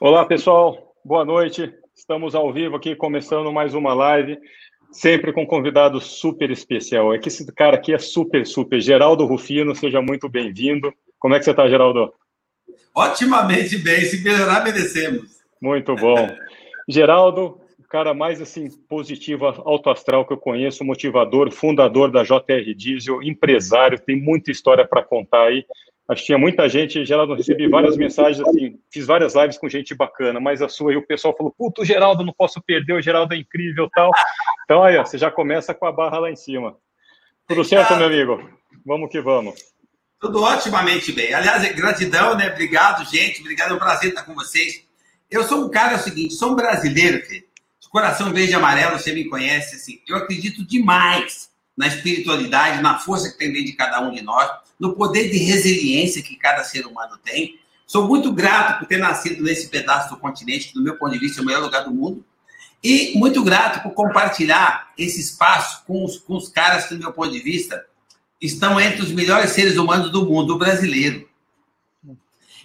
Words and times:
Olá, 0.00 0.24
pessoal. 0.24 0.94
Boa 1.04 1.24
noite. 1.24 1.74
Estamos 1.92 2.32
ao 2.32 2.52
vivo 2.52 2.76
aqui, 2.76 2.94
começando 2.94 3.52
mais 3.52 3.74
uma 3.74 3.92
live, 3.94 4.38
sempre 4.92 5.32
com 5.32 5.42
um 5.42 5.46
convidado 5.46 6.00
super 6.00 6.52
especial. 6.52 7.12
É 7.12 7.18
que 7.18 7.26
esse 7.26 7.44
cara 7.52 7.74
aqui 7.74 7.92
é 7.92 7.98
super, 7.98 8.46
super. 8.46 8.80
Geraldo 8.80 9.26
Rufino, 9.26 9.74
seja 9.74 10.00
muito 10.00 10.28
bem-vindo. 10.28 10.94
Como 11.18 11.34
é 11.34 11.40
que 11.40 11.44
você 11.44 11.50
está, 11.50 11.68
Geraldo? 11.68 12.14
Otimamente 12.94 13.76
bem. 13.78 14.02
Se 14.02 14.22
melhorar, 14.22 14.62
merecemos. 14.62 15.40
Muito 15.60 15.96
bom. 15.96 16.28
Geraldo, 16.88 17.60
o 17.80 17.88
cara 17.88 18.14
mais 18.14 18.40
assim 18.40 18.70
positivo, 18.88 19.46
alto 19.46 19.90
astral 19.90 20.24
que 20.24 20.32
eu 20.32 20.38
conheço, 20.38 20.84
motivador, 20.84 21.50
fundador 21.50 22.08
da 22.08 22.22
JR 22.22 22.72
Diesel, 22.76 23.20
empresário, 23.20 23.98
tem 23.98 24.14
muita 24.14 24.52
história 24.52 24.86
para 24.86 25.02
contar 25.02 25.48
aí. 25.48 25.66
Acho 26.08 26.22
que 26.22 26.26
tinha 26.26 26.38
muita 26.38 26.66
gente, 26.70 27.04
Geraldo, 27.04 27.34
recebi 27.34 27.68
várias 27.68 27.94
mensagens, 27.94 28.40
assim, 28.40 28.78
fiz 28.90 29.04
várias 29.04 29.34
lives 29.34 29.58
com 29.58 29.68
gente 29.68 29.94
bacana, 29.94 30.40
mas 30.40 30.62
a 30.62 30.68
sua 30.68 30.90
aí 30.90 30.96
o 30.96 31.06
pessoal 31.06 31.36
falou, 31.36 31.52
puto, 31.52 31.84
Geraldo, 31.84 32.24
não 32.24 32.32
posso 32.32 32.62
perder, 32.62 32.94
o 32.94 33.02
Geraldo 33.02 33.34
é 33.34 33.36
incrível 33.36 33.90
tal. 33.94 34.10
Então 34.64 34.82
aí, 34.82 34.96
ó, 34.96 35.04
você 35.04 35.18
já 35.18 35.30
começa 35.30 35.74
com 35.74 35.84
a 35.84 35.92
barra 35.92 36.18
lá 36.18 36.30
em 36.30 36.36
cima. 36.36 36.74
Tudo 37.46 37.62
certo, 37.62 37.94
meu 37.96 38.06
amigo? 38.06 38.50
Vamos 38.86 39.10
que 39.10 39.20
vamos. 39.20 39.54
Tudo 40.18 40.42
otimamente 40.42 41.12
bem. 41.12 41.34
Aliás, 41.34 41.70
gratidão, 41.74 42.34
né? 42.34 42.50
Obrigado, 42.50 43.04
gente. 43.04 43.42
Obrigado, 43.42 43.72
é 43.72 43.74
um 43.74 43.78
prazer 43.78 44.08
estar 44.08 44.22
com 44.22 44.34
vocês. 44.34 44.82
Eu 45.30 45.44
sou 45.44 45.66
um 45.66 45.70
cara, 45.70 45.92
é 45.92 45.96
o 45.96 45.98
seguinte, 45.98 46.32
sou 46.34 46.52
um 46.52 46.56
brasileiro, 46.56 47.22
filho. 47.26 47.44
De 47.80 47.88
coração 47.90 48.32
verde 48.32 48.52
e 48.52 48.54
amarelo, 48.54 48.98
você 48.98 49.12
me 49.12 49.28
conhece, 49.28 49.76
assim. 49.76 50.00
Eu 50.08 50.16
acredito 50.16 50.66
demais 50.66 51.50
na 51.76 51.86
espiritualidade, 51.86 52.82
na 52.82 52.98
força 52.98 53.30
que 53.30 53.38
tem 53.38 53.52
dentro 53.52 53.66
de 53.66 53.72
cada 53.74 54.00
um 54.00 54.10
de 54.10 54.22
nós 54.22 54.50
no 54.78 54.94
poder 54.94 55.30
de 55.30 55.38
resiliência 55.38 56.22
que 56.22 56.36
cada 56.36 56.62
ser 56.64 56.86
humano 56.86 57.18
tem. 57.22 57.58
Sou 57.86 58.06
muito 58.06 58.32
grato 58.32 58.78
por 58.78 58.86
ter 58.86 58.98
nascido 58.98 59.42
nesse 59.42 59.68
pedaço 59.68 60.10
do 60.10 60.20
continente, 60.20 60.68
que, 60.68 60.74
do 60.74 60.82
meu 60.82 60.96
ponto 60.96 61.12
de 61.12 61.18
vista, 61.18 61.40
é 61.40 61.42
o 61.42 61.46
melhor 61.46 61.62
lugar 61.62 61.84
do 61.84 61.90
mundo. 61.90 62.24
E 62.82 63.12
muito 63.16 63.42
grato 63.42 63.82
por 63.82 63.92
compartilhar 63.92 64.92
esse 64.96 65.20
espaço 65.20 65.84
com 65.84 66.04
os, 66.04 66.18
com 66.18 66.36
os 66.36 66.48
caras 66.48 66.86
que, 66.86 66.94
do 66.94 67.00
meu 67.00 67.12
ponto 67.12 67.30
de 67.30 67.40
vista, 67.40 67.84
estão 68.40 68.80
entre 68.80 69.02
os 69.02 69.10
melhores 69.10 69.50
seres 69.50 69.76
humanos 69.76 70.12
do 70.12 70.24
mundo, 70.24 70.54
o 70.54 70.58
brasileiro. 70.58 71.28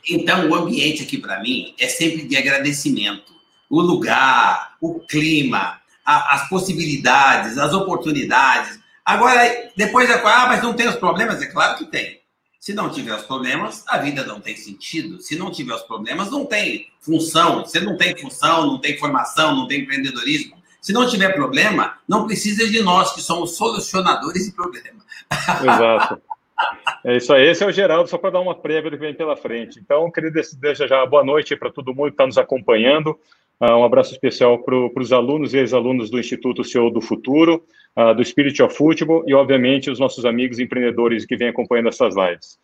Então, 0.08 0.50
o 0.50 0.56
ambiente 0.56 1.04
aqui, 1.04 1.18
para 1.18 1.42
mim, 1.42 1.74
é 1.80 1.88
sempre 1.88 2.28
de 2.28 2.36
agradecimento. 2.36 3.34
O 3.70 3.82
lugar, 3.82 4.76
o 4.82 5.00
clima, 5.00 5.80
a, 6.06 6.36
as 6.36 6.50
possibilidades, 6.50 7.58
as 7.58 7.74
oportunidades, 7.74 8.80
Agora, 9.06 9.72
depois 9.76 10.08
da 10.08 10.16
ah, 10.16 10.48
mas 10.48 10.64
não 10.64 10.74
tem 10.74 10.88
os 10.88 10.96
problemas? 10.96 11.42
É 11.42 11.48
claro 11.48 11.78
que 11.78 11.86
tem. 11.86 12.22
Se 12.60 12.74
não 12.74 12.90
tiver 12.90 13.14
os 13.14 13.24
problemas, 13.24 13.84
a 13.90 13.98
vida 13.98 14.26
não 14.26 14.40
tem 14.40 14.56
sentido. 14.56 15.22
Se 15.22 15.36
não 15.36 15.52
tiver 15.52 15.76
os 15.76 15.82
problemas, 15.82 16.32
não 16.32 16.46
tem 16.46 16.88
função. 17.02 17.66
Se 17.66 17.80
não 17.82 17.98
tem 17.98 18.16
função, 18.16 18.66
não 18.66 18.80
tem 18.80 18.98
formação, 18.98 19.54
não 19.54 19.68
tem 19.68 19.82
empreendedorismo. 19.82 20.56
Se 20.82 20.94
não 20.94 21.08
tiver 21.08 21.34
problema, 21.34 21.98
não 22.08 22.26
precisa 22.26 22.66
de 22.70 22.82
nós, 22.82 23.14
que 23.14 23.22
somos 23.22 23.58
solucionadores 23.58 24.46
de 24.46 24.52
problema. 24.52 25.04
Exato. 25.62 26.22
É 27.06 27.18
isso 27.18 27.34
aí. 27.34 27.48
Esse 27.48 27.64
é 27.64 27.68
o 27.68 27.72
Geraldo, 27.72 28.10
só 28.10 28.18
para 28.18 28.32
dar 28.32 28.40
uma 28.40 28.56
prévia 28.56 28.90
do 28.90 28.98
que 28.98 29.04
vem 29.04 29.14
pela 29.14 29.36
frente. 29.36 29.80
Então, 29.80 30.10
queria 30.12 30.32
já 30.88 31.06
boa 31.06 31.24
noite 31.24 31.56
para 31.56 31.72
todo 31.72 31.94
mundo 31.94 32.08
que 32.08 32.14
está 32.14 32.26
nos 32.26 32.38
acompanhando. 32.38 33.18
Uh, 33.60 33.76
um 33.76 33.84
abraço 33.84 34.12
especial 34.12 34.60
para 34.60 34.76
os 34.76 35.14
alunos 35.14 35.54
e 35.54 35.58
ex-alunos 35.58 36.10
do 36.10 36.20
Instituto 36.20 36.64
CEO 36.64 36.90
do 36.90 37.02
Futuro 37.02 37.64
uh, 37.96 38.14
do 38.14 38.24
Spirit 38.24 38.62
of 38.62 38.76
Football 38.76 39.24
e, 39.28 39.34
obviamente, 39.34 39.90
os 39.90 40.00
nossos 40.00 40.26
amigos 40.26 40.60
empreendedores 40.60 41.26
que 41.26 41.36
vêm 41.36 41.50
acompanhando 41.50 41.90
essas 41.90 42.16
lives. 42.16 42.60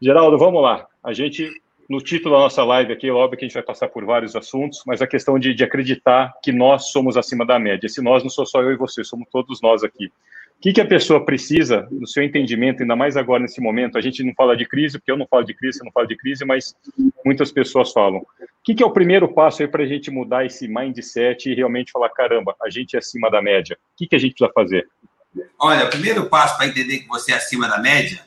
Geraldo, 0.00 0.36
vamos 0.36 0.62
lá. 0.62 0.86
A 1.02 1.12
gente, 1.12 1.48
no 1.88 2.00
título 2.00 2.34
da 2.34 2.40
nossa 2.42 2.64
live 2.64 2.92
aqui, 2.92 3.10
óbvio 3.10 3.38
que 3.38 3.44
a 3.44 3.48
gente 3.48 3.54
vai 3.54 3.62
passar 3.62 3.88
por 3.88 4.04
vários 4.04 4.34
assuntos, 4.34 4.82
mas 4.86 5.00
a 5.00 5.06
questão 5.06 5.38
de, 5.38 5.54
de 5.54 5.64
acreditar 5.64 6.32
que 6.42 6.52
nós 6.52 6.90
somos 6.90 7.16
acima 7.16 7.46
da 7.46 7.58
média. 7.58 7.86
Esse 7.86 8.02
nós 8.02 8.22
não 8.22 8.30
sou 8.30 8.44
só 8.44 8.62
eu 8.62 8.72
e 8.72 8.76
você, 8.76 9.04
somos 9.04 9.28
todos 9.30 9.60
nós 9.62 9.84
aqui. 9.84 10.10
Que, 10.62 10.72
que 10.72 10.80
a 10.80 10.86
pessoa 10.86 11.24
precisa, 11.24 11.88
no 11.90 12.06
seu 12.06 12.22
entendimento, 12.22 12.82
ainda 12.82 12.94
mais 12.94 13.16
agora 13.16 13.42
nesse 13.42 13.60
momento? 13.60 13.98
A 13.98 14.00
gente 14.00 14.22
não 14.22 14.32
fala 14.32 14.56
de 14.56 14.64
crise, 14.64 14.96
porque 14.96 15.10
eu 15.10 15.16
não 15.16 15.26
falo 15.26 15.42
de 15.42 15.52
crise, 15.54 15.78
você 15.78 15.84
não 15.84 15.90
fala 15.90 16.06
de 16.06 16.16
crise, 16.16 16.44
mas 16.44 16.72
muitas 17.26 17.50
pessoas 17.50 17.90
falam. 17.90 18.18
O 18.18 18.26
que, 18.62 18.72
que 18.72 18.82
é 18.82 18.86
o 18.86 18.92
primeiro 18.92 19.26
passo 19.26 19.62
aí 19.62 19.68
para 19.68 19.82
a 19.82 19.86
gente 19.86 20.08
mudar 20.08 20.46
esse 20.46 20.68
mindset 20.68 21.50
e 21.50 21.54
realmente 21.54 21.90
falar: 21.90 22.10
caramba, 22.10 22.54
a 22.62 22.70
gente 22.70 22.94
é 22.94 23.00
acima 23.00 23.28
da 23.28 23.42
média? 23.42 23.76
O 23.76 23.96
que, 23.96 24.06
que 24.06 24.14
a 24.14 24.18
gente 24.20 24.34
precisa 24.34 24.52
fazer? 24.54 24.88
Olha, 25.58 25.86
o 25.86 25.90
primeiro 25.90 26.28
passo 26.28 26.56
para 26.56 26.68
entender 26.68 27.00
que 27.00 27.08
você 27.08 27.32
é 27.32 27.36
acima 27.36 27.68
da 27.68 27.78
média 27.78 28.20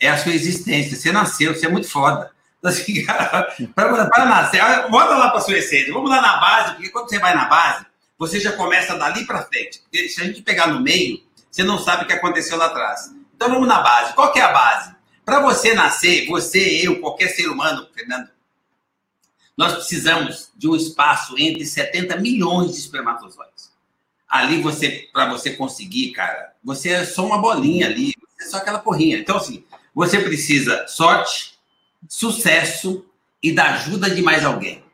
é 0.00 0.08
a 0.08 0.16
sua 0.16 0.32
existência. 0.32 0.96
Você 0.96 1.12
nasceu, 1.12 1.54
você 1.54 1.66
é 1.66 1.68
muito 1.68 1.90
foda. 1.90 2.30
Assim, 2.64 3.04
para 3.74 4.24
nascer, 4.24 4.62
volta 4.90 5.14
lá 5.14 5.28
para 5.28 5.40
sua 5.40 5.58
essência. 5.58 5.92
Vamos 5.92 6.08
lá 6.08 6.22
na 6.22 6.38
base, 6.38 6.74
porque 6.76 6.88
quando 6.88 7.10
você 7.10 7.18
vai 7.18 7.34
na 7.34 7.44
base, 7.44 7.84
você 8.18 8.40
já 8.40 8.52
começa 8.52 8.96
dali 8.96 9.26
para 9.26 9.42
frente. 9.42 9.80
Porque 9.80 10.08
se 10.08 10.22
a 10.22 10.24
gente 10.24 10.40
pegar 10.42 10.68
no 10.68 10.80
meio, 10.80 11.20
você 11.50 11.62
não 11.62 11.78
sabe 11.78 12.04
o 12.04 12.06
que 12.06 12.12
aconteceu 12.12 12.56
lá 12.56 12.66
atrás. 12.66 13.12
Então 13.34 13.48
vamos 13.48 13.66
na 13.66 13.80
base. 13.80 14.14
Qual 14.14 14.32
é 14.36 14.40
a 14.40 14.52
base? 14.52 14.94
Para 15.24 15.40
você 15.40 15.74
nascer, 15.74 16.26
você, 16.26 16.86
eu, 16.86 17.00
qualquer 17.00 17.28
ser 17.28 17.48
humano, 17.48 17.86
Fernando, 17.94 18.28
nós 19.56 19.74
precisamos 19.74 20.50
de 20.56 20.68
um 20.68 20.74
espaço 20.74 21.34
entre 21.38 21.64
70 21.66 22.16
milhões 22.16 22.72
de 22.72 22.78
espermatozoides. 22.78 23.70
Ali 24.28 24.62
você, 24.62 25.08
para 25.12 25.28
você 25.28 25.50
conseguir, 25.50 26.12
cara, 26.12 26.54
você 26.64 26.90
é 26.90 27.04
só 27.04 27.26
uma 27.26 27.38
bolinha 27.38 27.86
ali, 27.86 28.14
é 28.40 28.44
só 28.44 28.58
aquela 28.58 28.78
porrinha. 28.78 29.18
Então, 29.18 29.36
assim, 29.36 29.64
você 29.94 30.20
precisa 30.20 30.86
sorte, 30.86 31.58
sucesso 32.08 33.04
e 33.42 33.52
da 33.52 33.74
ajuda 33.74 34.08
de 34.10 34.22
mais 34.22 34.44
alguém. 34.44 34.84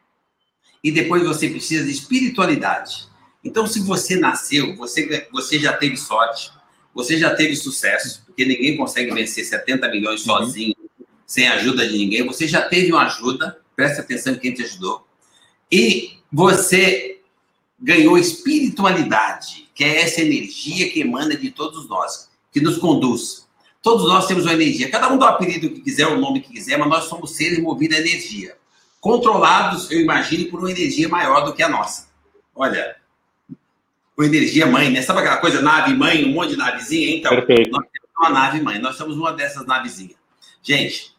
E 0.82 0.90
depois 0.90 1.22
você 1.22 1.48
precisa 1.48 1.84
de 1.84 1.90
espiritualidade. 1.90 3.08
Então, 3.46 3.64
se 3.64 3.78
você 3.78 4.16
nasceu, 4.16 4.74
você, 4.74 5.28
você 5.30 5.56
já 5.56 5.72
teve 5.72 5.96
sorte, 5.96 6.50
você 6.92 7.16
já 7.16 7.32
teve 7.32 7.54
sucesso, 7.54 8.24
porque 8.26 8.44
ninguém 8.44 8.76
consegue 8.76 9.14
vencer 9.14 9.44
70 9.44 9.88
milhões 9.88 10.26
uhum. 10.26 10.38
sozinho, 10.38 10.74
uhum. 10.98 11.06
sem 11.24 11.46
ajuda 11.46 11.86
de 11.86 11.96
ninguém. 11.96 12.26
Você 12.26 12.48
já 12.48 12.62
teve 12.62 12.92
uma 12.92 13.06
ajuda, 13.06 13.56
preste 13.76 14.00
atenção 14.00 14.32
em 14.32 14.38
quem 14.38 14.52
te 14.52 14.64
ajudou. 14.64 15.06
E 15.70 16.18
você 16.32 17.20
ganhou 17.78 18.18
espiritualidade, 18.18 19.68
que 19.72 19.84
é 19.84 20.02
essa 20.02 20.22
energia 20.22 20.90
que 20.90 21.00
emana 21.00 21.36
de 21.36 21.52
todos 21.52 21.88
nós, 21.88 22.28
que 22.52 22.60
nos 22.60 22.78
conduz. 22.78 23.46
Todos 23.80 24.08
nós 24.08 24.26
temos 24.26 24.42
uma 24.42 24.54
energia. 24.54 24.90
Cada 24.90 25.08
um 25.12 25.18
dá 25.18 25.26
o 25.26 25.28
apelido 25.28 25.70
que 25.70 25.82
quiser, 25.82 26.08
o 26.08 26.18
nome 26.18 26.40
que 26.40 26.52
quiser, 26.52 26.76
mas 26.78 26.88
nós 26.88 27.04
somos 27.04 27.36
seres 27.36 27.60
movidos 27.60 27.96
a 27.96 28.00
energia. 28.00 28.56
Controlados, 29.00 29.88
eu 29.92 30.00
imagino, 30.00 30.50
por 30.50 30.58
uma 30.58 30.70
energia 30.72 31.08
maior 31.08 31.44
do 31.44 31.54
que 31.54 31.62
a 31.62 31.68
nossa. 31.68 32.08
Olha, 32.52 32.96
com 34.16 34.24
energia 34.24 34.66
mãe, 34.66 34.90
né? 34.90 35.02
Sabe 35.02 35.20
aquela 35.20 35.36
coisa, 35.36 35.60
nave 35.60 35.94
mãe, 35.94 36.24
um 36.24 36.32
monte 36.32 36.50
de 36.50 36.56
navezinha? 36.56 37.14
Então, 37.16 37.30
Perfeito. 37.30 37.70
nós 37.70 37.84
temos 37.92 38.10
uma 38.18 38.30
nave 38.30 38.60
mãe, 38.62 38.78
nós 38.78 38.96
somos 38.96 39.16
uma 39.16 39.32
dessas 39.32 39.66
navezinhas. 39.66 40.16
Gente, 40.62 41.14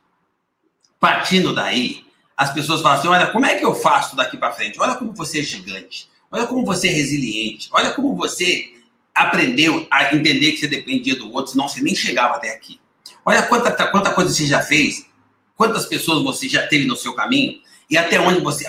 partindo 1.00 1.54
daí, 1.54 2.04
as 2.36 2.52
pessoas 2.52 2.82
falam 2.82 2.98
assim: 2.98 3.08
olha, 3.08 3.28
como 3.28 3.46
é 3.46 3.56
que 3.56 3.64
eu 3.64 3.76
faço 3.76 4.16
daqui 4.16 4.36
para 4.36 4.52
frente? 4.52 4.80
Olha 4.80 4.96
como 4.96 5.14
você 5.14 5.40
é 5.40 5.44
gigante, 5.44 6.10
olha 6.32 6.48
como 6.48 6.66
você 6.66 6.88
é 6.88 6.92
resiliente, 6.92 7.70
olha 7.72 7.92
como 7.92 8.16
você 8.16 8.74
aprendeu 9.14 9.88
a 9.92 10.16
entender 10.16 10.52
que 10.52 10.58
você 10.58 10.68
dependia 10.68 11.16
do 11.16 11.32
outro, 11.32 11.52
senão 11.52 11.68
você 11.68 11.82
nem 11.82 11.96
chegava 11.96 12.36
até 12.36 12.50
aqui. 12.52 12.80
Olha 13.24 13.44
quanta, 13.44 13.72
quanta 13.88 14.12
coisa 14.14 14.32
você 14.32 14.46
já 14.46 14.62
fez, 14.62 15.06
quantas 15.56 15.86
pessoas 15.86 16.24
você 16.24 16.50
já 16.50 16.66
teve 16.66 16.86
no 16.86 16.96
seu 16.96 17.14
caminho 17.14 17.60
e 17.90 17.98
até 17.98 18.20
onde 18.20 18.42
você. 18.42 18.66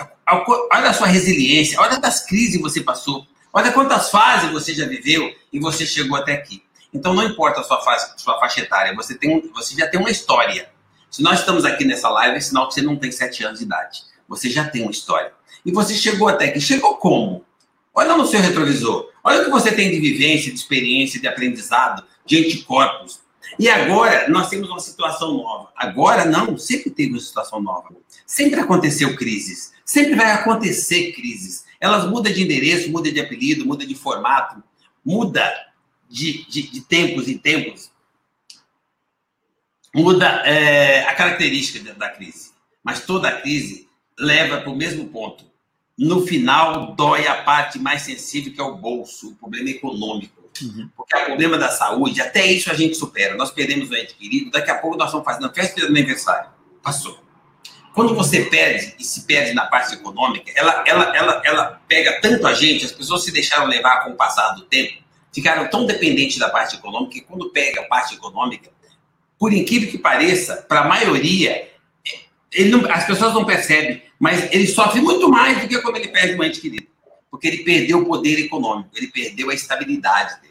Olha 0.71 0.89
a 0.89 0.93
sua 0.93 1.07
resiliência, 1.07 1.79
olha 1.79 1.99
das 1.99 2.25
crises 2.25 2.57
que 2.57 2.61
você 2.61 2.81
passou. 2.81 3.25
Olha 3.51 3.71
quantas 3.71 4.11
fases 4.11 4.51
você 4.51 4.73
já 4.73 4.85
viveu 4.85 5.33
e 5.51 5.59
você 5.59 5.85
chegou 5.85 6.17
até 6.17 6.33
aqui. 6.33 6.63
Então 6.93 7.13
não 7.13 7.23
importa 7.23 7.61
a 7.61 7.63
sua 7.63 7.81
fase, 7.81 8.13
sua 8.17 8.39
faixa 8.39 8.61
etária, 8.61 8.95
você, 8.95 9.15
tem, 9.15 9.49
você 9.53 9.75
já 9.75 9.87
tem 9.87 9.99
uma 9.99 10.09
história. 10.09 10.69
Se 11.09 11.21
nós 11.23 11.39
estamos 11.39 11.65
aqui 11.65 11.85
nessa 11.85 12.09
live, 12.09 12.37
é 12.37 12.39
sinal 12.39 12.67
que 12.67 12.75
você 12.75 12.81
não 12.81 12.95
tem 12.95 13.11
sete 13.11 13.43
anos 13.43 13.59
de 13.59 13.65
idade. 13.65 14.03
Você 14.27 14.49
já 14.49 14.67
tem 14.67 14.83
uma 14.83 14.91
história. 14.91 15.33
E 15.65 15.71
você 15.71 15.93
chegou 15.95 16.27
até 16.27 16.45
aqui. 16.45 16.61
Chegou 16.61 16.97
como? 16.97 17.43
Olha 17.93 18.15
no 18.15 18.25
seu 18.25 18.39
retrovisor. 18.39 19.09
Olha 19.23 19.41
o 19.41 19.45
que 19.45 19.49
você 19.49 19.71
tem 19.71 19.89
de 19.89 19.99
vivência, 19.99 20.51
de 20.51 20.57
experiência, 20.57 21.19
de 21.19 21.27
aprendizado, 21.27 22.03
de 22.25 22.37
anticorpos. 22.37 23.19
E 23.57 23.67
agora 23.67 24.29
nós 24.29 24.49
temos 24.49 24.69
uma 24.69 24.79
situação 24.79 25.33
nova. 25.33 25.69
Agora 25.75 26.25
não, 26.25 26.57
sempre 26.57 26.91
teve 26.91 27.11
uma 27.11 27.19
situação 27.19 27.61
nova. 27.61 27.89
Sempre 28.25 28.59
aconteceu 28.59 29.15
crises. 29.15 29.73
Sempre 29.83 30.15
vai 30.15 30.31
acontecer 30.31 31.11
crises. 31.13 31.65
Elas 31.79 32.05
mudam 32.05 32.31
de 32.31 32.43
endereço, 32.43 32.91
mudam 32.91 33.11
de 33.11 33.19
apelido, 33.19 33.65
mudam 33.65 33.87
de 33.87 33.95
formato, 33.95 34.61
muda 35.03 35.51
de, 36.09 36.45
de, 36.45 36.63
de 36.63 36.81
tempos 36.81 37.27
em 37.27 37.37
tempos, 37.37 37.91
muda 39.93 40.27
é, 40.45 41.03
a 41.03 41.15
característica 41.15 41.93
da 41.93 42.09
crise. 42.09 42.51
Mas 42.83 43.05
toda 43.05 43.29
a 43.29 43.41
crise 43.41 43.87
leva 44.17 44.61
para 44.61 44.69
o 44.69 44.75
mesmo 44.75 45.07
ponto. 45.09 45.45
No 45.97 46.25
final, 46.25 46.95
dói 46.95 47.27
a 47.27 47.43
parte 47.43 47.77
mais 47.77 48.03
sensível, 48.03 48.53
que 48.53 48.61
é 48.61 48.63
o 48.63 48.77
bolso, 48.77 49.31
o 49.31 49.35
problema 49.35 49.69
econômico. 49.69 50.39
Uhum. 50.61 50.89
Porque 50.95 51.15
o 51.15 51.25
problema 51.25 51.57
da 51.57 51.69
saúde, 51.69 52.21
até 52.21 52.45
isso 52.45 52.71
a 52.71 52.73
gente 52.73 52.95
supera. 52.95 53.35
Nós 53.35 53.51
perdemos 53.51 53.89
o 53.89 53.95
ente 53.95 54.15
querido, 54.15 54.51
daqui 54.51 54.71
a 54.71 54.77
pouco 54.77 54.97
nós 54.97 55.07
estamos 55.07 55.25
fazendo 55.25 55.53
festa 55.53 55.79
de 55.79 55.87
aniversário. 55.87 56.49
Passou. 56.81 57.18
Quando 57.99 58.15
você 58.15 58.45
perde 58.45 58.95
e 58.97 59.03
se 59.03 59.25
perde 59.25 59.53
na 59.53 59.65
parte 59.65 59.93
econômica, 59.93 60.49
ela, 60.55 60.85
ela, 60.87 61.17
ela, 61.17 61.41
ela 61.43 61.81
pega 61.85 62.21
tanto 62.21 62.47
a 62.47 62.53
gente, 62.53 62.85
as 62.85 62.93
pessoas 62.93 63.25
se 63.25 63.31
deixaram 63.33 63.65
levar 63.65 64.05
com 64.05 64.11
o 64.11 64.15
passar 64.15 64.51
do 64.51 64.61
tempo, 64.61 65.03
ficaram 65.33 65.69
tão 65.69 65.85
dependentes 65.85 66.37
da 66.37 66.47
parte 66.47 66.77
econômica 66.77 67.11
que 67.11 67.19
quando 67.19 67.49
pega 67.49 67.81
a 67.81 67.83
parte 67.87 68.15
econômica, 68.15 68.71
por 69.37 69.51
incrível 69.51 69.91
que 69.91 69.97
pareça, 69.97 70.65
para 70.69 70.79
a 70.79 70.87
maioria, 70.87 71.67
não, 72.69 72.89
as 72.89 73.05
pessoas 73.05 73.33
não 73.33 73.43
percebem, 73.43 74.01
mas 74.17 74.49
ele 74.53 74.67
sofre 74.67 75.01
muito 75.01 75.27
mais 75.27 75.61
do 75.61 75.67
que 75.67 75.77
quando 75.81 75.97
ele 75.97 76.07
perde 76.07 76.39
um 76.39 76.43
ente 76.45 76.61
querido. 76.61 76.87
Porque 77.29 77.49
ele 77.49 77.65
perdeu 77.65 77.99
o 77.99 78.05
poder 78.05 78.39
econômico, 78.39 78.91
ele 78.95 79.07
perdeu 79.07 79.49
a 79.49 79.53
estabilidade 79.53 80.39
dele. 80.39 80.48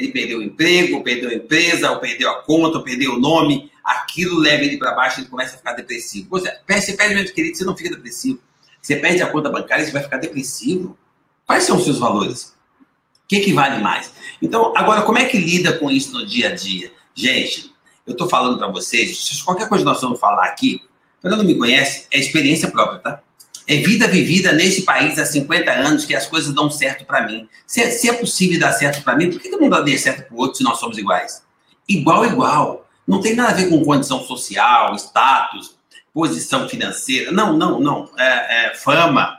Ele 0.00 0.12
perdeu 0.12 0.38
o 0.38 0.42
emprego, 0.42 1.02
perdeu 1.02 1.28
a 1.28 1.34
empresa, 1.34 1.90
ou 1.90 1.98
perdeu 1.98 2.30
a 2.30 2.42
conta, 2.42 2.78
ou 2.78 2.82
perdeu 2.82 3.14
o 3.14 3.20
nome, 3.20 3.70
aquilo 3.84 4.38
leva 4.38 4.64
ele 4.64 4.78
para 4.78 4.92
baixo 4.92 5.20
e 5.20 5.22
ele 5.22 5.30
começa 5.30 5.54
a 5.54 5.58
ficar 5.58 5.74
depressivo. 5.74 6.28
Você 6.30 6.50
perde 6.94 7.30
o 7.30 7.34
querido, 7.34 7.56
você 7.56 7.64
não 7.64 7.76
fica 7.76 7.90
depressivo. 7.90 8.40
Você 8.80 8.96
perde 8.96 9.22
a 9.22 9.26
conta 9.26 9.50
bancária, 9.50 9.84
você 9.84 9.92
vai 9.92 10.02
ficar 10.02 10.16
depressivo. 10.16 10.96
Quais 11.46 11.64
são 11.64 11.76
os 11.76 11.84
seus 11.84 11.98
valores? 11.98 12.54
O 13.24 13.28
que, 13.28 13.40
que 13.40 13.52
vale 13.52 13.82
mais? 13.82 14.12
Então, 14.40 14.72
agora, 14.74 15.02
como 15.02 15.18
é 15.18 15.26
que 15.26 15.36
lida 15.36 15.74
com 15.74 15.90
isso 15.90 16.12
no 16.12 16.24
dia 16.24 16.48
a 16.48 16.54
dia? 16.54 16.90
Gente, 17.14 17.72
eu 18.06 18.12
estou 18.12 18.28
falando 18.28 18.58
para 18.58 18.68
vocês, 18.68 19.42
qualquer 19.42 19.68
coisa 19.68 19.84
que 19.84 19.90
nós 19.90 20.00
vamos 20.00 20.18
falar 20.18 20.46
aqui, 20.46 20.80
quem 21.20 21.30
não 21.30 21.44
me 21.44 21.54
conhece, 21.54 22.06
é 22.10 22.18
experiência 22.18 22.70
própria, 22.70 22.98
tá? 22.98 23.22
É 23.70 23.76
vida 23.76 24.08
vivida 24.08 24.52
nesse 24.52 24.82
país 24.82 25.16
há 25.16 25.24
50 25.24 25.70
anos 25.70 26.04
que 26.04 26.12
as 26.12 26.26
coisas 26.26 26.52
dão 26.52 26.68
certo 26.68 27.04
para 27.04 27.24
mim. 27.24 27.48
Se 27.64 27.80
é, 27.80 27.88
se 27.88 28.10
é, 28.10 28.12
possível 28.12 28.58
dar 28.58 28.72
certo 28.72 29.00
para 29.04 29.16
mim, 29.16 29.30
por 29.30 29.40
que 29.40 29.48
não 29.48 29.68
dá 29.68 29.86
certo 29.96 30.26
para 30.26 30.36
o 30.36 30.40
outro 30.40 30.56
se 30.56 30.64
nós 30.64 30.80
somos 30.80 30.98
iguais? 30.98 31.44
Igual, 31.88 32.26
igual. 32.26 32.90
Não 33.06 33.20
tem 33.20 33.36
nada 33.36 33.52
a 33.52 33.54
ver 33.54 33.68
com 33.68 33.84
condição 33.84 34.24
social, 34.24 34.96
status, 34.96 35.76
posição 36.12 36.68
financeira. 36.68 37.30
Não, 37.30 37.56
não, 37.56 37.78
não. 37.78 38.10
É, 38.18 38.70
é, 38.70 38.74
fama. 38.74 39.38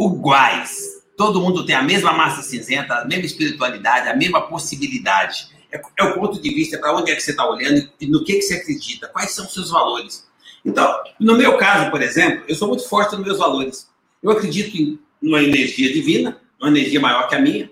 Iguais. 0.00 1.02
Todo 1.14 1.38
mundo 1.38 1.66
tem 1.66 1.76
a 1.76 1.82
mesma 1.82 2.14
massa 2.14 2.40
cinzenta, 2.40 2.94
a 2.94 3.04
mesma 3.04 3.26
espiritualidade, 3.26 4.08
a 4.08 4.16
mesma 4.16 4.48
possibilidade. 4.48 5.48
É, 5.70 5.78
é 5.98 6.04
o 6.04 6.14
ponto 6.14 6.40
de 6.40 6.54
vista 6.54 6.78
para 6.78 6.96
onde 6.96 7.10
é 7.10 7.14
que 7.14 7.20
você 7.20 7.32
está 7.32 7.46
olhando 7.46 7.86
e 8.00 8.06
no 8.06 8.24
que, 8.24 8.36
que 8.36 8.42
você 8.42 8.54
acredita. 8.54 9.08
Quais 9.08 9.32
são 9.32 9.44
os 9.44 9.52
seus 9.52 9.68
valores? 9.68 10.26
Então, 10.66 10.98
no 11.20 11.36
meu 11.36 11.56
caso, 11.56 11.92
por 11.92 12.02
exemplo, 12.02 12.44
eu 12.48 12.54
sou 12.56 12.66
muito 12.66 12.88
forte 12.88 13.14
nos 13.14 13.24
meus 13.24 13.38
valores. 13.38 13.88
Eu 14.20 14.32
acredito 14.32 14.76
em 14.76 14.98
uma 15.22 15.40
energia 15.40 15.92
divina, 15.92 16.40
uma 16.60 16.68
energia 16.68 17.00
maior 17.00 17.28
que 17.28 17.36
a 17.36 17.40
minha. 17.40 17.70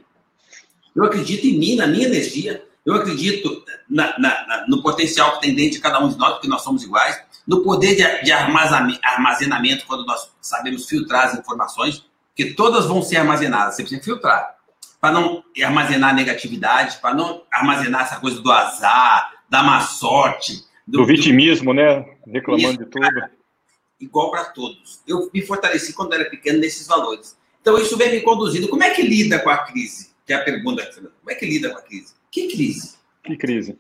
Eu 0.95 1.05
acredito 1.05 1.45
em 1.45 1.59
mim, 1.59 1.75
na 1.75 1.89
minha 1.89 2.07
energia. 2.07 2.65
Eu 2.87 2.95
acredito 2.95 3.65
na, 3.91 4.17
na, 4.19 4.47
na, 4.47 4.65
no 4.69 4.81
potencial 4.81 5.35
que 5.35 5.41
tem 5.41 5.55
dentro 5.55 5.73
de 5.73 5.81
cada 5.81 5.99
um 5.99 6.09
de 6.09 6.17
nós, 6.17 6.35
porque 6.35 6.47
nós 6.47 6.63
somos 6.63 6.85
iguais, 6.85 7.21
no 7.47 7.63
poder 7.65 7.97
de, 7.97 8.25
de 8.25 8.33
armazenamento, 8.33 9.87
quando 9.87 10.07
nós 10.07 10.31
sabemos 10.41 10.87
filtrar 10.89 11.27
as 11.27 11.39
informações, 11.39 12.05
que 12.37 12.55
todas 12.55 12.87
vão 12.87 13.03
ser 13.03 13.17
armazenadas, 13.17 13.75
você 13.75 13.83
precisa 13.83 14.03
filtrar, 14.03 14.55
para 15.01 15.13
não 15.13 15.43
armazenar 15.63 16.15
negatividade, 16.15 16.99
para 16.99 17.15
não 17.15 17.43
armazenar 17.51 18.03
essa 18.03 18.17
coisa 18.17 18.41
do 18.41 18.53
azar, 18.53 19.33
da 19.49 19.63
má 19.63 19.81
sorte. 19.81 20.65
Do, 20.87 20.99
do 20.99 21.07
vitimismo, 21.07 21.73
do... 21.73 21.77
né? 21.77 22.14
Reclamando 22.27 22.69
isso, 22.69 22.79
de 22.79 22.87
tudo. 22.87 23.03
Cara, 23.03 23.33
igual 24.01 24.31
para 24.31 24.45
todos. 24.47 25.01
Eu 25.07 25.31
me 25.33 25.43
fortaleci 25.43 25.93
quando 25.93 26.15
era 26.15 26.25
pequeno 26.25 26.59
nesses 26.59 26.87
valores. 26.87 27.37
Então, 27.61 27.79
isso 27.79 27.97
vem 27.97 28.13
me 28.13 28.21
conduzindo. 28.21 28.69
Como 28.69 28.83
é 28.83 28.91
que 28.91 29.03
lida 29.03 29.39
com 29.39 29.51
a 29.51 29.59
crise? 29.59 30.13
Que 30.27 30.33
é 30.33 30.37
a 30.37 30.45
pergunta. 30.45 30.85
Como 30.95 31.31
é 31.31 31.35
que 31.35 31.47
lida 31.47 31.71
com 31.71 31.79
a 31.79 31.83
crise? 31.83 32.15
Que 32.31 32.49
crise? 32.49 32.97
Que 33.23 33.37
crise? 33.37 33.79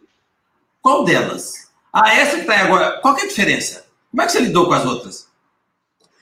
Qual 0.80 1.04
delas? 1.04 1.70
Ah, 1.92 2.14
essa 2.14 2.36
que 2.36 2.42
está 2.42 2.54
aí 2.54 2.60
agora. 2.60 3.00
Qual 3.00 3.16
é 3.16 3.22
a 3.22 3.28
diferença? 3.28 3.86
Como 4.10 4.22
é 4.22 4.26
que 4.26 4.32
você 4.32 4.40
lidou 4.40 4.66
com 4.66 4.72
as 4.72 4.84
outras? 4.84 5.28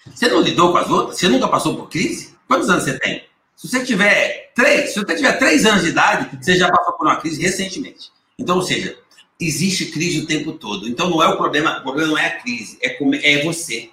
Você 0.06 0.28
não 0.28 0.40
lidou 0.40 0.72
com 0.72 0.78
as 0.78 0.90
outras? 0.90 1.18
Você 1.18 1.28
nunca 1.28 1.48
passou 1.48 1.76
por 1.76 1.88
crise? 1.88 2.34
Quantos 2.48 2.68
anos 2.68 2.84
você 2.84 2.98
tem? 2.98 3.24
Se 3.56 3.68
você 3.68 3.84
tiver 3.84 4.50
três, 4.54 4.92
se 4.92 5.00
você 5.00 5.14
tiver 5.14 5.38
três 5.38 5.64
anos 5.64 5.82
de 5.82 5.90
idade, 5.90 6.36
você 6.42 6.56
já 6.56 6.70
passou 6.70 6.94
por 6.94 7.06
uma 7.06 7.20
crise 7.20 7.40
recentemente. 7.40 8.10
Então, 8.38 8.56
ou 8.56 8.62
seja, 8.62 8.98
existe 9.46 9.86
crise 9.86 10.20
o 10.20 10.26
tempo 10.26 10.52
todo. 10.52 10.88
Então 10.88 11.10
não 11.10 11.22
é 11.22 11.28
o 11.28 11.36
problema, 11.36 11.78
o 11.78 11.82
problema 11.82 12.08
não 12.08 12.18
é 12.18 12.26
a 12.26 12.40
crise, 12.40 12.78
é, 12.80 12.90
como, 12.90 13.14
é 13.14 13.42
você. 13.42 13.90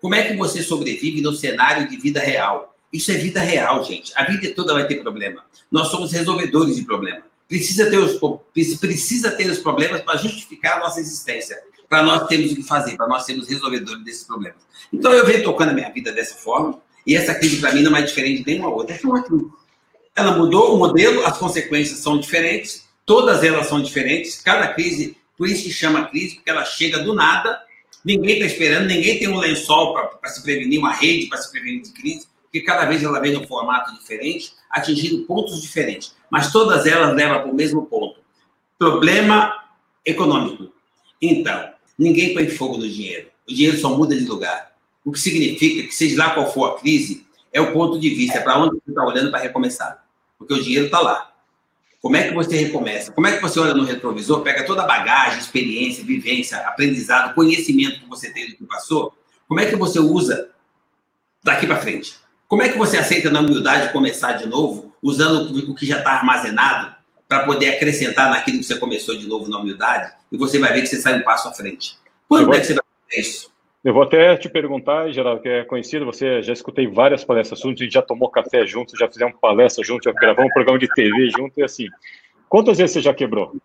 Como 0.00 0.14
é 0.14 0.22
que 0.22 0.36
você 0.36 0.62
sobrevive 0.62 1.20
no 1.20 1.34
cenário 1.34 1.88
de 1.88 1.96
vida 1.96 2.20
real? 2.20 2.74
Isso 2.92 3.10
é 3.10 3.14
vida 3.14 3.40
real, 3.40 3.84
gente. 3.84 4.12
A 4.16 4.24
vida 4.24 4.52
toda 4.54 4.74
vai 4.74 4.86
ter 4.86 4.96
problema. 4.96 5.44
Nós 5.70 5.88
somos 5.88 6.12
resolvedores 6.12 6.76
de 6.76 6.84
problema 6.84 7.22
precisa 7.52 7.90
ter 7.90 7.98
os, 7.98 8.18
precisa 8.80 9.30
ter 9.30 9.50
os 9.50 9.58
problemas 9.58 10.00
para 10.00 10.16
justificar 10.16 10.78
a 10.78 10.80
nossa 10.80 11.00
existência, 11.00 11.62
para 11.86 12.02
nós 12.02 12.26
termos 12.26 12.52
o 12.52 12.56
que 12.56 12.62
fazer, 12.62 12.96
para 12.96 13.06
nós 13.06 13.26
sermos 13.26 13.46
resolvedores 13.46 14.02
desses 14.02 14.24
problemas. 14.24 14.56
Então 14.90 15.12
eu 15.12 15.26
venho 15.26 15.44
tocando 15.44 15.68
a 15.68 15.74
minha 15.74 15.90
vida 15.90 16.10
dessa 16.12 16.34
forma, 16.34 16.80
e 17.06 17.14
essa 17.14 17.34
crise 17.34 17.58
para 17.58 17.74
mim 17.74 17.82
não 17.82 17.94
é 17.94 18.00
diferente 18.00 18.42
de 18.42 18.52
nenhuma 18.52 18.70
outra. 18.70 18.96
É 18.96 19.06
uma 19.06 19.22
crise. 19.22 19.50
Ela 20.16 20.38
mudou 20.38 20.74
o 20.74 20.78
modelo, 20.78 21.26
as 21.26 21.36
consequências 21.36 21.98
são 21.98 22.18
diferentes, 22.18 22.88
todas 23.04 23.42
elas 23.42 23.66
são 23.66 23.82
diferentes, 23.82 24.40
cada 24.40 24.68
crise, 24.68 25.16
por 25.36 25.48
isso 25.48 25.64
que 25.64 25.72
chama 25.72 26.06
crise, 26.06 26.36
porque 26.36 26.50
ela 26.50 26.64
chega 26.64 26.98
do 27.00 27.14
nada, 27.14 27.60
ninguém 28.04 28.34
está 28.34 28.46
esperando, 28.46 28.86
ninguém 28.86 29.18
tem 29.18 29.28
um 29.28 29.38
lençol 29.38 29.94
para 29.94 30.30
se 30.30 30.42
prevenir, 30.42 30.78
uma 30.78 30.92
rede 30.92 31.26
para 31.26 31.38
se 31.38 31.50
prevenir 31.50 31.82
de 31.82 31.92
crise, 31.92 32.26
porque 32.44 32.60
cada 32.60 32.84
vez 32.84 33.02
ela 33.02 33.20
vem 33.20 33.32
num 33.32 33.46
formato 33.46 33.94
diferente, 33.94 34.52
atingindo 34.70 35.24
pontos 35.24 35.60
diferentes 35.60 36.14
mas 36.32 36.50
todas 36.50 36.86
elas 36.86 37.14
levam 37.14 37.42
para 37.42 37.50
o 37.50 37.54
mesmo 37.54 37.84
ponto. 37.84 38.18
Problema 38.78 39.54
econômico. 40.02 40.72
Então, 41.20 41.74
ninguém 41.98 42.32
põe 42.32 42.48
fogo 42.48 42.78
no 42.78 42.88
dinheiro. 42.88 43.28
O 43.46 43.52
dinheiro 43.52 43.76
só 43.76 43.94
muda 43.94 44.16
de 44.16 44.24
lugar. 44.24 44.72
O 45.04 45.12
que 45.12 45.20
significa 45.20 45.86
que, 45.86 45.94
seja 45.94 46.16
lá 46.16 46.30
qual 46.30 46.50
for 46.50 46.70
a 46.70 46.80
crise, 46.80 47.26
é 47.52 47.60
o 47.60 47.70
ponto 47.70 48.00
de 48.00 48.08
vista, 48.08 48.38
é 48.38 48.40
para 48.40 48.58
onde 48.58 48.76
você 48.76 48.92
está 48.92 49.04
olhando 49.04 49.30
para 49.30 49.40
recomeçar. 49.40 50.02
Porque 50.38 50.54
o 50.54 50.62
dinheiro 50.62 50.86
está 50.86 51.00
lá. 51.00 51.31
Como 52.02 52.16
é 52.16 52.26
que 52.26 52.34
você 52.34 52.56
recomeça? 52.56 53.12
Como 53.12 53.28
é 53.28 53.36
que 53.36 53.40
você 53.40 53.60
olha 53.60 53.74
no 53.74 53.84
retrovisor, 53.84 54.42
pega 54.42 54.66
toda 54.66 54.82
a 54.82 54.86
bagagem, 54.86 55.38
experiência, 55.38 56.04
vivência, 56.04 56.58
aprendizado, 56.58 57.32
conhecimento 57.32 58.00
que 58.00 58.08
você 58.08 58.28
tem 58.30 58.50
do 58.50 58.56
que 58.56 58.64
passou? 58.64 59.16
Como 59.46 59.60
é 59.60 59.66
que 59.66 59.76
você 59.76 60.00
usa 60.00 60.50
daqui 61.44 61.64
para 61.64 61.76
frente? 61.76 62.16
Como 62.48 62.60
é 62.60 62.68
que 62.68 62.76
você 62.76 62.98
aceita 62.98 63.30
na 63.30 63.38
humildade 63.38 63.92
começar 63.92 64.32
de 64.32 64.46
novo 64.46 64.92
usando 65.00 65.70
o 65.70 65.74
que 65.76 65.86
já 65.86 65.98
está 65.98 66.14
armazenado 66.14 66.92
para 67.28 67.44
poder 67.44 67.76
acrescentar 67.76 68.30
naquilo 68.30 68.58
que 68.58 68.64
você 68.64 68.78
começou 68.78 69.16
de 69.16 69.26
novo 69.26 69.48
na 69.48 69.58
humildade, 69.58 70.12
e 70.30 70.36
você 70.36 70.58
vai 70.58 70.72
ver 70.74 70.82
que 70.82 70.88
você 70.88 71.00
sai 71.00 71.18
um 71.18 71.22
passo 71.22 71.48
à 71.48 71.52
frente. 71.52 71.96
Quando 72.28 72.52
é 72.52 72.60
que 72.60 72.66
você 72.66 72.74
vai 72.74 72.84
fazer 73.08 73.20
isso? 73.22 73.51
Eu 73.84 73.92
vou 73.92 74.04
até 74.04 74.36
te 74.36 74.48
perguntar, 74.48 75.10
Geraldo, 75.10 75.42
que 75.42 75.48
é 75.48 75.64
conhecido, 75.64 76.04
você 76.06 76.40
já 76.40 76.52
escutei 76.52 76.86
várias 76.86 77.24
palestras 77.24 77.58
juntos, 77.58 77.80
a 77.80 77.84
gente 77.84 77.94
já 77.94 78.02
tomou 78.02 78.30
café 78.30 78.64
juntos, 78.64 78.96
já 78.96 79.08
fizemos 79.08 79.34
palestra 79.40 79.84
juntos, 79.84 80.04
já 80.04 80.12
gravamos 80.12 80.50
um 80.50 80.54
programa 80.54 80.78
de 80.78 80.88
TV 80.88 81.30
junto, 81.30 81.58
e 81.58 81.64
assim. 81.64 81.88
Quantas 82.48 82.78
vezes 82.78 82.92
você 82.92 83.00
já 83.00 83.12
quebrou? 83.12 83.56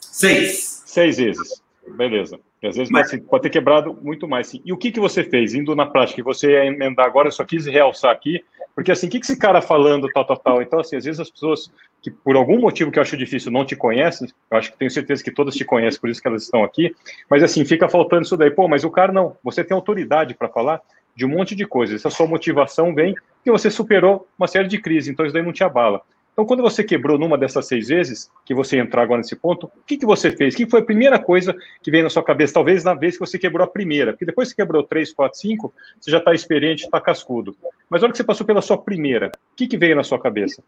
Seis. 0.00 0.82
Seis 0.86 1.18
vezes. 1.18 1.62
Beleza. 1.86 2.40
E 2.62 2.66
às 2.66 2.76
vezes 2.76 2.90
Mas... 2.90 3.10
pode, 3.26 3.42
ter 3.42 3.50
quebrado 3.50 3.96
muito 4.02 4.26
mais. 4.26 4.48
Sim. 4.48 4.62
E 4.64 4.72
o 4.72 4.76
que, 4.76 4.90
que 4.90 5.00
você 5.00 5.22
fez? 5.22 5.54
Indo 5.54 5.74
na 5.76 5.86
prática, 5.86 6.16
que 6.16 6.22
você 6.22 6.52
ia 6.52 6.66
emendar 6.66 7.06
agora, 7.06 7.28
eu 7.28 7.32
só 7.32 7.44
quis 7.44 7.66
realçar 7.66 8.10
aqui, 8.10 8.42
porque 8.74 8.92
assim, 8.92 9.06
o 9.06 9.10
que, 9.10 9.20
que 9.20 9.26
esse 9.26 9.38
cara 9.38 9.60
falando, 9.60 10.08
tal, 10.08 10.24
tal, 10.24 10.36
tal. 10.36 10.62
Então, 10.62 10.80
assim, 10.80 10.96
às 10.96 11.04
vezes 11.04 11.20
as 11.20 11.30
pessoas 11.30 11.70
que 12.00 12.10
por 12.10 12.36
algum 12.36 12.60
motivo 12.60 12.90
que 12.90 12.98
eu 12.98 13.02
acho 13.02 13.16
difícil 13.16 13.50
não 13.50 13.64
te 13.64 13.74
conhecem, 13.74 14.28
eu 14.50 14.58
acho 14.58 14.72
que 14.72 14.78
tenho 14.78 14.90
certeza 14.90 15.22
que 15.22 15.30
todas 15.30 15.54
te 15.54 15.64
conhecem, 15.64 16.00
por 16.00 16.08
isso 16.08 16.22
que 16.22 16.28
elas 16.28 16.44
estão 16.44 16.62
aqui, 16.62 16.94
mas 17.28 17.42
assim, 17.42 17.64
fica 17.64 17.88
faltando 17.88 18.22
isso 18.22 18.36
daí. 18.36 18.50
Pô, 18.50 18.68
mas 18.68 18.84
o 18.84 18.90
cara 18.90 19.12
não, 19.12 19.36
você 19.42 19.64
tem 19.64 19.74
autoridade 19.74 20.34
para 20.34 20.48
falar 20.48 20.80
de 21.14 21.26
um 21.26 21.28
monte 21.28 21.54
de 21.54 21.66
coisas. 21.66 21.96
Essa 22.00 22.10
sua 22.10 22.26
motivação 22.26 22.94
vem 22.94 23.14
porque 23.36 23.50
você 23.50 23.70
superou 23.70 24.28
uma 24.38 24.46
série 24.46 24.68
de 24.68 24.78
crises, 24.78 25.08
então 25.08 25.24
isso 25.24 25.32
daí 25.32 25.42
não 25.42 25.52
te 25.52 25.64
abala. 25.64 26.02
Então, 26.38 26.46
quando 26.46 26.62
você 26.62 26.84
quebrou 26.84 27.18
numa 27.18 27.36
dessas 27.36 27.66
seis 27.66 27.88
vezes, 27.88 28.30
que 28.44 28.54
você 28.54 28.78
entrar 28.78 29.02
agora 29.02 29.18
nesse 29.18 29.34
ponto, 29.34 29.66
o 29.66 29.70
que, 29.84 29.96
que 29.96 30.06
você 30.06 30.30
fez? 30.30 30.54
O 30.54 30.56
que 30.56 30.70
foi 30.70 30.78
a 30.78 30.84
primeira 30.84 31.18
coisa 31.18 31.52
que 31.82 31.90
veio 31.90 32.04
na 32.04 32.10
sua 32.10 32.22
cabeça? 32.22 32.54
Talvez 32.54 32.84
na 32.84 32.94
vez 32.94 33.14
que 33.14 33.20
você 33.20 33.36
quebrou 33.36 33.64
a 33.64 33.68
primeira, 33.68 34.12
porque 34.12 34.24
depois 34.24 34.50
que 34.50 34.54
quebrou 34.62 34.84
três, 34.84 35.12
quatro, 35.12 35.36
cinco, 35.36 35.74
você 35.98 36.12
já 36.12 36.18
está 36.18 36.32
experiente, 36.32 36.84
está 36.84 37.00
cascudo. 37.00 37.56
Mas 37.90 38.04
olha 38.04 38.12
que 38.12 38.18
você 38.18 38.22
passou 38.22 38.46
pela 38.46 38.62
sua 38.62 38.78
primeira, 38.78 39.32
o 39.52 39.56
que, 39.56 39.66
que 39.66 39.76
veio 39.76 39.96
na 39.96 40.04
sua 40.04 40.20
cabeça? 40.20 40.62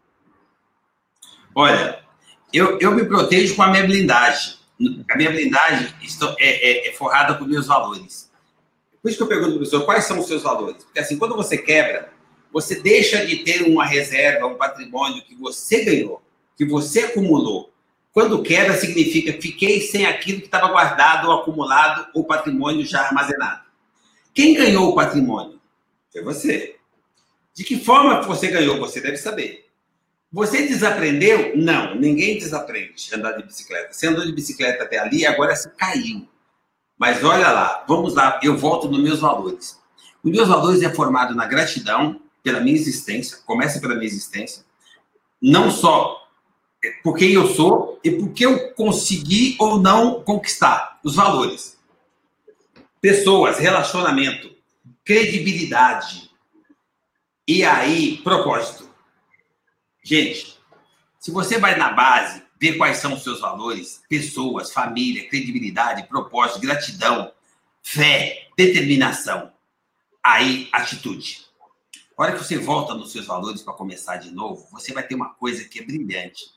Olha, 1.53 1.99
eu, 2.53 2.79
eu 2.79 2.91
me 2.91 3.05
protejo 3.05 3.55
com 3.55 3.63
a 3.63 3.67
minha 3.69 3.85
blindagem. 3.85 4.55
A 5.09 5.17
minha 5.17 5.29
blindagem 5.29 5.93
é, 6.39 6.87
é, 6.87 6.89
é 6.89 6.93
forrada 6.93 7.35
com 7.35 7.45
meus 7.45 7.67
valores. 7.67 8.31
Por 9.01 9.09
isso 9.09 9.17
que 9.17 9.23
eu 9.23 9.27
pergunto 9.27 9.55
professor, 9.55 9.85
quais 9.85 10.05
são 10.05 10.19
os 10.19 10.27
seus 10.27 10.43
valores? 10.43 10.83
Porque 10.83 10.99
assim, 10.99 11.17
quando 11.17 11.35
você 11.35 11.57
quebra, 11.57 12.11
você 12.51 12.79
deixa 12.79 13.25
de 13.25 13.37
ter 13.37 13.63
uma 13.63 13.85
reserva, 13.85 14.45
um 14.45 14.55
patrimônio 14.55 15.23
que 15.23 15.35
você 15.35 15.83
ganhou, 15.83 16.21
que 16.55 16.65
você 16.65 17.01
acumulou. 17.01 17.71
Quando 18.11 18.43
quebra, 18.43 18.77
significa 18.77 19.41
fiquei 19.41 19.81
sem 19.81 20.05
aquilo 20.05 20.39
que 20.39 20.45
estava 20.45 20.67
guardado 20.67 21.29
ou 21.29 21.39
acumulado 21.39 22.07
ou 22.13 22.25
patrimônio 22.25 22.85
já 22.85 23.01
armazenado. 23.01 23.61
Quem 24.33 24.53
ganhou 24.53 24.89
o 24.89 24.95
patrimônio? 24.95 25.59
Foi 26.11 26.21
você. 26.21 26.75
De 27.55 27.63
que 27.63 27.79
forma 27.79 28.21
você 28.21 28.47
ganhou? 28.47 28.79
Você 28.79 28.99
deve 28.99 29.17
saber. 29.17 29.70
Você 30.31 30.65
desaprendeu? 30.65 31.57
Não, 31.57 31.93
ninguém 31.95 32.37
desaprende 32.37 33.13
andar 33.13 33.33
de 33.33 33.43
bicicleta. 33.43 33.91
Você 33.91 34.07
andou 34.07 34.25
de 34.25 34.31
bicicleta 34.31 34.83
até 34.83 34.97
ali, 34.97 35.25
agora 35.25 35.55
você 35.55 35.69
caiu. 35.71 36.27
Mas 36.97 37.23
olha 37.23 37.51
lá, 37.51 37.83
vamos 37.87 38.13
lá, 38.13 38.39
eu 38.41 38.57
volto 38.57 38.87
nos 38.87 39.01
meus 39.01 39.19
valores. 39.19 39.77
Os 40.23 40.31
meus 40.31 40.47
valores 40.47 40.81
é 40.83 40.93
formado 40.93 41.35
na 41.35 41.45
gratidão 41.45 42.21
pela 42.43 42.59
minha 42.59 42.75
existência, 42.75 43.39
começa 43.45 43.81
pela 43.81 43.95
minha 43.95 44.07
existência, 44.07 44.63
não 45.41 45.69
só 45.69 46.27
por 47.03 47.15
quem 47.15 47.33
eu 47.33 47.47
sou 47.47 47.99
e 48.03 48.11
por 48.11 48.29
que 48.29 48.45
eu 48.45 48.73
consegui 48.73 49.55
ou 49.59 49.79
não 49.79 50.23
conquistar 50.23 50.99
os 51.03 51.15
valores. 51.15 51.77
Pessoas, 53.01 53.57
relacionamento, 53.57 54.55
credibilidade. 55.03 56.31
E 57.47 57.63
aí, 57.63 58.17
propósito. 58.23 58.90
Gente, 60.03 60.59
se 61.19 61.29
você 61.31 61.59
vai 61.59 61.77
na 61.77 61.91
base, 61.91 62.41
ver 62.59 62.77
quais 62.77 62.97
são 62.97 63.13
os 63.13 63.23
seus 63.23 63.39
valores, 63.39 64.01
pessoas, 64.09 64.71
família, 64.71 65.27
credibilidade, 65.27 66.07
propósito, 66.07 66.59
gratidão, 66.59 67.31
fé, 67.83 68.47
determinação, 68.57 69.51
aí 70.23 70.67
atitude. 70.71 71.45
A 72.17 72.23
hora 72.23 72.31
que 72.33 72.43
você 72.43 72.57
volta 72.57 72.93
nos 72.93 73.11
seus 73.11 73.25
valores 73.25 73.61
para 73.61 73.73
começar 73.73 74.17
de 74.17 74.31
novo, 74.31 74.67
você 74.71 74.93
vai 74.93 75.01
ter 75.01 75.15
uma 75.15 75.33
coisa 75.33 75.63
que 75.63 75.79
é 75.79 75.83
brilhante. 75.83 76.51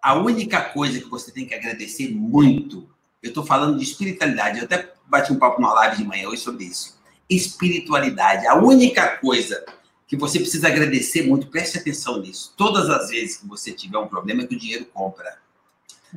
A 0.00 0.14
única 0.14 0.60
coisa 0.60 1.00
que 1.00 1.08
você 1.08 1.30
tem 1.30 1.46
que 1.46 1.54
agradecer 1.54 2.10
muito, 2.10 2.88
eu 3.22 3.28
estou 3.28 3.44
falando 3.44 3.78
de 3.78 3.84
espiritualidade, 3.84 4.58
eu 4.58 4.64
até 4.64 4.92
bati 5.06 5.32
um 5.32 5.38
papo 5.38 5.60
numa 5.60 5.74
live 5.74 5.98
de 5.98 6.04
manhã 6.04 6.28
hoje 6.28 6.42
sobre 6.42 6.64
isso. 6.64 6.98
Espiritualidade. 7.28 8.46
A 8.46 8.56
única 8.56 9.16
coisa 9.18 9.64
que 10.12 10.16
você 10.18 10.38
precisa 10.38 10.68
agradecer 10.68 11.22
muito, 11.22 11.46
preste 11.46 11.78
atenção 11.78 12.20
nisso. 12.20 12.52
Todas 12.54 12.90
as 12.90 13.08
vezes 13.08 13.38
que 13.38 13.48
você 13.48 13.72
tiver 13.72 13.96
um 13.96 14.06
problema, 14.06 14.42
é 14.42 14.46
que 14.46 14.54
o 14.54 14.58
dinheiro 14.58 14.84
compra. 14.92 15.38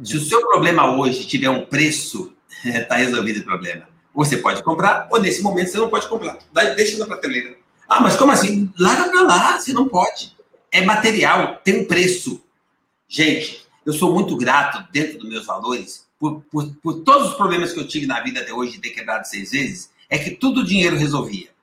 Se 0.03 0.17
o 0.17 0.21
seu 0.21 0.45
problema 0.45 0.97
hoje 0.97 1.25
tiver 1.25 1.49
um 1.49 1.65
preço, 1.65 2.33
está 2.65 2.97
resolvido 2.99 3.39
o 3.39 3.45
problema. 3.45 3.87
Você 4.13 4.35
pode 4.35 4.61
comprar, 4.63 5.07
ou 5.09 5.21
nesse 5.21 5.41
momento 5.41 5.69
você 5.69 5.77
não 5.77 5.89
pode 5.89 6.09
comprar. 6.09 6.37
Deixa 6.75 6.97
na 6.97 7.05
prateleira. 7.05 7.55
Ah, 7.87 8.01
mas 8.01 8.17
como 8.17 8.33
assim? 8.33 8.69
Larga 8.77 9.09
para 9.09 9.21
lá, 9.21 9.59
você 9.61 9.71
não 9.71 9.87
pode. 9.87 10.35
É 10.69 10.81
material, 10.83 11.61
tem 11.63 11.79
um 11.79 11.85
preço. 11.85 12.43
Gente, 13.07 13.65
eu 13.85 13.93
sou 13.93 14.13
muito 14.13 14.35
grato, 14.35 14.91
dentro 14.91 15.19
dos 15.19 15.29
meus 15.29 15.45
valores, 15.45 16.05
por, 16.19 16.41
por, 16.51 16.67
por 16.83 16.95
todos 16.95 17.29
os 17.29 17.35
problemas 17.35 17.71
que 17.71 17.79
eu 17.79 17.87
tive 17.87 18.05
na 18.05 18.19
vida 18.19 18.41
até 18.41 18.51
hoje, 18.51 18.73
de 18.73 18.79
ter 18.79 18.89
quebrado 18.89 19.25
seis 19.25 19.51
vezes, 19.51 19.89
é 20.09 20.19
que 20.19 20.31
tudo 20.31 20.59
o 20.59 20.65
dinheiro 20.65 20.97
resolvia. 20.97 21.54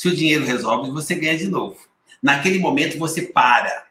Se 0.00 0.08
o 0.08 0.16
dinheiro 0.16 0.46
resolve, 0.46 0.90
você 0.90 1.14
ganha 1.14 1.36
de 1.36 1.46
novo. 1.46 1.76
Naquele 2.22 2.58
momento, 2.58 2.98
você 2.98 3.20
para. 3.20 3.84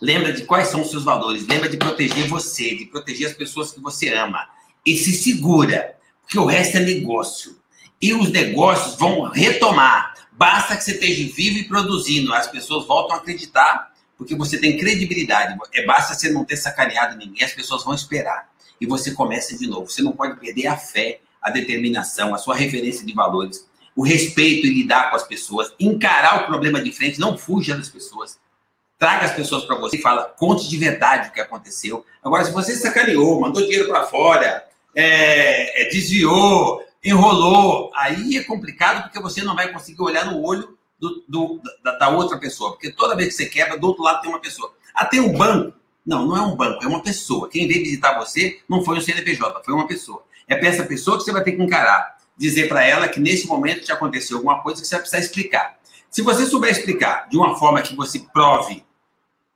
Lembra 0.00 0.32
de 0.32 0.46
quais 0.46 0.68
são 0.68 0.80
os 0.80 0.88
seus 0.88 1.04
valores. 1.04 1.46
Lembra 1.46 1.68
de 1.68 1.76
proteger 1.76 2.26
você, 2.26 2.74
de 2.74 2.86
proteger 2.86 3.26
as 3.26 3.34
pessoas 3.34 3.70
que 3.70 3.82
você 3.82 4.08
ama. 4.14 4.48
E 4.86 4.96
se 4.96 5.12
segura, 5.12 5.94
porque 6.22 6.38
o 6.38 6.46
resto 6.46 6.78
é 6.78 6.80
negócio. 6.80 7.54
E 8.00 8.14
os 8.14 8.30
negócios 8.30 8.96
vão 8.96 9.24
retomar. 9.24 10.14
Basta 10.32 10.74
que 10.74 10.84
você 10.84 10.92
esteja 10.92 11.34
vivo 11.34 11.58
e 11.58 11.68
produzindo. 11.68 12.32
As 12.32 12.46
pessoas 12.46 12.86
voltam 12.86 13.14
a 13.14 13.18
acreditar, 13.18 13.92
porque 14.16 14.34
você 14.34 14.56
tem 14.56 14.78
credibilidade. 14.78 15.54
É 15.74 15.84
basta 15.84 16.14
você 16.14 16.30
não 16.30 16.46
ter 16.46 16.56
sacaneado 16.56 17.18
ninguém, 17.18 17.44
as 17.44 17.52
pessoas 17.52 17.84
vão 17.84 17.92
esperar. 17.92 18.50
E 18.80 18.86
você 18.86 19.10
começa 19.10 19.54
de 19.54 19.66
novo. 19.66 19.86
Você 19.86 20.00
não 20.00 20.12
pode 20.12 20.40
perder 20.40 20.68
a 20.68 20.78
fé, 20.78 21.20
a 21.42 21.50
determinação, 21.50 22.34
a 22.34 22.38
sua 22.38 22.56
referência 22.56 23.04
de 23.04 23.12
valores, 23.12 23.68
o 23.96 24.02
respeito 24.02 24.66
e 24.66 24.74
lidar 24.74 25.10
com 25.10 25.16
as 25.16 25.26
pessoas, 25.26 25.72
encarar 25.78 26.42
o 26.42 26.46
problema 26.46 26.80
de 26.80 26.92
frente, 26.92 27.20
não 27.20 27.36
fuja 27.36 27.76
das 27.76 27.88
pessoas. 27.88 28.38
Traga 28.98 29.26
as 29.26 29.32
pessoas 29.32 29.64
para 29.64 29.76
você 29.76 29.96
e 29.96 30.02
fala, 30.02 30.24
conte 30.24 30.68
de 30.68 30.76
verdade 30.76 31.28
o 31.28 31.32
que 31.32 31.40
aconteceu. 31.40 32.04
Agora, 32.22 32.44
se 32.44 32.52
você 32.52 32.76
sacaneou, 32.76 33.40
mandou 33.40 33.62
dinheiro 33.62 33.88
para 33.88 34.04
fora, 34.04 34.64
é, 34.94 35.82
é, 35.82 35.88
desviou, 35.88 36.82
enrolou, 37.02 37.90
aí 37.94 38.36
é 38.36 38.44
complicado 38.44 39.04
porque 39.04 39.20
você 39.20 39.42
não 39.42 39.54
vai 39.54 39.72
conseguir 39.72 40.02
olhar 40.02 40.26
no 40.26 40.42
olho 40.42 40.76
do, 40.98 41.24
do, 41.26 41.60
da, 41.82 41.96
da, 41.96 42.08
outra 42.10 42.38
pessoa. 42.38 42.72
Porque 42.72 42.90
toda 42.92 43.16
vez 43.16 43.28
que 43.28 43.34
você 43.34 43.46
quebra, 43.46 43.78
do 43.78 43.86
outro 43.86 44.02
lado 44.02 44.20
tem 44.20 44.30
uma 44.30 44.40
pessoa. 44.40 44.72
Ah, 44.94 45.08
um 45.14 45.32
banco. 45.32 45.80
Não, 46.04 46.26
não 46.26 46.36
é 46.36 46.40
um 46.40 46.56
banco, 46.56 46.84
é 46.84 46.88
uma 46.88 47.02
pessoa. 47.02 47.48
Quem 47.48 47.68
veio 47.68 47.84
visitar 47.84 48.18
você 48.18 48.60
não 48.68 48.84
foi 48.84 48.98
o 48.98 49.02
CNPJ, 49.02 49.62
foi 49.64 49.74
uma 49.74 49.86
pessoa. 49.86 50.24
É 50.48 50.56
para 50.56 50.68
essa 50.68 50.84
pessoa 50.84 51.18
que 51.18 51.24
você 51.24 51.32
vai 51.32 51.44
ter 51.44 51.52
que 51.52 51.62
encarar. 51.62 52.18
Dizer 52.40 52.68
para 52.68 52.82
ela 52.82 53.06
que 53.06 53.20
nesse 53.20 53.46
momento 53.46 53.84
te 53.84 53.92
aconteceu 53.92 54.38
alguma 54.38 54.62
coisa 54.62 54.80
que 54.80 54.88
você 54.88 54.94
vai 54.94 55.02
precisar 55.02 55.22
explicar. 55.22 55.78
Se 56.10 56.22
você 56.22 56.46
souber 56.46 56.70
explicar 56.70 57.28
de 57.28 57.36
uma 57.36 57.54
forma 57.58 57.82
que 57.82 57.94
você 57.94 58.18
prove 58.32 58.82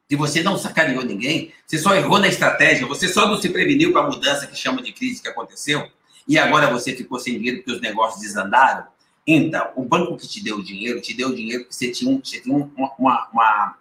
que 0.07 0.15
você 0.15 0.43
não 0.43 0.59
sacaneou 0.59 1.03
ninguém, 1.03 1.51
você 1.67 1.79
só 1.79 1.95
errou 1.95 2.19
na 2.19 2.29
estratégia, 2.29 2.87
você 2.87 3.09
só 3.09 3.27
não 3.27 3.41
se 3.41 3.49
preveniu 3.49 3.91
para 3.91 4.03
a 4.03 4.07
mudança 4.07 4.47
que 4.47 4.55
chama 4.55 4.83
de 4.83 4.93
crise 4.93 5.23
que 5.23 5.29
aconteceu, 5.29 5.91
e 6.29 6.37
agora 6.37 6.71
você 6.71 6.95
ficou 6.95 7.19
sem 7.19 7.39
dinheiro 7.39 7.63
porque 7.63 7.73
os 7.73 7.81
negócios 7.81 8.21
desandaram. 8.21 8.87
Então, 9.27 9.71
o 9.75 9.83
banco 9.83 10.19
que 10.19 10.29
te 10.29 10.45
deu 10.45 10.59
o 10.59 10.63
dinheiro, 10.63 11.01
te 11.01 11.15
deu 11.15 11.31
o 11.31 11.35
dinheiro 11.35 11.65
porque 11.65 11.75
você 11.75 11.91
tinha, 11.91 12.21
você 12.23 12.39
tinha 12.39 12.55
uma, 12.55 12.95
uma, 12.99 13.79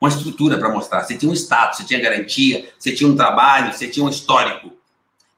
uma 0.00 0.08
estrutura 0.08 0.58
para 0.58 0.68
mostrar. 0.68 1.02
Você 1.02 1.18
tinha 1.18 1.30
um 1.30 1.34
status, 1.34 1.78
você 1.78 1.84
tinha 1.84 2.00
garantia, 2.00 2.72
você 2.78 2.94
tinha 2.94 3.10
um 3.10 3.16
trabalho, 3.16 3.72
você 3.72 3.88
tinha 3.88 4.06
um 4.06 4.08
histórico. 4.08 4.72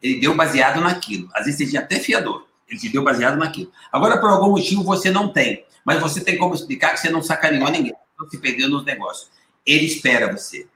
Ele 0.02 0.20
deu 0.20 0.34
baseado 0.34 0.82
naquilo. 0.82 1.30
Às 1.32 1.46
vezes 1.46 1.58
você 1.58 1.66
tinha 1.66 1.80
até 1.80 1.98
fiador. 1.98 2.45
Ele 2.68 2.78
te 2.78 2.88
deu 2.88 3.02
baseado 3.02 3.36
naquilo. 3.36 3.70
Agora, 3.92 4.18
por 4.18 4.30
algum 4.30 4.50
motivo, 4.50 4.82
você 4.82 5.10
não 5.10 5.28
tem. 5.28 5.64
Mas 5.84 6.00
você 6.00 6.20
tem 6.20 6.36
como 6.36 6.54
explicar 6.54 6.92
que 6.92 7.00
você 7.00 7.10
não 7.10 7.22
sacaneou 7.22 7.70
ninguém. 7.70 7.94
Não 8.18 8.28
se 8.28 8.38
perdeu 8.38 8.68
nos 8.68 8.84
negócios. 8.84 9.30
Ele 9.64 9.86
espera 9.86 10.32
você. 10.32 10.66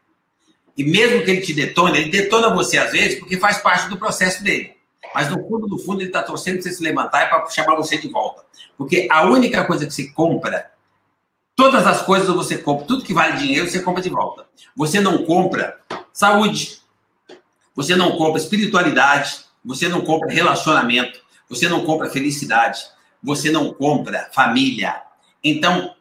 E 0.76 0.84
mesmo 0.84 1.24
que 1.24 1.30
ele 1.30 1.40
te 1.40 1.52
detone, 1.52 1.98
ele 1.98 2.10
detona 2.10 2.54
você 2.54 2.78
às 2.78 2.92
vezes 2.92 3.18
porque 3.18 3.36
faz 3.36 3.58
parte 3.58 3.88
do 3.88 3.98
processo 3.98 4.42
dele. 4.42 4.76
Mas 5.14 5.28
no 5.28 5.36
fundo, 5.48 5.66
no 5.66 5.78
fundo, 5.78 6.00
ele 6.00 6.08
está 6.08 6.22
torcendo 6.22 6.54
para 6.54 6.62
você 6.62 6.72
se 6.72 6.82
levantar 6.82 7.24
e 7.24 7.28
para 7.28 7.50
chamar 7.50 7.74
você 7.74 7.98
de 7.98 8.08
volta. 8.08 8.44
Porque 8.78 9.08
a 9.10 9.24
única 9.24 9.64
coisa 9.64 9.86
que 9.86 9.92
você 9.92 10.08
compra, 10.08 10.70
todas 11.56 11.86
as 11.86 12.02
coisas 12.02 12.28
você 12.28 12.56
compra, 12.56 12.86
tudo 12.86 13.04
que 13.04 13.12
vale 13.12 13.36
dinheiro, 13.36 13.68
você 13.68 13.80
compra 13.80 14.02
de 14.02 14.08
volta. 14.08 14.46
Você 14.76 15.00
não 15.00 15.24
compra 15.24 15.80
saúde, 16.12 16.78
você 17.74 17.96
não 17.96 18.16
compra 18.16 18.40
espiritualidade, 18.40 19.40
você 19.64 19.88
não 19.88 20.02
compra 20.02 20.32
relacionamento, 20.32 21.20
você 21.50 21.68
não 21.68 21.84
compra 21.84 22.08
felicidade, 22.08 22.80
você 23.22 23.50
não 23.50 23.74
compra 23.74 24.30
família. 24.32 25.02
Então, 25.42 25.94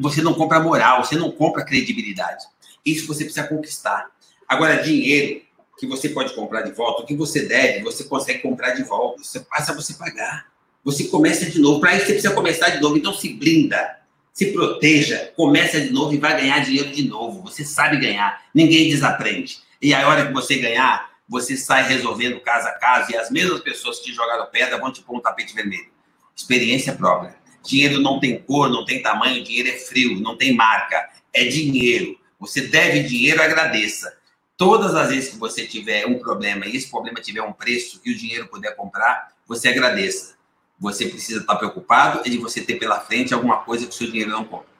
você 0.00 0.22
não 0.22 0.34
compra 0.34 0.58
moral, 0.58 1.04
você 1.04 1.14
não 1.14 1.30
compra 1.30 1.64
credibilidade. 1.64 2.44
Isso 2.84 3.06
você 3.06 3.24
precisa 3.24 3.46
conquistar. 3.46 4.10
Agora, 4.48 4.82
dinheiro, 4.82 5.42
que 5.78 5.86
você 5.86 6.08
pode 6.08 6.34
comprar 6.34 6.62
de 6.62 6.70
volta, 6.72 7.02
o 7.02 7.06
que 7.06 7.14
você 7.14 7.46
deve, 7.46 7.82
você 7.82 8.04
consegue 8.04 8.40
comprar 8.40 8.70
de 8.70 8.82
volta. 8.82 9.22
Você 9.22 9.40
passa 9.40 9.72
a 9.72 9.74
você 9.74 9.94
pagar. 9.94 10.46
Você 10.84 11.04
começa 11.04 11.50
de 11.50 11.58
novo. 11.58 11.80
Para 11.80 11.96
isso 11.96 12.06
você 12.06 12.12
precisa 12.12 12.34
começar 12.34 12.70
de 12.70 12.80
novo. 12.80 12.96
Então 12.96 13.12
se 13.12 13.32
blinda, 13.32 13.98
se 14.32 14.52
proteja, 14.52 15.32
começa 15.36 15.80
de 15.80 15.90
novo 15.90 16.14
e 16.14 16.18
vai 16.18 16.40
ganhar 16.40 16.60
dinheiro 16.60 16.90
de 16.90 17.08
novo. 17.08 17.42
Você 17.42 17.64
sabe 17.64 17.98
ganhar. 17.98 18.42
Ninguém 18.54 18.90
desaprende. 18.90 19.58
E 19.80 19.92
a 19.92 20.08
hora 20.08 20.26
que 20.26 20.32
você 20.32 20.56
ganhar, 20.56 21.10
você 21.32 21.56
sai 21.56 21.88
resolvendo 21.88 22.38
caso 22.40 22.68
a 22.68 22.72
caso 22.72 23.10
e 23.10 23.16
as 23.16 23.30
mesmas 23.30 23.62
pessoas 23.62 23.98
que 23.98 24.04
te 24.04 24.12
jogaram 24.12 24.46
pedra 24.52 24.76
vão 24.76 24.92
te 24.92 25.00
pôr 25.00 25.16
um 25.16 25.20
tapete 25.20 25.54
vermelho. 25.54 25.90
Experiência 26.36 26.92
própria. 26.92 27.34
Dinheiro 27.64 28.00
não 28.00 28.20
tem 28.20 28.38
cor, 28.38 28.68
não 28.68 28.84
tem 28.84 29.00
tamanho, 29.00 29.42
dinheiro 29.42 29.70
é 29.70 29.78
frio, 29.78 30.20
não 30.20 30.36
tem 30.36 30.54
marca. 30.54 31.08
É 31.32 31.46
dinheiro. 31.46 32.18
Você 32.38 32.60
deve 32.60 33.04
dinheiro, 33.04 33.40
agradeça. 33.40 34.14
Todas 34.58 34.94
as 34.94 35.08
vezes 35.08 35.30
que 35.30 35.38
você 35.38 35.66
tiver 35.66 36.06
um 36.06 36.18
problema 36.18 36.66
e 36.66 36.76
esse 36.76 36.90
problema 36.90 37.18
tiver 37.18 37.40
um 37.40 37.52
preço 37.52 37.98
e 38.04 38.12
o 38.12 38.16
dinheiro 38.16 38.46
puder 38.48 38.76
comprar, 38.76 39.32
você 39.46 39.68
agradeça. 39.68 40.34
Você 40.78 41.06
precisa 41.06 41.40
estar 41.40 41.56
preocupado 41.56 42.20
e 42.26 42.30
de 42.30 42.36
você 42.36 42.60
ter 42.60 42.74
pela 42.74 43.00
frente 43.00 43.32
alguma 43.32 43.58
coisa 43.58 43.86
que 43.86 43.94
o 43.94 43.96
seu 43.96 44.06
dinheiro 44.06 44.30
não 44.30 44.44
compra. 44.44 44.70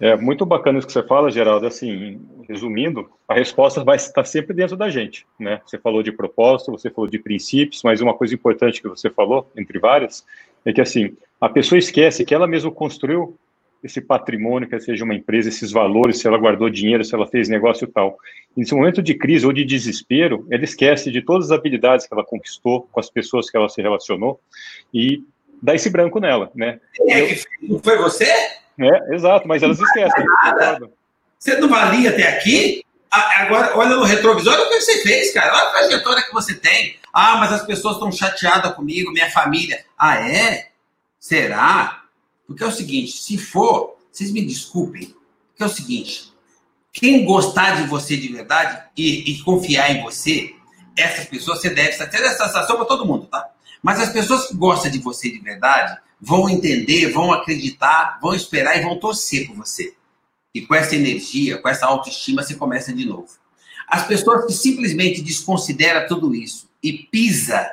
É 0.00 0.16
muito 0.16 0.46
bacana 0.46 0.78
isso 0.78 0.86
que 0.86 0.92
você 0.94 1.06
fala, 1.06 1.30
Geraldo. 1.30 1.66
Assim, 1.66 2.18
resumindo, 2.50 3.08
a 3.28 3.34
resposta 3.34 3.84
vai 3.84 3.96
estar 3.96 4.24
sempre 4.24 4.52
dentro 4.52 4.76
da 4.76 4.90
gente, 4.90 5.24
né? 5.38 5.60
Você 5.64 5.78
falou 5.78 6.02
de 6.02 6.10
propósito, 6.10 6.72
você 6.72 6.90
falou 6.90 7.08
de 7.08 7.18
princípios, 7.18 7.82
mas 7.84 8.00
uma 8.00 8.12
coisa 8.12 8.34
importante 8.34 8.82
que 8.82 8.88
você 8.88 9.08
falou, 9.08 9.48
entre 9.56 9.78
várias, 9.78 10.26
é 10.64 10.72
que 10.72 10.80
assim, 10.80 11.16
a 11.40 11.48
pessoa 11.48 11.78
esquece 11.78 12.24
que 12.24 12.34
ela 12.34 12.48
mesma 12.48 12.72
construiu 12.72 13.38
esse 13.82 14.00
patrimônio, 14.00 14.68
que 14.68 14.78
seja 14.80 15.04
uma 15.04 15.14
empresa, 15.14 15.48
esses 15.48 15.70
valores, 15.70 16.18
se 16.18 16.26
ela 16.26 16.36
guardou 16.36 16.68
dinheiro, 16.68 17.04
se 17.04 17.14
ela 17.14 17.26
fez 17.26 17.48
negócio 17.48 17.84
e 17.84 17.88
tal. 17.88 18.18
Nesse 18.54 18.74
momento 18.74 19.00
de 19.00 19.14
crise 19.14 19.46
ou 19.46 19.52
de 19.52 19.64
desespero, 19.64 20.46
ela 20.50 20.64
esquece 20.64 21.10
de 21.10 21.22
todas 21.22 21.50
as 21.50 21.58
habilidades 21.58 22.06
que 22.06 22.12
ela 22.12 22.24
conquistou 22.24 22.88
com 22.90 23.00
as 23.00 23.08
pessoas 23.08 23.48
que 23.48 23.56
ela 23.56 23.68
se 23.68 23.80
relacionou 23.80 24.40
e 24.92 25.22
dá 25.62 25.74
esse 25.74 25.88
branco 25.88 26.18
nela, 26.18 26.50
né? 26.54 26.80
É, 27.08 27.36
não 27.62 27.78
foi 27.78 27.96
você? 27.96 28.26
É, 28.78 29.14
exato, 29.14 29.46
mas 29.46 29.62
elas 29.62 29.78
esquecem. 29.80 30.24
Você 31.40 31.56
não 31.56 31.70
valia 31.70 32.10
até 32.10 32.28
aqui? 32.28 32.84
Agora, 33.10 33.76
olha 33.76 33.96
no 33.96 34.04
retrovisor, 34.04 34.52
olha 34.52 34.66
o 34.66 34.68
que 34.68 34.80
você 34.82 35.02
fez, 35.02 35.32
cara. 35.32 35.50
Olha 35.52 35.68
a 35.68 35.70
trajetória 35.70 36.22
que 36.22 36.34
você 36.34 36.54
tem. 36.54 36.96
Ah, 37.12 37.38
mas 37.38 37.50
as 37.50 37.64
pessoas 37.64 37.94
estão 37.94 38.12
chateadas 38.12 38.74
comigo, 38.74 39.10
minha 39.10 39.30
família. 39.30 39.82
Ah, 39.98 40.16
é? 40.16 40.68
Será? 41.18 42.02
Porque 42.46 42.62
é 42.62 42.66
o 42.66 42.70
seguinte, 42.70 43.12
se 43.12 43.38
for, 43.38 43.96
vocês 44.12 44.30
me 44.30 44.44
desculpem, 44.44 45.16
porque 45.48 45.62
é 45.62 45.66
o 45.66 45.70
seguinte, 45.70 46.30
quem 46.92 47.24
gostar 47.24 47.76
de 47.76 47.88
você 47.88 48.18
de 48.18 48.28
verdade 48.28 48.82
e, 48.96 49.32
e 49.32 49.42
confiar 49.42 49.90
em 49.90 50.02
você, 50.02 50.54
essas 50.96 51.24
pessoas 51.24 51.60
você 51.60 51.70
deve 51.70 51.96
ter 51.96 52.22
essa 52.22 52.46
sensação 52.46 52.76
para 52.76 52.84
todo 52.84 53.06
mundo, 53.06 53.26
tá? 53.26 53.48
Mas 53.82 53.98
as 53.98 54.12
pessoas 54.12 54.48
que 54.48 54.54
gostam 54.54 54.90
de 54.90 54.98
você 54.98 55.30
de 55.30 55.38
verdade 55.38 55.98
vão 56.20 56.50
entender, 56.50 57.10
vão 57.12 57.32
acreditar, 57.32 58.18
vão 58.20 58.34
esperar 58.34 58.76
e 58.76 58.82
vão 58.82 58.98
torcer 58.98 59.46
por 59.46 59.56
você. 59.56 59.94
E 60.54 60.62
com 60.62 60.74
essa 60.74 60.96
energia, 60.96 61.58
com 61.58 61.68
essa 61.68 61.86
autoestima, 61.86 62.42
você 62.42 62.54
começa 62.54 62.92
de 62.92 63.04
novo. 63.04 63.28
As 63.86 64.06
pessoas 64.06 64.46
que 64.46 64.52
simplesmente 64.52 65.20
desconsideram 65.20 66.06
tudo 66.06 66.34
isso 66.34 66.68
e 66.82 66.92
pisa 66.92 67.68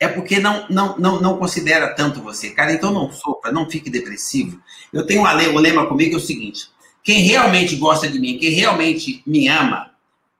é 0.00 0.08
porque 0.08 0.38
não, 0.40 0.66
não, 0.70 0.98
não, 0.98 1.20
não 1.20 1.38
considera 1.38 1.94
tanto 1.94 2.22
você. 2.22 2.50
Cara, 2.50 2.72
então 2.72 2.90
não 2.90 3.12
sofra, 3.12 3.52
não 3.52 3.68
fique 3.68 3.90
depressivo. 3.90 4.58
Eu 4.90 5.04
tenho 5.04 5.22
um 5.22 5.58
lema 5.58 5.86
comigo 5.86 6.14
é 6.14 6.16
o 6.16 6.20
seguinte: 6.20 6.68
quem 7.04 7.20
realmente 7.20 7.76
gosta 7.76 8.08
de 8.08 8.18
mim, 8.18 8.38
quem 8.38 8.50
realmente 8.50 9.22
me 9.26 9.46
ama, 9.46 9.90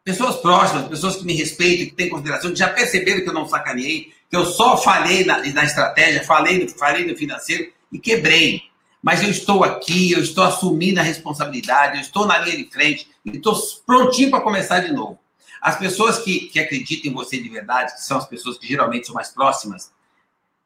pessoas 0.03 0.37
próximas, 0.37 0.89
pessoas 0.89 1.17
que 1.17 1.27
me 1.27 1.35
respeitam, 1.35 1.87
que 1.87 1.93
têm 1.93 2.09
consideração, 2.09 2.51
que 2.51 2.59
já 2.59 2.71
perceberam 2.71 3.23
que 3.23 3.29
eu 3.29 3.35
não 3.35 3.47
sacaneei, 3.47 4.13
que 4.31 4.37
eu 4.37 4.47
só 4.47 4.79
falei 4.79 5.25
na, 5.27 5.39
na 5.53 5.65
estratégia, 5.65 6.25
falei 6.25 6.67
falei 6.69 7.07
no 7.07 7.17
financeiro 7.17 7.71
e 7.93 7.99
quebrei. 7.99 8.63
Mas 9.03 9.23
eu 9.23 9.31
estou 9.31 9.65
aqui, 9.65 10.13
eu 10.13 10.21
estou 10.21 10.45
assumindo 10.45 11.01
a 11.01 11.03
responsabilidade, 11.03 11.97
eu 11.97 12.01
estou 12.03 12.27
na 12.27 12.39
linha 12.39 12.57
de 12.57 12.71
frente 12.71 13.09
e 13.25 13.37
estou 13.37 13.59
prontinho 13.87 14.31
para 14.31 14.41
começar 14.41 14.81
de 14.81 14.93
novo. 14.93 15.19
As 15.61 15.79
pessoas 15.79 16.19
que, 16.19 16.49
que 16.49 16.59
acreditam 16.59 17.11
em 17.11 17.15
você 17.15 17.41
de 17.41 17.49
verdade, 17.49 17.95
que 17.95 18.05
são 18.05 18.19
as 18.19 18.27
pessoas 18.27 18.59
que 18.59 18.67
geralmente 18.67 19.07
são 19.07 19.15
mais 19.15 19.29
próximas, 19.29 19.91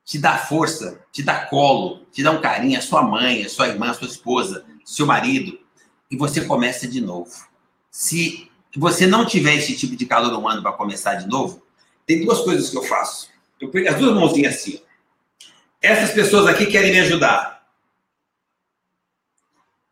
te 0.05 0.19
dá 0.19 0.37
força, 0.37 1.01
te 1.11 1.23
dá 1.23 1.47
colo, 1.47 2.07
te 2.13 2.23
dá 2.23 2.31
um 2.31 2.41
carinho, 2.41 2.79
a 2.79 2.83
sua 2.83 3.03
mãe, 3.03 3.45
a 3.45 3.49
sua 3.49 3.69
irmã, 3.69 3.91
a 3.91 3.95
sua 3.95 4.07
esposa, 4.07 4.65
seu 4.85 5.07
marido, 5.07 5.59
e 6.11 6.17
você 6.17 6.45
começa 6.45 6.87
de 6.87 7.01
novo. 7.01 7.33
Se 7.91 8.51
você 8.77 9.07
não 9.07 9.25
tiver 9.25 9.55
esse 9.55 9.77
tipo 9.77 9.97
de 9.97 10.05
calor 10.05 10.33
humano 10.33 10.63
para 10.63 10.73
começar 10.73 11.15
de 11.15 11.27
novo, 11.27 11.63
tem 12.07 12.25
duas 12.25 12.41
coisas 12.41 12.71
que 12.71 12.77
eu 12.77 12.83
faço. 12.83 13.31
Eu 13.61 13.71
pego 13.71 13.89
as 13.89 13.97
duas 13.97 14.15
mãozinhas 14.15 14.57
assim. 14.57 14.81
Essas 15.81 16.11
pessoas 16.11 16.47
aqui 16.47 16.67
querem 16.67 16.93
me 16.93 17.01
ajudar. 17.01 17.54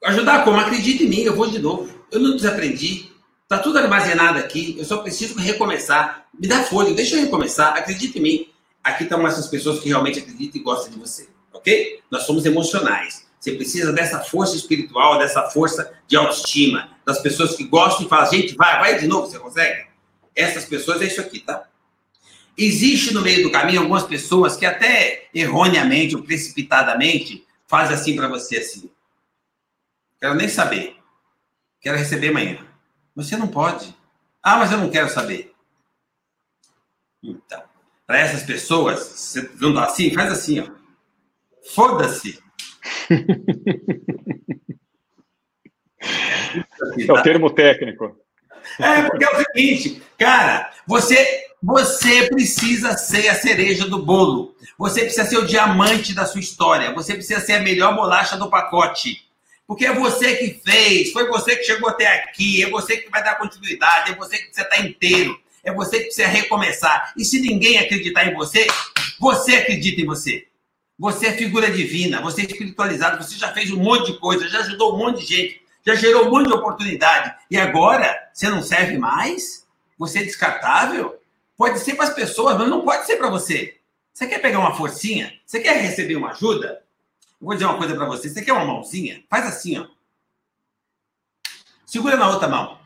Ajudar 0.04 0.44
como? 0.44 0.58
Acredite 0.58 1.04
em 1.04 1.08
mim, 1.08 1.20
eu 1.20 1.34
vou 1.34 1.48
de 1.48 1.58
novo. 1.58 1.92
Eu 2.10 2.20
não 2.20 2.36
desaprendi. 2.36 3.10
Tá 3.48 3.58
tudo 3.58 3.78
armazenado 3.78 4.38
aqui. 4.38 4.74
Eu 4.78 4.84
só 4.84 4.98
preciso 4.98 5.38
recomeçar. 5.38 6.26
Me 6.38 6.48
dá 6.48 6.62
folha, 6.64 6.92
deixa 6.94 7.16
eu 7.16 7.20
recomeçar. 7.20 7.76
Acredite 7.76 8.18
em 8.18 8.22
mim. 8.22 8.48
Aqui 8.82 9.04
estão 9.04 9.26
essas 9.26 9.46
pessoas 9.46 9.78
que 9.78 9.88
realmente 9.88 10.18
acreditam 10.18 10.60
e 10.60 10.64
gostam 10.64 10.92
de 10.92 10.98
você. 10.98 11.28
Ok? 11.52 12.00
Nós 12.10 12.24
somos 12.24 12.44
emocionais. 12.44 13.26
Você 13.38 13.52
precisa 13.52 13.92
dessa 13.92 14.20
força 14.20 14.56
espiritual, 14.56 15.18
dessa 15.18 15.42
força 15.50 15.92
de 16.06 16.16
autoestima, 16.16 16.90
das 17.04 17.20
pessoas 17.20 17.56
que 17.56 17.64
gostam 17.64 18.06
e 18.06 18.08
falam, 18.08 18.30
gente, 18.30 18.54
vai, 18.54 18.78
vai 18.78 18.98
de 18.98 19.06
novo, 19.06 19.26
você 19.26 19.38
consegue? 19.38 19.86
Essas 20.34 20.64
pessoas 20.64 21.02
é 21.02 21.06
isso 21.06 21.20
aqui, 21.20 21.40
tá? 21.40 21.64
Existe 22.56 23.12
no 23.12 23.20
meio 23.20 23.42
do 23.42 23.50
caminho 23.50 23.80
algumas 23.80 24.04
pessoas 24.04 24.56
que 24.56 24.64
até 24.64 25.28
erroneamente 25.34 26.14
ou 26.14 26.22
precipitadamente 26.22 27.44
fazem 27.66 27.94
assim 27.94 28.14
para 28.14 28.28
você 28.28 28.58
assim. 28.58 28.90
Quero 30.22 30.36
nem 30.36 30.48
saber. 30.48 30.96
Quero 31.80 31.98
receber 31.98 32.28
amanhã. 32.28 32.64
Você 33.16 33.36
não 33.36 33.48
pode. 33.48 33.92
Ah, 34.40 34.56
mas 34.56 34.70
eu 34.70 34.78
não 34.78 34.88
quero 34.88 35.08
saber. 35.08 35.52
Então, 37.20 37.60
para 38.06 38.20
essas 38.20 38.44
pessoas, 38.44 39.00
você 39.00 39.50
não 39.60 39.74
tá 39.74 39.86
assim? 39.86 40.14
Faz 40.14 40.30
assim, 40.30 40.60
ó. 40.60 40.70
Foda-se. 41.74 42.40
É 46.98 47.12
o 47.12 47.22
termo 47.22 47.48
técnico. 47.48 48.16
É, 48.80 49.02
porque 49.02 49.24
é 49.24 49.30
o 49.30 49.36
seguinte, 49.36 50.02
cara, 50.18 50.72
você, 50.84 51.46
você 51.62 52.28
precisa 52.28 52.96
ser 52.98 53.28
a 53.28 53.36
cereja 53.36 53.88
do 53.88 54.04
bolo. 54.04 54.56
Você 54.76 55.02
precisa 55.02 55.24
ser 55.24 55.38
o 55.38 55.46
diamante 55.46 56.12
da 56.12 56.26
sua 56.26 56.40
história. 56.40 56.92
Você 56.92 57.14
precisa 57.14 57.38
ser 57.40 57.52
a 57.52 57.62
melhor 57.62 57.94
bolacha 57.94 58.36
do 58.36 58.50
pacote. 58.50 59.31
Porque 59.72 59.86
é 59.86 59.94
você 59.94 60.36
que 60.36 60.60
fez, 60.62 61.12
foi 61.12 61.26
você 61.28 61.56
que 61.56 61.64
chegou 61.64 61.88
até 61.88 62.06
aqui, 62.06 62.62
é 62.62 62.68
você 62.68 62.98
que 62.98 63.08
vai 63.08 63.24
dar 63.24 63.36
continuidade, 63.36 64.12
é 64.12 64.14
você 64.14 64.36
que 64.36 64.44
precisa 64.44 64.68
estar 64.68 64.84
inteiro, 64.84 65.40
é 65.64 65.72
você 65.72 65.96
que 65.96 66.04
precisa 66.04 66.28
recomeçar. 66.28 67.14
E 67.16 67.24
se 67.24 67.40
ninguém 67.40 67.78
acreditar 67.78 68.26
em 68.26 68.34
você, 68.34 68.66
você 69.18 69.56
acredita 69.56 70.02
em 70.02 70.04
você. 70.04 70.46
Você 70.98 71.28
é 71.28 71.32
figura 71.32 71.70
divina, 71.70 72.20
você 72.20 72.42
é 72.42 72.44
espiritualizado, 72.44 73.24
você 73.24 73.38
já 73.38 73.50
fez 73.54 73.70
um 73.70 73.78
monte 73.78 74.12
de 74.12 74.18
coisa, 74.18 74.46
já 74.46 74.58
ajudou 74.58 74.94
um 74.94 74.98
monte 74.98 75.20
de 75.20 75.34
gente, 75.34 75.62
já 75.86 75.94
gerou 75.94 76.26
um 76.26 76.30
monte 76.30 76.48
de 76.48 76.52
oportunidade. 76.52 77.34
E 77.50 77.56
agora, 77.56 78.14
você 78.30 78.50
não 78.50 78.62
serve 78.62 78.98
mais? 78.98 79.66
Você 79.98 80.18
é 80.18 80.22
descartável? 80.24 81.18
Pode 81.56 81.78
ser 81.78 81.94
para 81.94 82.08
as 82.08 82.14
pessoas, 82.14 82.58
mas 82.58 82.68
não 82.68 82.82
pode 82.82 83.06
ser 83.06 83.16
para 83.16 83.30
você. 83.30 83.78
Você 84.12 84.26
quer 84.26 84.40
pegar 84.42 84.58
uma 84.58 84.74
forcinha? 84.74 85.32
Você 85.46 85.60
quer 85.60 85.80
receber 85.80 86.16
uma 86.16 86.32
ajuda? 86.32 86.82
Eu 87.42 87.46
vou 87.46 87.54
dizer 87.54 87.66
uma 87.66 87.76
coisa 87.76 87.96
para 87.96 88.06
você. 88.06 88.28
Você 88.28 88.40
quer 88.40 88.52
uma 88.52 88.64
mãozinha? 88.64 89.24
Faz 89.28 89.44
assim, 89.44 89.76
ó. 89.76 89.88
Segura 91.84 92.16
na 92.16 92.30
outra 92.30 92.46
mão. 92.46 92.78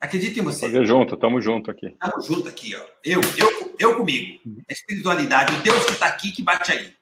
Acredite 0.00 0.40
em 0.40 0.42
você. 0.42 0.60
Fazer 0.62 0.86
junto, 0.86 1.18
tamo 1.18 1.38
junto 1.38 1.70
aqui. 1.70 1.90
Tamo 1.90 2.22
junto 2.22 2.48
aqui, 2.48 2.74
ó. 2.74 2.82
Eu, 3.04 3.20
eu, 3.36 3.76
eu 3.78 3.96
comigo. 3.98 4.40
A 4.66 4.72
espiritualidade, 4.72 5.54
o 5.54 5.62
Deus 5.62 5.84
que 5.84 5.92
está 5.92 6.06
aqui 6.06 6.32
que 6.32 6.42
bate 6.42 6.72
aí. 6.72 6.96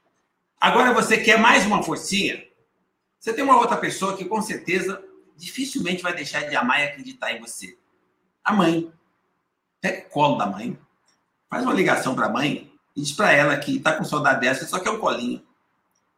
Agora 0.61 0.92
você 0.92 1.18
quer 1.18 1.38
mais 1.38 1.64
uma 1.64 1.85
forcinha? 1.85 2.44
Você 3.20 3.33
tem 3.33 3.44
uma 3.44 3.59
outra 3.59 3.76
pessoa 3.76 4.16
que 4.16 4.24
com 4.24 4.42
certeza 4.42 5.00
dificilmente 5.37 6.02
vai 6.02 6.16
deixar 6.16 6.48
de 6.48 6.57
amar 6.57 6.81
e 6.81 6.85
acreditar 6.85 7.33
em 7.33 7.40
você. 7.40 7.79
A 8.42 8.52
mãe. 8.52 8.92
Pega 9.81 10.09
o 10.09 10.11
colo 10.11 10.37
da 10.37 10.46
mãe, 10.46 10.76
faz 11.48 11.62
uma 11.62 11.74
ligação 11.74 12.16
para 12.16 12.26
a 12.26 12.31
mãe 12.31 12.72
e 12.96 13.02
diz 13.02 13.12
para 13.12 13.31
ela 13.31 13.57
que 13.57 13.76
está 13.76 13.92
com 13.92 14.02
saudade 14.02 14.40
dessa, 14.40 14.66
só 14.66 14.81
quer 14.81 14.90
um 14.90 14.98
colinho. 14.98 15.46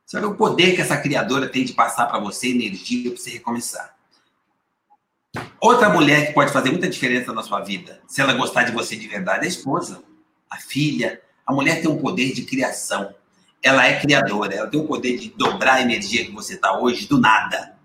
Sabe 0.09 0.27
o 0.27 0.35
poder 0.35 0.75
que 0.75 0.81
essa 0.81 0.97
criadora 0.97 1.49
tem 1.49 1.65
de 1.65 1.73
passar 1.73 2.07
para 2.07 2.19
você 2.19 2.49
energia 2.49 3.11
para 3.11 3.21
você 3.21 3.31
recomeçar. 3.31 3.95
Outra 5.61 5.89
mulher 5.89 6.27
que 6.27 6.33
pode 6.33 6.53
fazer 6.53 6.71
muita 6.71 6.89
diferença 6.89 7.33
na 7.33 7.45
sua 7.45 7.61
vida, 7.61 8.01
se 8.09 8.21
ela 8.21 8.33
gostar 8.33 8.65
de 8.65 8.73
você 8.73 8.97
de 8.97 9.07
verdade, 9.07 9.45
é 9.45 9.45
a 9.45 9.49
esposa, 9.49 10.03
a 10.51 10.57
filha. 10.57 11.21
A 11.47 11.53
mulher 11.53 11.81
tem 11.81 11.91
um 11.91 11.99
poder 11.99 12.33
de 12.33 12.43
criação 12.43 13.15
ela 13.63 13.87
é 13.87 14.01
criadora, 14.01 14.55
ela 14.55 14.69
tem 14.69 14.81
o 14.81 14.87
poder 14.87 15.19
de 15.19 15.31
dobrar 15.31 15.75
a 15.75 15.83
energia 15.83 16.25
que 16.25 16.31
você 16.31 16.55
está 16.55 16.79
hoje 16.79 17.07
do 17.07 17.19
nada. 17.19 17.77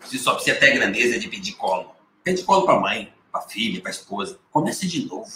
Você 0.00 0.18
só 0.18 0.34
precisa 0.34 0.56
ter 0.56 0.72
a 0.72 0.74
grandeza 0.74 1.18
de 1.18 1.28
pedir 1.28 1.52
colo. 1.52 1.94
Pede 2.24 2.42
colo 2.42 2.64
para 2.64 2.76
a 2.76 2.80
mãe, 2.80 3.12
para 3.30 3.42
a 3.42 3.48
filha, 3.48 3.80
para 3.80 3.90
a 3.90 3.94
esposa. 3.94 4.38
Comece 4.50 4.86
de 4.86 5.04
novo. 5.06 5.30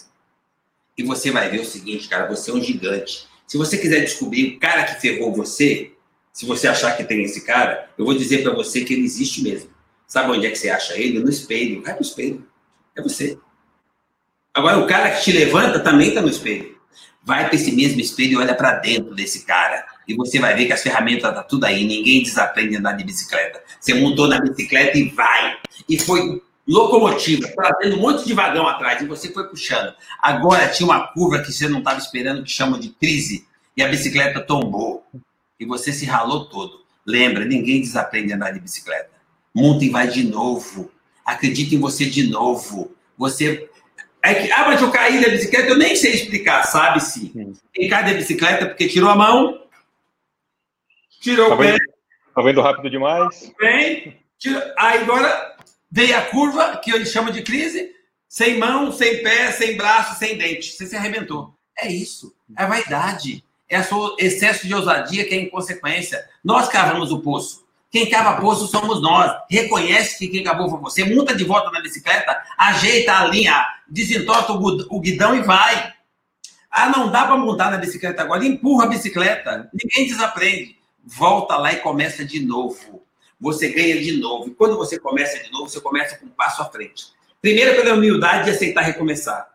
E 0.97 1.03
você 1.03 1.31
vai 1.31 1.49
ver 1.51 1.61
o 1.61 1.65
seguinte, 1.65 2.09
cara, 2.09 2.27
você 2.27 2.51
é 2.51 2.55
um 2.55 2.63
gigante. 2.63 3.29
Se 3.47 3.59
você 3.59 3.77
quiser 3.77 4.01
descobrir 4.01 4.57
o 4.57 4.61
cara 4.61 4.85
que 4.85 5.01
ferrou 5.01 5.35
você, 5.35 5.93
se 6.33 6.47
você 6.47 6.69
achar 6.69 6.97
que 6.97 7.05
tem 7.05 7.23
esse 7.23 7.45
cara, 7.45 7.91
eu 7.99 8.05
vou 8.05 8.15
dizer 8.15 8.43
para 8.43 8.55
você 8.55 8.85
que 8.85 8.95
ele 8.95 9.05
existe 9.05 9.43
mesmo. 9.43 9.71
Sabe 10.07 10.31
onde 10.31 10.47
é 10.47 10.51
que 10.51 10.59
você 10.59 10.71
acha 10.71 10.99
ele? 10.99 11.19
No 11.19 11.31
espelho. 11.31 11.83
Vai 11.83 11.95
pro 11.95 12.03
espelho. 12.03 12.47
É 12.97 13.03
você. 13.03 13.39
Agora, 14.53 14.79
o 14.79 14.87
cara 14.87 15.11
que 15.11 15.23
te 15.23 15.33
levanta 15.33 15.79
também 15.79 16.09
está 16.09 16.21
no 16.21 16.29
espelho. 16.29 16.77
Vai 17.23 17.47
para 17.47 17.55
esse 17.55 17.71
mesmo 17.71 18.01
espelho 18.01 18.33
e 18.33 18.37
olha 18.37 18.55
para 18.55 18.73
dentro 18.77 19.15
desse 19.15 19.45
cara. 19.45 19.85
E 20.09 20.15
você 20.15 20.41
vai 20.41 20.57
ver 20.57 20.67
que 20.67 20.73
as 20.73 20.83
ferramentas 20.83 21.33
tá 21.33 21.43
tudo 21.43 21.65
aí. 21.65 21.87
Ninguém 21.87 22.23
desaprende 22.23 22.75
a 22.75 22.79
andar 22.81 22.93
de 22.93 23.05
bicicleta. 23.05 23.63
Você 23.79 23.95
montou 23.95 24.27
na 24.27 24.41
bicicleta 24.41 24.99
e 24.99 25.11
vai. 25.11 25.59
E 25.89 25.99
foi 25.99 26.43
locomotiva, 26.67 27.49
trazendo 27.49 27.97
um 27.97 28.01
monte 28.01 28.25
de 28.25 28.33
vagão 28.33 28.67
atrás. 28.67 29.01
E 29.01 29.07
você 29.07 29.33
foi 29.33 29.47
puxando. 29.49 29.95
Agora 30.21 30.67
tinha 30.69 30.89
uma 30.89 31.07
curva 31.09 31.41
que 31.41 31.53
você 31.53 31.69
não 31.69 31.79
estava 31.79 31.99
esperando, 31.99 32.43
que 32.43 32.51
chamam 32.51 32.81
de 32.81 32.89
crise. 32.89 33.47
E 33.77 33.83
a 33.83 33.89
bicicleta 33.89 34.41
tombou. 34.41 35.05
E 35.61 35.67
você 35.67 35.93
se 35.93 36.07
ralou 36.07 36.47
todo. 36.47 36.81
Lembra, 37.07 37.45
ninguém 37.45 37.83
desaprende 37.83 38.33
a 38.33 38.37
andar 38.37 38.53
de 38.53 38.61
bicicleta. 38.61 39.11
Monta 39.55 39.85
e 39.85 39.91
vai 39.91 40.09
de 40.09 40.25
novo. 40.25 40.91
Acredita 41.25 41.75
em 41.75 41.79
você 41.79 42.07
de 42.07 42.29
novo. 42.29 42.97
Você 43.19 43.69
é 44.23 44.35
que, 44.35 44.53
ah, 44.53 44.67
mas 44.67 44.81
eu 44.81 44.91
caí 44.91 45.21
da 45.21 45.31
bicicleta, 45.31 45.69
eu 45.69 45.79
nem 45.79 45.97
sei 45.97 46.13
explicar, 46.13 46.65
sabe 46.65 47.01
sim. 47.01 47.55
Quem 47.73 47.89
cai 47.89 48.05
da 48.05 48.13
bicicleta 48.13 48.67
porque 48.67 48.89
tirou 48.89 49.09
a 49.09 49.17
mão, 49.17 49.63
tirou 51.21 51.49
tá 51.49 51.55
o 51.55 51.59
pé. 51.59 51.77
Tá 52.35 52.43
vendo 52.43 52.61
rápido 52.61 52.91
demais? 52.91 53.53
Bem, 53.59 54.19
tira, 54.39 54.75
aí 54.79 54.99
agora 54.99 55.57
veio 55.91 56.17
a 56.17 56.23
curva, 56.23 56.77
que 56.77 56.91
eu 56.91 57.05
chamo 57.07 57.33
de 57.33 57.43
crise, 57.43 57.93
sem 58.29 58.59
mão, 58.59 58.93
sem 58.93 59.23
pé, 59.23 59.51
sem 59.53 59.77
braço, 59.77 60.19
sem 60.19 60.37
dente. 60.37 60.73
Você 60.73 60.87
se 60.87 60.97
arrebentou. 60.97 61.55
É 61.79 61.91
isso. 61.91 62.35
É 62.57 62.67
vaidade. 62.67 63.43
É 63.71 63.81
o 63.95 64.17
excesso 64.19 64.67
de 64.67 64.75
ousadia 64.75 65.25
que 65.25 65.33
é 65.33 65.41
inconsequência. 65.41 66.29
Nós 66.43 66.69
cavamos 66.69 67.13
o 67.13 67.21
poço. 67.21 67.65
Quem 67.89 68.11
cava 68.11 68.41
poço 68.41 68.67
somos 68.67 69.01
nós. 69.01 69.33
Reconhece 69.49 70.19
que 70.19 70.27
quem 70.27 70.43
cavou 70.43 70.69
foi 70.69 70.81
você. 70.81 71.05
Monta 71.05 71.35
de 71.35 71.45
volta 71.45 71.71
na 71.71 71.81
bicicleta, 71.81 72.37
ajeita 72.59 73.17
a 73.17 73.27
linha, 73.27 73.65
desentorta 73.89 74.53
o 74.53 75.01
guidão 75.01 75.37
e 75.37 75.43
vai. 75.43 75.93
Ah, 76.69 76.89
não 76.89 77.11
dá 77.11 77.27
para 77.27 77.37
montar 77.37 77.71
na 77.71 77.79
bicicleta 77.79 78.23
agora. 78.23 78.45
Empurra 78.45 78.85
a 78.85 78.89
bicicleta. 78.89 79.71
Ninguém 79.73 80.09
desaprende. 80.09 80.77
Volta 81.05 81.57
lá 81.57 81.73
e 81.73 81.77
começa 81.77 82.25
de 82.25 82.41
novo. 82.45 83.03
Você 83.41 83.69
ganha 83.69 84.01
de 84.01 84.19
novo. 84.19 84.49
E 84.49 84.55
quando 84.55 84.77
você 84.77 84.99
começa 84.99 85.43
de 85.43 85.51
novo, 85.51 85.69
você 85.69 85.81
começa 85.81 86.17
com 86.19 86.27
um 86.27 86.31
passo 86.31 86.63
à 86.63 86.67
frente. 86.67 87.07
Primeiro, 87.41 87.75
pela 87.75 87.95
humildade 87.95 88.45
de 88.45 88.51
aceitar 88.51 88.83
recomeçar. 88.83 89.50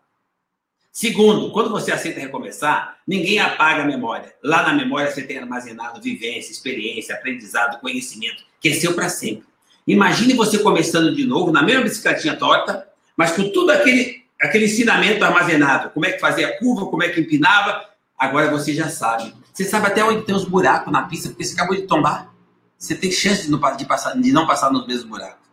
Segundo, 0.95 1.51
quando 1.51 1.69
você 1.69 1.91
aceita 1.91 2.21
recomeçar, 2.21 2.99
ninguém 3.05 3.37
apaga 3.37 3.83
a 3.83 3.85
memória. 3.85 4.33
Lá 4.41 4.63
na 4.63 4.71
memória 4.71 5.11
você 5.11 5.21
tem 5.21 5.37
armazenado 5.37 6.01
vivência, 6.01 6.53
experiência, 6.53 7.13
aprendizado, 7.13 7.81
conhecimento, 7.81 8.45
que 8.61 8.69
é 8.69 8.73
seu 8.73 8.93
para 8.93 9.09
sempre. 9.09 9.43
Imagine 9.85 10.33
você 10.35 10.57
começando 10.57 11.13
de 11.13 11.25
novo 11.25 11.51
na 11.51 11.61
mesma 11.61 11.83
bicicletinha 11.83 12.37
torta, 12.37 12.87
mas 13.17 13.33
com 13.33 13.49
tudo 13.49 13.71
aquele, 13.71 14.23
aquele 14.41 14.67
ensinamento 14.67 15.21
armazenado. 15.25 15.89
Como 15.89 16.05
é 16.05 16.13
que 16.13 16.19
fazia 16.19 16.47
a 16.47 16.59
curva, 16.59 16.85
como 16.85 17.03
é 17.03 17.09
que 17.09 17.19
empinava. 17.19 17.83
Agora 18.17 18.49
você 18.49 18.73
já 18.73 18.87
sabe. 18.87 19.33
Você 19.53 19.65
sabe 19.65 19.87
até 19.87 20.01
onde 20.01 20.21
tem 20.21 20.33
os 20.33 20.45
buracos 20.45 20.93
na 20.93 21.01
pista, 21.01 21.27
porque 21.27 21.43
você 21.43 21.55
acabou 21.55 21.75
de 21.75 21.81
tombar. 21.81 22.33
Você 22.77 22.95
tem 22.95 23.11
chance 23.11 23.43
de 23.43 23.51
não, 23.51 23.59
de 23.75 23.83
passar, 23.83 24.13
de 24.13 24.31
não 24.31 24.47
passar 24.47 24.71
nos 24.71 24.87
mesmos 24.87 25.09
buracos. 25.09 25.45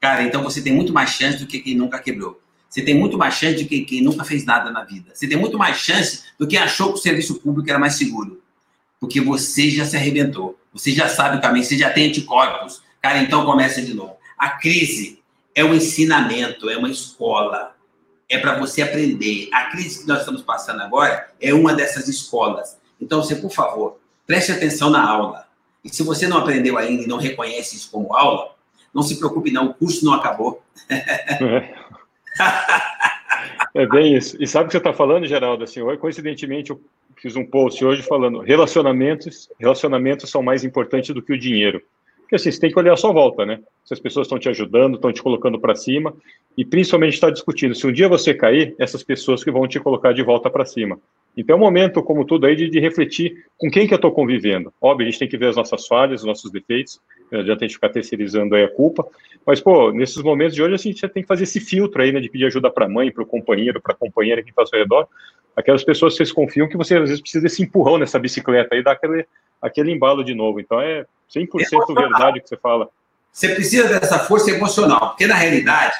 Cara, 0.00 0.24
então 0.24 0.42
você 0.42 0.60
tem 0.60 0.72
muito 0.72 0.92
mais 0.92 1.10
chance 1.10 1.38
do 1.38 1.46
que 1.46 1.60
quem 1.60 1.76
nunca 1.76 2.00
quebrou. 2.00 2.42
Você 2.68 2.82
tem 2.82 2.94
muito 2.94 3.16
mais 3.16 3.34
chance 3.34 3.62
do 3.62 3.68
que 3.68 3.82
quem 3.82 4.02
nunca 4.02 4.24
fez 4.24 4.44
nada 4.44 4.70
na 4.70 4.84
vida. 4.84 5.10
Você 5.14 5.26
tem 5.26 5.38
muito 5.38 5.56
mais 5.56 5.78
chance 5.78 6.24
do 6.38 6.46
que 6.46 6.56
achou 6.56 6.92
que 6.92 6.98
o 6.98 7.02
serviço 7.02 7.36
público 7.36 7.68
era 7.68 7.78
mais 7.78 7.94
seguro. 7.94 8.42
Porque 9.00 9.20
você 9.20 9.70
já 9.70 9.84
se 9.84 9.96
arrebentou. 9.96 10.58
Você 10.72 10.92
já 10.92 11.08
sabe 11.08 11.38
o 11.38 11.40
caminho, 11.40 11.64
você 11.64 11.78
já 11.78 11.90
tem 11.90 12.08
anticorpos. 12.08 12.82
Cara, 13.00 13.22
então 13.22 13.44
começa 13.46 13.80
de 13.80 13.94
novo. 13.94 14.16
A 14.36 14.50
crise 14.50 15.22
é 15.54 15.64
um 15.64 15.74
ensinamento, 15.74 16.68
é 16.68 16.76
uma 16.76 16.90
escola. 16.90 17.74
É 18.28 18.36
para 18.36 18.58
você 18.58 18.82
aprender. 18.82 19.48
A 19.52 19.70
crise 19.70 20.00
que 20.00 20.08
nós 20.08 20.20
estamos 20.20 20.42
passando 20.42 20.82
agora 20.82 21.30
é 21.40 21.54
uma 21.54 21.72
dessas 21.72 22.06
escolas. 22.06 22.76
Então, 23.00 23.22
você, 23.22 23.36
por 23.36 23.50
favor, 23.50 23.98
preste 24.26 24.52
atenção 24.52 24.90
na 24.90 25.08
aula. 25.08 25.46
E 25.82 25.88
se 25.88 26.02
você 26.02 26.26
não 26.26 26.38
aprendeu 26.38 26.76
ainda 26.76 27.04
e 27.04 27.06
não 27.06 27.16
reconhece 27.16 27.76
isso 27.76 27.90
como 27.90 28.14
aula, 28.14 28.54
não 28.92 29.02
se 29.02 29.16
preocupe, 29.16 29.50
não, 29.50 29.68
o 29.68 29.74
curso 29.74 30.04
não 30.04 30.12
acabou. 30.12 30.62
É, 33.74 33.86
bem 33.86 34.16
isso. 34.16 34.36
E 34.40 34.46
sabe 34.46 34.64
o 34.64 34.66
que 34.68 34.72
você 34.72 34.78
está 34.78 34.92
falando, 34.92 35.26
Geraldo? 35.26 35.62
Assim, 35.62 35.80
coincidentemente, 35.98 36.70
eu 36.70 36.80
fiz 37.16 37.36
um 37.36 37.44
post 37.44 37.84
hoje 37.84 38.02
falando 38.02 38.40
relacionamentos, 38.40 39.48
relacionamentos 39.58 40.30
são 40.30 40.42
mais 40.42 40.64
importantes 40.64 41.14
do 41.14 41.22
que 41.22 41.32
o 41.32 41.38
dinheiro. 41.38 41.82
Porque 42.20 42.36
assim, 42.36 42.50
você 42.50 42.60
tem 42.60 42.70
que 42.70 42.78
olhar 42.78 42.92
a 42.92 42.96
sua 42.96 43.12
volta, 43.12 43.46
né? 43.46 43.60
Se 43.84 43.94
as 43.94 44.00
pessoas 44.00 44.26
estão 44.26 44.38
te 44.38 44.48
ajudando, 44.48 44.96
estão 44.96 45.12
te 45.12 45.22
colocando 45.22 45.58
para 45.58 45.74
cima, 45.74 46.14
e 46.56 46.64
principalmente 46.64 47.14
está 47.14 47.30
discutindo, 47.30 47.74
se 47.74 47.86
um 47.86 47.92
dia 47.92 48.08
você 48.08 48.34
cair, 48.34 48.74
essas 48.78 49.02
pessoas 49.02 49.42
que 49.42 49.50
vão 49.50 49.66
te 49.66 49.80
colocar 49.80 50.12
de 50.12 50.22
volta 50.22 50.50
para 50.50 50.66
cima. 50.66 50.98
Então 51.40 51.54
é 51.54 51.56
um 51.56 51.62
momento, 51.62 52.02
como 52.02 52.24
tudo 52.24 52.46
aí, 52.46 52.56
de, 52.56 52.68
de 52.68 52.80
refletir 52.80 53.44
com 53.56 53.70
quem 53.70 53.86
que 53.86 53.94
eu 53.94 53.96
estou 53.96 54.12
convivendo. 54.12 54.72
Óbvio, 54.80 55.06
a 55.06 55.10
gente 55.10 55.20
tem 55.20 55.28
que 55.28 55.38
ver 55.38 55.48
as 55.48 55.56
nossas 55.56 55.86
falhas, 55.86 56.20
os 56.20 56.26
nossos 56.26 56.50
defeitos, 56.50 57.00
já 57.30 57.56
tem 57.56 57.68
que 57.68 57.74
ficar 57.74 57.90
terceirizando 57.90 58.54
aí 58.54 58.64
a 58.64 58.68
culpa, 58.68 59.06
mas, 59.46 59.60
pô, 59.60 59.90
nesses 59.92 60.22
momentos 60.22 60.54
de 60.54 60.62
hoje, 60.62 60.74
assim, 60.74 60.92
você 60.92 61.08
tem 61.08 61.22
que 61.22 61.26
fazer 61.26 61.44
esse 61.44 61.60
filtro 61.60 62.02
aí, 62.02 62.12
né, 62.12 62.20
de 62.20 62.28
pedir 62.28 62.46
ajuda 62.46 62.70
para 62.70 62.86
a 62.86 62.88
mãe, 62.88 63.10
para 63.10 63.22
o 63.22 63.26
companheiro, 63.26 63.80
para 63.80 63.94
a 63.94 63.96
companheira 63.96 64.42
que 64.42 64.50
está 64.50 64.62
ao 64.62 64.66
seu 64.66 64.78
redor, 64.78 65.06
aquelas 65.56 65.82
pessoas 65.82 66.12
que 66.12 66.18
vocês 66.18 66.32
confiam 66.32 66.68
que 66.68 66.76
você, 66.76 66.96
às 66.96 67.08
vezes, 67.08 67.20
precisa 67.20 67.42
desse 67.42 67.62
empurrão 67.62 67.98
nessa 67.98 68.18
bicicleta 68.18 68.74
aí, 68.74 68.82
dar 68.82 68.92
aquele, 68.92 69.26
aquele 69.60 69.90
embalo 69.92 70.22
de 70.22 70.34
novo. 70.34 70.60
Então 70.60 70.80
é 70.80 71.04
100% 71.34 71.94
verdade 71.94 72.38
o 72.38 72.42
que 72.42 72.48
você 72.48 72.56
fala. 72.56 72.88
Você 73.32 73.54
precisa 73.54 73.88
dessa 73.88 74.18
força 74.18 74.50
emocional, 74.50 75.08
porque 75.10 75.26
na 75.26 75.34
realidade, 75.34 75.94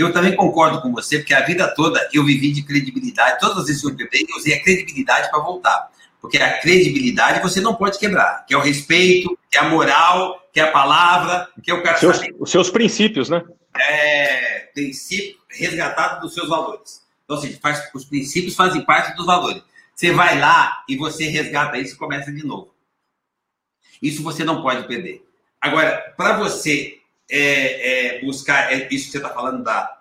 eu 0.00 0.12
também 0.12 0.34
concordo 0.34 0.80
com 0.80 0.92
você, 0.92 1.18
porque 1.18 1.34
a 1.34 1.44
vida 1.44 1.72
toda 1.74 2.08
eu 2.12 2.24
vivi 2.24 2.52
de 2.52 2.62
credibilidade. 2.62 3.40
Todas 3.40 3.58
as 3.58 3.66
vezes 3.66 3.82
que 3.82 3.88
eu 3.88 3.94
bebi, 3.94 4.26
eu 4.28 4.36
usei 4.36 4.54
a 4.54 4.62
credibilidade 4.62 5.30
para 5.30 5.40
voltar. 5.40 5.90
Porque 6.20 6.38
a 6.38 6.58
credibilidade 6.58 7.40
você 7.40 7.60
não 7.60 7.74
pode 7.74 7.98
quebrar, 7.98 8.44
que 8.46 8.54
é 8.54 8.56
o 8.56 8.60
respeito, 8.60 9.38
que 9.50 9.58
é 9.58 9.60
a 9.60 9.68
moral, 9.68 10.48
que 10.52 10.60
é 10.60 10.64
a 10.64 10.70
palavra, 10.70 11.48
que 11.62 11.70
é 11.70 11.74
o 11.74 11.82
cara 11.82 11.98
seus, 11.98 12.20
Os 12.38 12.50
seus 12.50 12.70
princípios, 12.70 13.30
né? 13.30 13.42
É, 13.78 14.70
princípio 14.74 15.38
resgatado 15.48 16.20
dos 16.20 16.34
seus 16.34 16.48
valores. 16.48 17.02
Então, 17.24 17.36
assim, 17.36 17.52
faz, 17.60 17.88
os 17.94 18.04
princípios 18.04 18.54
fazem 18.54 18.84
parte 18.84 19.16
dos 19.16 19.26
valores. 19.26 19.62
Você 19.94 20.12
vai 20.12 20.38
lá 20.38 20.82
e 20.88 20.96
você 20.96 21.28
resgata 21.28 21.78
isso 21.78 21.94
e 21.94 21.98
começa 21.98 22.32
de 22.32 22.44
novo. 22.44 22.74
Isso 24.00 24.22
você 24.22 24.44
não 24.44 24.62
pode 24.62 24.86
perder. 24.86 25.24
Agora, 25.60 26.14
para 26.16 26.38
você 26.38 26.99
é, 27.30 28.16
é, 28.16 28.20
buscar 28.20 28.72
é, 28.72 28.88
isso 28.90 29.06
que 29.06 29.12
você 29.12 29.18
está 29.18 29.30
falando 29.30 29.62
da. 29.62 29.98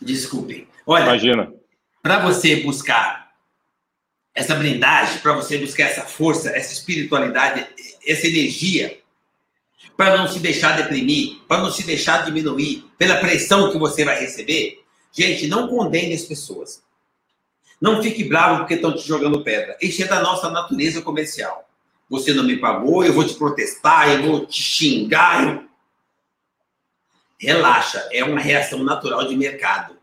Desculpe. 0.00 0.68
Olha, 0.86 1.04
Imagina. 1.04 1.52
Para 2.02 2.20
você 2.20 2.56
buscar 2.56 3.32
essa 4.34 4.54
blindagem, 4.54 5.18
para 5.18 5.34
você 5.34 5.58
buscar 5.58 5.84
essa 5.84 6.02
força, 6.02 6.50
essa 6.50 6.72
espiritualidade, 6.72 7.66
essa 8.06 8.26
energia, 8.26 8.98
para 9.96 10.16
não 10.16 10.26
se 10.26 10.38
deixar 10.38 10.76
deprimir, 10.76 11.38
para 11.46 11.60
não 11.60 11.70
se 11.70 11.82
deixar 11.84 12.24
diminuir 12.24 12.84
pela 12.96 13.16
pressão 13.16 13.70
que 13.70 13.78
você 13.78 14.04
vai 14.04 14.18
receber, 14.18 14.82
gente, 15.12 15.46
não 15.46 15.68
condene 15.68 16.14
as 16.14 16.22
pessoas. 16.22 16.82
Não 17.80 18.02
fique 18.02 18.24
bravo 18.24 18.60
porque 18.60 18.74
estão 18.74 18.94
te 18.94 19.06
jogando 19.06 19.42
pedra. 19.42 19.76
Isso 19.80 20.02
é 20.02 20.06
da 20.06 20.20
nossa 20.20 20.50
natureza 20.50 21.02
comercial. 21.02 21.69
Você 22.10 22.34
não 22.34 22.42
me 22.42 22.56
pagou, 22.56 23.04
eu 23.04 23.12
vou 23.12 23.24
te 23.24 23.34
protestar, 23.34 24.10
eu 24.10 24.22
vou 24.24 24.44
te 24.44 24.60
xingar. 24.60 25.46
Eu... 25.46 25.64
Relaxa, 27.38 28.06
é 28.12 28.24
uma 28.24 28.40
reação 28.40 28.82
natural 28.82 29.28
de 29.28 29.36
mercado. 29.36 29.96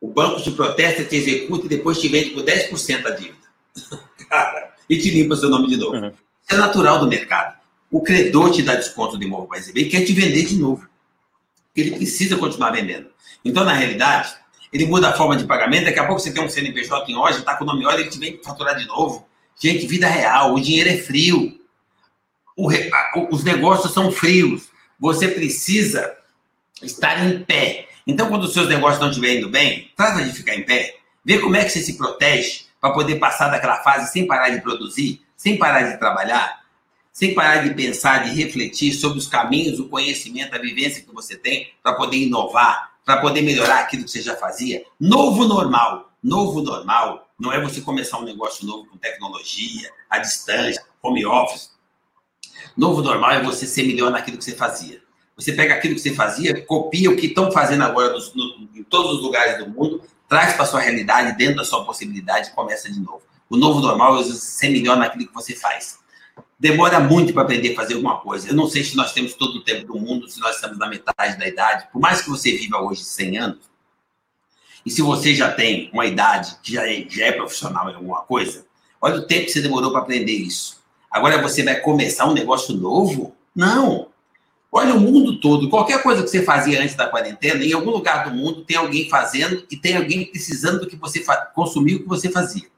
O 0.00 0.08
banco 0.08 0.42
te 0.42 0.50
protesta, 0.50 1.04
te 1.04 1.16
executa 1.16 1.66
e 1.66 1.68
depois 1.68 2.00
te 2.00 2.08
vende 2.08 2.30
por 2.30 2.42
10% 2.42 3.06
a 3.06 3.10
dívida. 3.10 3.36
Cara, 4.30 4.74
e 4.88 4.98
te 4.98 5.10
limpa 5.10 5.36
seu 5.36 5.50
nome 5.50 5.68
de 5.68 5.76
novo. 5.76 5.94
Uhum. 5.94 6.12
É 6.48 6.56
natural 6.56 6.98
do 6.98 7.06
mercado. 7.06 7.60
O 7.90 8.02
credor 8.02 8.50
te 8.50 8.62
dá 8.62 8.74
desconto 8.74 9.18
de 9.18 9.26
imóvel 9.26 9.46
para 9.46 9.58
receber 9.58 9.82
e 9.82 9.88
quer 9.90 10.04
te 10.04 10.14
vender 10.14 10.46
de 10.46 10.56
novo. 10.56 10.88
Ele 11.76 11.96
precisa 11.96 12.36
continuar 12.38 12.70
vendendo. 12.70 13.10
Então, 13.44 13.64
na 13.64 13.74
realidade, 13.74 14.34
ele 14.72 14.86
muda 14.86 15.10
a 15.10 15.12
forma 15.12 15.36
de 15.36 15.44
pagamento, 15.44 15.84
daqui 15.84 15.98
a 15.98 16.06
pouco 16.06 16.20
você 16.20 16.32
tem 16.32 16.42
um 16.42 16.48
CNPJ 16.48 17.10
em 17.10 17.14
loja, 17.14 17.38
está 17.38 17.56
com 17.56 17.64
o 17.64 17.66
nome 17.66 17.84
olha, 17.84 18.00
ele 18.00 18.10
te 18.10 18.18
vem 18.18 18.40
faturar 18.42 18.76
de 18.76 18.86
novo. 18.86 19.28
Gente, 19.62 19.86
vida 19.86 20.08
real, 20.08 20.54
o 20.54 20.60
dinheiro 20.60 20.88
é 20.88 20.96
frio. 20.96 21.60
Os 23.30 23.44
negócios 23.44 23.92
são 23.92 24.10
frios. 24.10 24.70
Você 24.98 25.28
precisa 25.28 26.16
estar 26.82 27.22
em 27.22 27.44
pé. 27.44 27.88
Então, 28.06 28.28
quando 28.28 28.44
os 28.44 28.54
seus 28.54 28.68
negócios 28.68 28.98
não 28.98 29.10
estiverem 29.10 29.36
indo 29.36 29.50
bem, 29.50 29.90
trata 29.94 30.24
de 30.24 30.32
ficar 30.32 30.54
em 30.54 30.64
pé. 30.64 30.96
Vê 31.22 31.38
como 31.38 31.56
é 31.56 31.64
que 31.64 31.70
você 31.70 31.82
se 31.82 31.98
protege 31.98 32.62
para 32.80 32.94
poder 32.94 33.16
passar 33.16 33.48
daquela 33.48 33.82
fase 33.82 34.10
sem 34.10 34.26
parar 34.26 34.48
de 34.48 34.62
produzir, 34.62 35.20
sem 35.36 35.58
parar 35.58 35.82
de 35.82 35.98
trabalhar, 35.98 36.62
sem 37.12 37.34
parar 37.34 37.58
de 37.58 37.74
pensar, 37.74 38.24
de 38.24 38.30
refletir 38.30 38.94
sobre 38.94 39.18
os 39.18 39.26
caminhos, 39.26 39.78
o 39.78 39.88
conhecimento, 39.88 40.54
a 40.54 40.58
vivência 40.58 41.02
que 41.02 41.14
você 41.14 41.36
tem 41.36 41.70
para 41.82 41.92
poder 41.92 42.16
inovar, 42.16 42.92
para 43.04 43.18
poder 43.18 43.42
melhorar 43.42 43.80
aquilo 43.80 44.04
que 44.04 44.10
você 44.10 44.22
já 44.22 44.36
fazia. 44.36 44.82
Novo 44.98 45.46
normal. 45.46 46.10
Novo 46.22 46.62
normal 46.62 47.29
não 47.40 47.52
é 47.52 47.60
você 47.60 47.80
começar 47.80 48.18
um 48.18 48.24
negócio 48.24 48.66
novo 48.66 48.86
com 48.86 48.98
tecnologia, 48.98 49.90
à 50.08 50.18
distância, 50.18 50.84
home 51.02 51.24
office. 51.24 51.70
Novo 52.76 53.02
normal 53.02 53.32
é 53.32 53.42
você 53.42 53.66
ser 53.66 53.84
melhor 53.84 54.10
naquilo 54.10 54.38
que 54.38 54.44
você 54.44 54.54
fazia. 54.54 55.02
Você 55.34 55.52
pega 55.52 55.74
aquilo 55.74 55.94
que 55.94 56.00
você 56.00 56.14
fazia, 56.14 56.64
copia 56.66 57.10
o 57.10 57.16
que 57.16 57.26
estão 57.26 57.50
fazendo 57.50 57.82
agora 57.82 58.12
nos, 58.12 58.34
no, 58.34 58.68
em 58.74 58.82
todos 58.82 59.16
os 59.16 59.22
lugares 59.22 59.58
do 59.58 59.70
mundo, 59.70 60.02
traz 60.28 60.52
para 60.52 60.66
sua 60.66 60.80
realidade, 60.80 61.36
dentro 61.36 61.56
da 61.56 61.64
sua 61.64 61.84
possibilidade 61.84 62.50
e 62.50 62.52
começa 62.52 62.92
de 62.92 63.00
novo. 63.00 63.22
O 63.48 63.56
novo 63.56 63.80
normal 63.80 64.20
é 64.20 64.22
você 64.22 64.34
ser 64.34 64.68
melhor 64.68 64.96
naquilo 64.96 65.26
que 65.26 65.34
você 65.34 65.56
faz 65.56 65.98
demora 66.60 67.00
muito 67.00 67.32
para 67.32 67.42
aprender 67.42 67.72
a 67.72 67.76
fazer 67.76 67.94
alguma 67.94 68.20
coisa. 68.20 68.48
Eu 68.48 68.54
não 68.54 68.68
sei 68.68 68.84
se 68.84 68.94
nós 68.94 69.14
temos 69.14 69.32
todo 69.32 69.56
o 69.56 69.64
tempo 69.64 69.86
do 69.86 69.98
mundo, 69.98 70.28
se 70.28 70.38
nós 70.38 70.56
estamos 70.56 70.78
na 70.78 70.86
metade 70.86 71.38
da 71.38 71.48
idade. 71.48 71.88
Por 71.90 71.98
mais 71.98 72.20
que 72.20 72.28
você 72.28 72.52
viva 72.54 72.78
hoje 72.82 73.02
100 73.02 73.38
anos, 73.38 73.69
e 74.84 74.90
se 74.90 75.02
você 75.02 75.34
já 75.34 75.50
tem 75.52 75.90
uma 75.92 76.06
idade 76.06 76.56
que 76.62 76.72
já 76.72 76.88
é, 76.88 77.04
já 77.08 77.26
é 77.26 77.32
profissional 77.32 77.90
em 77.90 77.94
alguma 77.94 78.22
coisa, 78.22 78.64
olha 79.00 79.16
o 79.16 79.26
tempo 79.26 79.46
que 79.46 79.52
você 79.52 79.60
demorou 79.60 79.90
para 79.92 80.00
aprender 80.00 80.32
isso. 80.32 80.80
Agora 81.10 81.40
você 81.42 81.62
vai 81.62 81.80
começar 81.80 82.26
um 82.26 82.32
negócio 82.32 82.74
novo? 82.74 83.34
Não. 83.54 84.08
Olha 84.72 84.94
o 84.94 85.00
mundo 85.00 85.40
todo. 85.40 85.68
Qualquer 85.68 86.02
coisa 86.02 86.22
que 86.22 86.30
você 86.30 86.42
fazia 86.42 86.80
antes 86.80 86.94
da 86.94 87.08
quarentena, 87.08 87.64
em 87.64 87.72
algum 87.72 87.90
lugar 87.90 88.28
do 88.28 88.34
mundo 88.34 88.64
tem 88.64 88.76
alguém 88.76 89.08
fazendo 89.08 89.64
e 89.70 89.76
tem 89.76 89.96
alguém 89.96 90.24
precisando 90.24 90.80
do 90.80 90.86
que 90.86 90.96
você 90.96 91.24
consumiu, 91.54 91.98
o 91.98 92.02
que 92.02 92.08
você 92.08 92.30
fazia. 92.30 92.68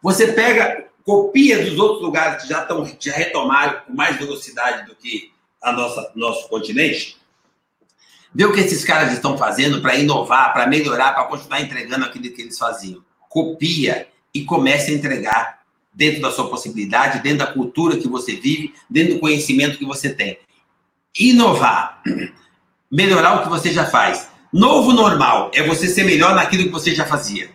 Você 0.00 0.32
pega 0.32 0.88
copia 1.04 1.64
dos 1.64 1.78
outros 1.78 2.02
lugares 2.02 2.42
que 2.42 2.48
já, 2.48 2.62
estão, 2.62 2.88
já 3.00 3.12
retomaram 3.12 3.80
com 3.86 3.92
mais 3.92 4.16
velocidade 4.16 4.86
do 4.86 4.94
que 4.94 5.32
a 5.60 5.72
nossa 5.72 6.12
nosso 6.14 6.48
continente, 6.48 7.16
vê 8.34 8.44
o 8.44 8.52
que 8.52 8.60
esses 8.60 8.84
caras 8.84 9.12
estão 9.12 9.36
fazendo 9.36 9.80
para 9.80 9.96
inovar, 9.96 10.52
para 10.52 10.66
melhorar, 10.66 11.12
para 11.14 11.24
continuar 11.24 11.60
entregando 11.60 12.04
aquilo 12.04 12.30
que 12.32 12.42
eles 12.42 12.58
faziam. 12.58 13.02
Copia 13.28 14.08
e 14.34 14.44
comece 14.44 14.90
a 14.90 14.94
entregar 14.94 15.60
dentro 15.92 16.22
da 16.22 16.30
sua 16.30 16.48
possibilidade, 16.48 17.22
dentro 17.22 17.38
da 17.38 17.52
cultura 17.52 17.96
que 17.96 18.08
você 18.08 18.36
vive, 18.36 18.74
dentro 18.88 19.14
do 19.14 19.20
conhecimento 19.20 19.78
que 19.78 19.84
você 19.84 20.10
tem. 20.10 20.38
Inovar, 21.18 22.02
melhorar 22.90 23.40
o 23.40 23.42
que 23.42 23.48
você 23.48 23.72
já 23.72 23.86
faz. 23.86 24.28
Novo 24.52 24.92
normal 24.92 25.50
é 25.54 25.62
você 25.62 25.88
ser 25.88 26.04
melhor 26.04 26.34
naquilo 26.34 26.64
que 26.64 26.70
você 26.70 26.94
já 26.94 27.04
fazia. 27.04 27.50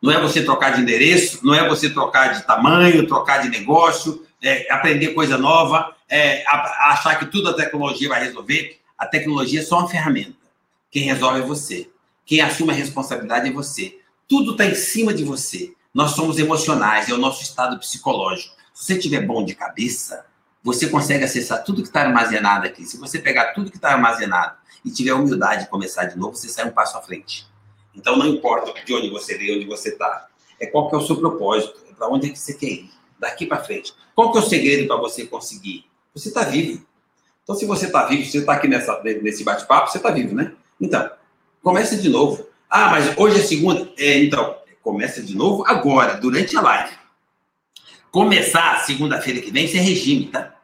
Não 0.00 0.12
é 0.12 0.20
você 0.20 0.44
trocar 0.44 0.70
de 0.70 0.82
endereço, 0.82 1.44
não 1.44 1.54
é 1.54 1.68
você 1.68 1.90
trocar 1.90 2.34
de 2.34 2.46
tamanho, 2.46 3.06
trocar 3.06 3.38
de 3.38 3.48
negócio, 3.48 4.24
é, 4.42 4.72
aprender 4.72 5.08
coisa 5.08 5.36
nova, 5.36 5.92
é, 6.08 6.44
achar 6.46 7.18
que 7.18 7.26
tudo 7.26 7.50
a 7.50 7.54
tecnologia 7.54 8.08
vai 8.08 8.22
resolver. 8.22 8.77
A 8.98 9.06
tecnologia 9.06 9.60
é 9.60 9.62
só 9.62 9.78
uma 9.78 9.88
ferramenta. 9.88 10.36
Quem 10.90 11.04
resolve 11.04 11.40
é 11.40 11.42
você. 11.42 11.88
Quem 12.26 12.40
assume 12.40 12.72
a 12.72 12.74
responsabilidade 12.74 13.48
é 13.48 13.52
você. 13.52 14.00
Tudo 14.26 14.52
está 14.52 14.66
em 14.66 14.74
cima 14.74 15.14
de 15.14 15.22
você. 15.22 15.72
Nós 15.94 16.10
somos 16.10 16.38
emocionais, 16.38 17.08
é 17.08 17.14
o 17.14 17.18
nosso 17.18 17.42
estado 17.42 17.78
psicológico. 17.78 18.54
Se 18.74 18.84
você 18.84 18.94
estiver 18.94 19.24
bom 19.24 19.44
de 19.44 19.54
cabeça, 19.54 20.26
você 20.62 20.88
consegue 20.88 21.24
acessar 21.24 21.64
tudo 21.64 21.82
que 21.82 21.88
está 21.88 22.02
armazenado 22.02 22.66
aqui. 22.66 22.84
Se 22.84 22.98
você 22.98 23.18
pegar 23.18 23.52
tudo 23.54 23.70
que 23.70 23.76
está 23.76 23.92
armazenado 23.92 24.56
e 24.84 24.90
tiver 24.90 25.14
humildade 25.14 25.64
de 25.64 25.70
começar 25.70 26.04
de 26.04 26.18
novo, 26.18 26.36
você 26.36 26.48
sai 26.48 26.66
um 26.66 26.72
passo 26.72 26.98
à 26.98 27.02
frente. 27.02 27.46
Então 27.94 28.16
não 28.16 28.26
importa 28.26 28.72
de 28.84 28.94
onde 28.94 29.10
você 29.10 29.38
veio, 29.38 29.56
onde 29.56 29.66
você 29.66 29.90
está. 29.90 30.26
É 30.60 30.66
qual 30.66 30.88
que 30.88 30.94
é 30.94 30.98
o 30.98 31.06
seu 31.06 31.16
propósito, 31.16 31.80
é 31.88 31.94
para 31.94 32.08
onde 32.08 32.26
é 32.26 32.30
que 32.30 32.38
você 32.38 32.54
quer 32.54 32.66
ir, 32.66 32.90
daqui 33.18 33.46
para 33.46 33.62
frente. 33.62 33.94
Qual 34.14 34.32
que 34.32 34.38
é 34.38 34.40
o 34.40 34.44
segredo 34.44 34.86
para 34.86 34.96
você 34.96 35.26
conseguir? 35.26 35.86
Você 36.14 36.28
está 36.28 36.42
vivo. 36.42 36.84
Então 37.48 37.56
se 37.56 37.64
você 37.64 37.86
está 37.86 38.04
vivo, 38.04 38.30
você 38.30 38.40
está 38.40 38.52
aqui 38.52 38.68
nessa, 38.68 39.00
nesse 39.02 39.42
bate-papo, 39.42 39.90
você 39.90 39.96
está 39.96 40.10
vivo, 40.10 40.34
né? 40.34 40.52
Então, 40.78 41.10
comece 41.62 41.96
de 41.96 42.10
novo. 42.10 42.46
Ah, 42.68 42.90
mas 42.90 43.16
hoje 43.16 43.40
é 43.40 43.42
segunda. 43.42 43.88
É, 43.96 44.18
então, 44.22 44.54
começa 44.82 45.22
de 45.22 45.34
novo 45.34 45.64
agora, 45.66 46.18
durante 46.18 46.54
a 46.58 46.60
live. 46.60 46.92
Começar 48.10 48.84
segunda-feira 48.84 49.40
que 49.40 49.50
vem, 49.50 49.64
isso 49.64 49.78
é 49.78 49.80
regime, 49.80 50.26
tá? 50.26 50.56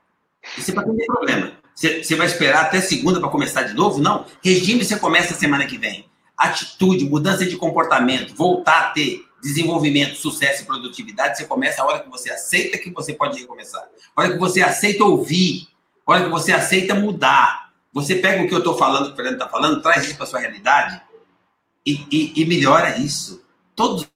Isso 0.59 0.73
é 0.73 0.75
para 0.75 0.85
ter 0.85 1.07
problema. 1.07 1.53
Você, 1.75 2.05
você 2.05 2.15
vai 2.17 2.27
esperar 2.27 2.67
até 2.67 2.83
segunda 2.83 3.19
para 3.19 3.31
começar 3.31 3.63
de 3.63 3.73
novo? 3.73 3.99
Não. 3.99 4.27
Regime 4.43 4.85
você 4.85 4.99
começa 4.99 5.33
semana 5.33 5.65
que 5.65 5.79
vem. 5.79 6.05
Atitude, 6.37 7.07
mudança 7.07 7.47
de 7.47 7.57
comportamento, 7.57 8.35
voltar 8.35 8.81
a 8.81 8.91
ter 8.91 9.25
desenvolvimento, 9.43 10.17
sucesso 10.17 10.63
e 10.63 10.67
produtividade, 10.67 11.39
você 11.39 11.47
começa 11.47 11.81
a 11.81 11.87
hora 11.87 12.01
que 12.01 12.11
você 12.11 12.31
aceita 12.31 12.77
que 12.77 12.91
você 12.91 13.15
pode 13.15 13.41
recomeçar. 13.41 13.89
A 14.15 14.21
hora 14.21 14.33
que 14.35 14.39
você 14.39 14.61
aceita 14.61 15.03
ouvir. 15.03 15.73
A 16.07 16.13
hora 16.13 16.25
que 16.25 16.31
você 16.31 16.53
aceita 16.53 16.95
mudar. 16.95 17.73
Você 17.93 18.17
pega 18.17 18.43
o 18.43 18.49
que 18.49 18.55
eu 18.55 18.59
estou 18.59 18.77
falando, 18.77 19.05
o 19.05 19.07
que 19.07 19.13
o 19.13 19.17
Fernando 19.17 19.35
está 19.35 19.49
falando, 19.49 19.81
traz 19.81 20.05
isso 20.05 20.17
para 20.17 20.27
sua 20.27 20.41
realidade 20.41 21.01
e, 21.87 22.07
e, 22.11 22.43
e 22.43 22.45
melhora 22.45 22.99
isso. 22.99 23.45
Todos 23.77 24.09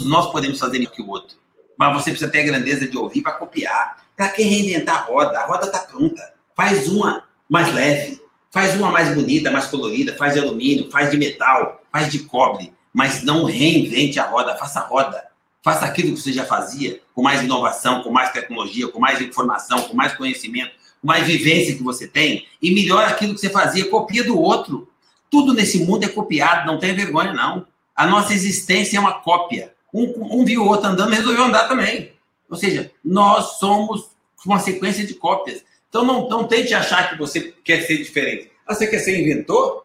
nós 0.00 0.30
podemos 0.32 0.58
fazer 0.58 0.78
isso 0.78 0.92
que 0.92 1.02
o 1.02 1.08
outro. 1.08 1.36
Mas 1.76 1.94
você 1.94 2.10
precisa 2.10 2.30
ter 2.30 2.40
a 2.40 2.46
grandeza 2.46 2.88
de 2.88 2.98
ouvir 2.98 3.22
para 3.22 3.32
copiar. 3.32 4.04
Para 4.16 4.30
que 4.30 4.42
reinventar 4.42 4.96
a 4.96 5.00
roda? 5.02 5.38
A 5.38 5.46
roda 5.46 5.66
está 5.66 5.78
pronta. 5.78 6.34
Faz 6.56 6.88
uma 6.88 7.22
mais 7.48 7.72
leve, 7.72 8.20
faz 8.50 8.74
uma 8.74 8.90
mais 8.90 9.14
bonita, 9.14 9.50
mais 9.50 9.66
colorida, 9.66 10.16
faz 10.16 10.34
de 10.34 10.40
alumínio, 10.40 10.90
faz 10.90 11.10
de 11.10 11.16
metal, 11.16 11.80
faz 11.90 12.10
de 12.10 12.20
cobre, 12.20 12.74
mas 12.92 13.22
não 13.22 13.44
reinvente 13.44 14.18
a 14.18 14.24
roda, 14.24 14.56
faça 14.56 14.80
a 14.80 14.86
roda. 14.86 15.24
Faça 15.62 15.84
aquilo 15.84 16.14
que 16.14 16.20
você 16.20 16.32
já 16.32 16.44
fazia, 16.44 17.00
com 17.14 17.22
mais 17.22 17.42
inovação, 17.42 18.02
com 18.02 18.10
mais 18.10 18.32
tecnologia, 18.32 18.88
com 18.88 18.98
mais 18.98 19.20
informação, 19.20 19.82
com 19.82 19.94
mais 19.94 20.14
conhecimento, 20.14 20.72
mais 21.02 21.26
vivência 21.26 21.74
que 21.74 21.82
você 21.82 22.06
tem, 22.06 22.46
e 22.60 22.74
melhora 22.74 23.08
aquilo 23.08 23.34
que 23.34 23.40
você 23.40 23.50
fazia, 23.50 23.88
copia 23.88 24.24
do 24.24 24.38
outro. 24.38 24.88
Tudo 25.30 25.52
nesse 25.52 25.84
mundo 25.84 26.04
é 26.04 26.08
copiado, 26.08 26.66
não 26.66 26.78
tem 26.78 26.94
vergonha, 26.94 27.32
não. 27.32 27.66
A 27.94 28.06
nossa 28.06 28.32
existência 28.32 28.96
é 28.96 29.00
uma 29.00 29.20
cópia. 29.20 29.74
Um, 29.92 30.40
um 30.40 30.44
viu 30.44 30.62
o 30.62 30.68
outro 30.68 30.88
andando, 30.88 31.10
resolveu 31.10 31.44
andar 31.44 31.68
também. 31.68 32.12
Ou 32.48 32.56
seja, 32.56 32.90
nós 33.04 33.58
somos 33.58 34.10
uma 34.46 34.58
sequência 34.58 35.06
de 35.06 35.14
cópias. 35.14 35.62
Então 35.88 36.04
não, 36.04 36.28
não 36.28 36.44
tente 36.44 36.74
achar 36.74 37.10
que 37.10 37.18
você 37.18 37.54
quer 37.64 37.82
ser 37.82 37.98
diferente. 37.98 38.50
Ah, 38.66 38.74
você 38.74 38.86
quer 38.86 38.98
ser 38.98 39.18
inventor? 39.18 39.84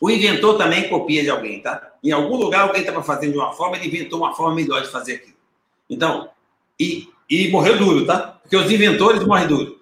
O 0.00 0.10
inventor 0.10 0.58
também 0.58 0.88
copia 0.88 1.22
de 1.22 1.30
alguém, 1.30 1.60
tá? 1.60 1.94
Em 2.02 2.10
algum 2.10 2.36
lugar 2.36 2.62
alguém 2.62 2.80
estava 2.80 3.02
fazendo 3.02 3.32
de 3.32 3.38
uma 3.38 3.52
forma, 3.52 3.76
ele 3.76 3.86
inventou 3.86 4.18
uma 4.18 4.34
forma 4.34 4.54
melhor 4.54 4.82
de 4.82 4.88
fazer 4.88 5.14
aquilo. 5.14 5.36
Então, 5.88 6.28
e, 6.78 7.08
e 7.30 7.48
morreu 7.48 7.78
duro, 7.78 8.04
tá? 8.04 8.38
Porque 8.42 8.56
os 8.56 8.70
inventores 8.70 9.24
morrem 9.24 9.48
duro. 9.48 9.80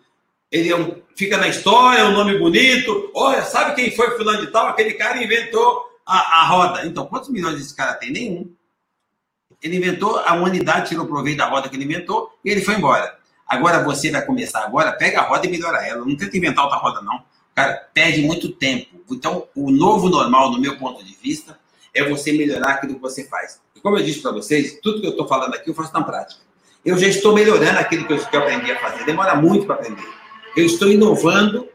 Ele 0.54 0.70
é 0.70 0.76
um, 0.76 1.02
fica 1.16 1.36
na 1.36 1.48
história, 1.48 1.98
é 1.98 2.04
um 2.04 2.12
nome 2.12 2.38
bonito. 2.38 3.10
Olha, 3.12 3.42
sabe 3.42 3.74
quem 3.74 3.90
foi 3.90 4.16
fulano 4.16 4.46
de 4.46 4.52
tal? 4.52 4.68
Aquele 4.68 4.94
cara 4.94 5.20
inventou 5.20 5.84
a, 6.06 6.42
a 6.42 6.46
roda. 6.46 6.86
Então, 6.86 7.06
quantos 7.06 7.28
milhões 7.28 7.60
esse 7.60 7.74
cara 7.74 7.94
tem? 7.94 8.12
Nenhum. 8.12 8.54
Ele 9.60 9.78
inventou, 9.78 10.16
a 10.16 10.32
humanidade 10.32 10.90
tirou 10.90 11.08
proveito 11.08 11.38
da 11.38 11.46
roda 11.46 11.68
que 11.68 11.74
ele 11.74 11.82
inventou 11.82 12.30
e 12.44 12.50
ele 12.50 12.60
foi 12.60 12.74
embora. 12.74 13.18
Agora 13.48 13.82
você 13.82 14.12
vai 14.12 14.24
começar 14.24 14.64
agora, 14.64 14.92
pega 14.92 15.22
a 15.22 15.24
roda 15.24 15.44
e 15.44 15.50
melhora 15.50 15.84
ela. 15.84 16.06
Não 16.06 16.16
tenta 16.16 16.36
inventar 16.36 16.66
outra 16.66 16.78
roda, 16.78 17.02
não. 17.02 17.24
Cara, 17.52 17.88
perde 17.92 18.22
muito 18.22 18.52
tempo. 18.52 19.02
Então, 19.10 19.48
o 19.56 19.72
novo 19.72 20.08
normal, 20.08 20.52
no 20.52 20.60
meu 20.60 20.78
ponto 20.78 21.04
de 21.04 21.16
vista, 21.16 21.58
é 21.92 22.08
você 22.08 22.30
melhorar 22.30 22.74
aquilo 22.74 22.94
que 22.94 23.00
você 23.00 23.24
faz. 23.24 23.60
E 23.74 23.80
como 23.80 23.98
eu 23.98 24.04
disse 24.04 24.22
para 24.22 24.30
vocês, 24.30 24.78
tudo 24.80 25.00
que 25.00 25.06
eu 25.08 25.10
estou 25.10 25.26
falando 25.26 25.54
aqui 25.54 25.68
eu 25.68 25.74
faço 25.74 25.92
na 25.92 26.04
prática. 26.04 26.40
Eu 26.84 26.96
já 26.96 27.08
estou 27.08 27.34
melhorando 27.34 27.76
aquilo 27.80 28.06
que 28.06 28.12
eu, 28.12 28.24
que 28.24 28.36
eu 28.36 28.40
aprendi 28.40 28.70
a 28.70 28.78
fazer. 28.78 29.04
Demora 29.04 29.34
muito 29.34 29.66
para 29.66 29.74
aprender. 29.74 30.23
Eu 30.56 30.66
estou 30.66 30.90
inovando, 30.90 31.68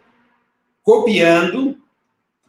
copiando, 0.83 1.77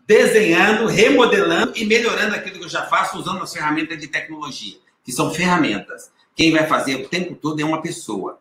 desenhando, 0.07 0.87
remodelando 0.87 1.73
e 1.77 1.85
melhorando 1.85 2.35
aquilo 2.35 2.59
que 2.59 2.65
eu 2.65 2.69
já 2.69 2.87
faço 2.87 3.19
usando 3.19 3.43
as 3.43 3.53
ferramentas 3.53 3.99
de 3.99 4.07
tecnologia 4.07 4.79
que 5.05 5.13
são 5.13 5.33
ferramentas. 5.33 6.11
Quem 6.35 6.53
vai 6.53 6.67
fazer 6.67 6.97
o 6.97 7.09
tempo 7.09 7.35
todo 7.35 7.61
é 7.61 7.65
uma 7.65 7.83
pessoa. 7.83 8.39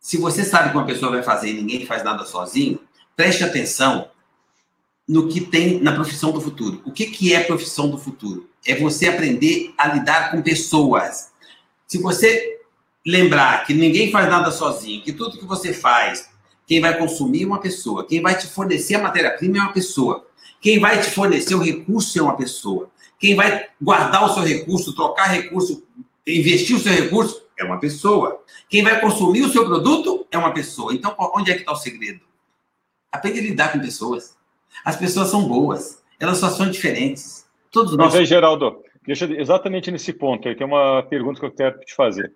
Se 0.00 0.16
você 0.16 0.44
sabe 0.44 0.70
que 0.70 0.76
uma 0.76 0.86
pessoa 0.86 1.12
vai 1.12 1.22
fazer 1.22 1.50
e 1.50 1.54
ninguém 1.54 1.86
faz 1.86 2.02
nada 2.02 2.24
sozinho, 2.24 2.80
preste 3.14 3.44
atenção 3.44 4.10
no 5.06 5.28
que 5.28 5.40
tem 5.40 5.80
na 5.80 5.92
profissão 5.92 6.32
do 6.32 6.40
futuro. 6.40 6.80
O 6.84 6.92
que, 6.92 7.06
que 7.06 7.34
é 7.34 7.42
profissão 7.42 7.90
do 7.90 7.98
futuro? 7.98 8.48
É 8.66 8.74
você 8.74 9.08
aprender 9.08 9.74
a 9.76 9.88
lidar 9.88 10.30
com 10.30 10.42
pessoas. 10.42 11.32
Se 11.86 11.98
você 11.98 12.60
lembrar 13.06 13.64
que 13.66 13.74
ninguém 13.74 14.10
faz 14.10 14.28
nada 14.28 14.50
sozinho, 14.50 15.02
que 15.02 15.12
tudo 15.12 15.38
que 15.38 15.44
você 15.44 15.72
faz, 15.72 16.30
quem 16.70 16.80
vai 16.80 16.96
consumir 16.96 17.42
é 17.42 17.46
uma 17.46 17.58
pessoa, 17.58 18.06
quem 18.06 18.22
vai 18.22 18.38
te 18.38 18.46
fornecer 18.46 18.94
a 18.94 19.02
matéria-prima 19.02 19.58
é 19.58 19.60
uma 19.60 19.72
pessoa, 19.72 20.24
quem 20.60 20.78
vai 20.78 21.00
te 21.00 21.10
fornecer 21.10 21.56
o 21.56 21.58
recurso 21.58 22.16
é 22.16 22.22
uma 22.22 22.36
pessoa. 22.36 22.88
Quem 23.18 23.34
vai 23.34 23.66
guardar 23.82 24.24
o 24.24 24.32
seu 24.32 24.44
recurso, 24.44 24.94
trocar 24.94 25.24
recurso, 25.24 25.82
investir 26.24 26.76
o 26.76 26.78
seu 26.78 26.92
recurso 26.92 27.42
é 27.58 27.64
uma 27.64 27.80
pessoa. 27.80 28.44
Quem 28.68 28.84
vai 28.84 29.00
consumir 29.00 29.42
o 29.42 29.48
seu 29.48 29.64
produto 29.64 30.28
é 30.30 30.38
uma 30.38 30.54
pessoa. 30.54 30.94
Então, 30.94 31.12
onde 31.34 31.50
é 31.50 31.54
que 31.54 31.62
está 31.62 31.72
o 31.72 31.76
segredo? 31.76 32.20
Aprende 33.10 33.40
a 33.40 33.42
lidar 33.42 33.72
com 33.72 33.80
pessoas. 33.80 34.36
As 34.84 34.94
pessoas 34.94 35.26
são 35.26 35.48
boas. 35.48 36.00
Elas 36.20 36.38
só 36.38 36.50
são 36.50 36.70
diferentes. 36.70 37.48
Todos 37.72 37.96
nós. 37.96 38.12
Mas 38.12 38.14
aí, 38.14 38.24
Geraldo, 38.24 38.80
deixa 39.04 39.24
exatamente 39.24 39.90
nesse 39.90 40.12
ponto 40.12 40.48
aí, 40.48 40.54
tem 40.54 40.68
uma 40.68 41.02
pergunta 41.02 41.40
que 41.40 41.46
eu 41.46 41.50
quero 41.50 41.80
te 41.80 41.96
fazer. 41.96 42.32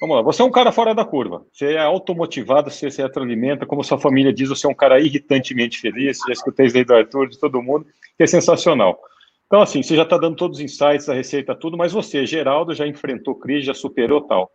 Vamos 0.00 0.16
lá, 0.16 0.22
você 0.22 0.42
é 0.42 0.44
um 0.44 0.50
cara 0.50 0.70
fora 0.70 0.94
da 0.94 1.04
curva. 1.04 1.44
Você 1.52 1.74
é 1.74 1.78
automotivado, 1.78 2.70
você 2.70 2.90
se 2.90 3.02
retroalimenta, 3.02 3.66
como 3.66 3.82
sua 3.82 3.98
família 3.98 4.32
diz, 4.32 4.48
você 4.48 4.66
é 4.66 4.70
um 4.70 4.74
cara 4.74 5.00
irritantemente 5.00 5.80
feliz. 5.80 6.18
Já 6.26 6.32
escutei 6.32 6.66
isso 6.66 6.76
aí 6.76 6.84
do 6.84 6.94
Arthur, 6.94 7.28
de 7.28 7.38
todo 7.38 7.62
mundo, 7.62 7.86
que 8.16 8.22
é 8.22 8.26
sensacional. 8.26 8.98
Então, 9.46 9.60
assim, 9.60 9.82
você 9.82 9.96
já 9.96 10.02
está 10.02 10.16
dando 10.16 10.36
todos 10.36 10.58
os 10.58 10.64
insights, 10.64 11.08
a 11.08 11.14
receita, 11.14 11.54
tudo, 11.54 11.76
mas 11.76 11.90
você, 11.90 12.24
Geraldo, 12.26 12.74
já 12.74 12.86
enfrentou 12.86 13.34
crise, 13.34 13.66
já 13.66 13.74
superou 13.74 14.20
tal. 14.20 14.52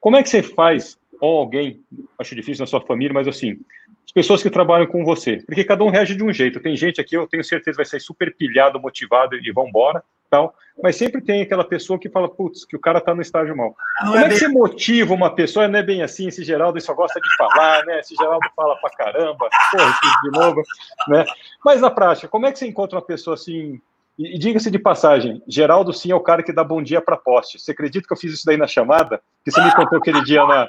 Como 0.00 0.16
é 0.16 0.22
que 0.22 0.28
você 0.28 0.42
faz, 0.42 0.98
ou 1.20 1.38
alguém, 1.38 1.80
acho 2.18 2.34
difícil 2.34 2.62
na 2.62 2.66
sua 2.66 2.80
família, 2.80 3.14
mas 3.14 3.28
assim, 3.28 3.56
as 4.04 4.12
pessoas 4.12 4.42
que 4.42 4.50
trabalham 4.50 4.86
com 4.88 5.04
você, 5.04 5.36
porque 5.46 5.64
cada 5.64 5.84
um 5.84 5.90
reage 5.90 6.16
de 6.16 6.24
um 6.24 6.32
jeito. 6.32 6.60
Tem 6.60 6.76
gente 6.76 7.00
aqui, 7.00 7.16
eu 7.16 7.26
tenho 7.26 7.44
certeza, 7.44 7.76
vai 7.76 7.86
sair 7.86 8.00
super 8.00 8.34
pilhado, 8.36 8.80
motivado 8.80 9.36
e 9.36 9.52
vão 9.52 9.68
embora, 9.68 10.02
tal, 10.32 10.54
mas 10.82 10.96
sempre 10.96 11.20
tem 11.20 11.42
aquela 11.42 11.62
pessoa 11.62 11.98
que 11.98 12.08
fala, 12.08 12.26
putz, 12.26 12.64
que 12.64 12.74
o 12.74 12.80
cara 12.80 12.98
está 12.98 13.14
no 13.14 13.20
estágio 13.20 13.54
mal. 13.54 13.76
Não 14.00 14.12
Como 14.12 14.24
é, 14.24 14.26
é 14.26 14.28
que 14.30 14.38
você 14.38 14.48
motiva 14.48 15.12
uma 15.12 15.34
pessoa? 15.34 15.68
Não 15.68 15.78
é 15.78 15.82
bem 15.82 16.02
assim, 16.02 16.28
esse 16.28 16.42
Geraldo 16.42 16.80
só 16.80 16.94
gosta 16.94 17.20
de 17.20 17.36
falar, 17.36 17.84
né? 17.84 18.00
Esse 18.00 18.14
Geraldo 18.16 18.48
fala 18.56 18.74
pra 18.76 18.90
caramba, 18.90 19.48
porra, 19.70 20.00
de 20.22 20.30
novo, 20.30 20.62
né? 21.08 21.26
Mas 21.62 21.82
na 21.82 21.90
prática, 21.90 22.28
como 22.28 22.46
é 22.46 22.52
que 22.52 22.58
você 22.58 22.66
encontra 22.66 22.96
uma 22.96 23.04
pessoa 23.04 23.34
assim, 23.34 23.78
e, 24.18 24.36
e 24.36 24.38
diga-se 24.38 24.70
de 24.70 24.78
passagem, 24.78 25.42
Geraldo 25.46 25.92
sim 25.92 26.10
é 26.10 26.14
o 26.14 26.20
cara 26.20 26.42
que 26.42 26.52
dá 26.52 26.64
bom 26.64 26.82
dia 26.82 27.02
para 27.02 27.18
poste. 27.18 27.58
Você 27.58 27.72
acredita 27.72 28.06
que 28.06 28.12
eu 28.14 28.16
fiz 28.16 28.32
isso 28.32 28.46
daí 28.46 28.56
na 28.56 28.66
chamada? 28.66 29.20
Que 29.44 29.50
você 29.50 29.62
me 29.62 29.74
contou 29.74 29.98
aquele 29.98 30.22
dia 30.24 30.42
na. 30.46 30.66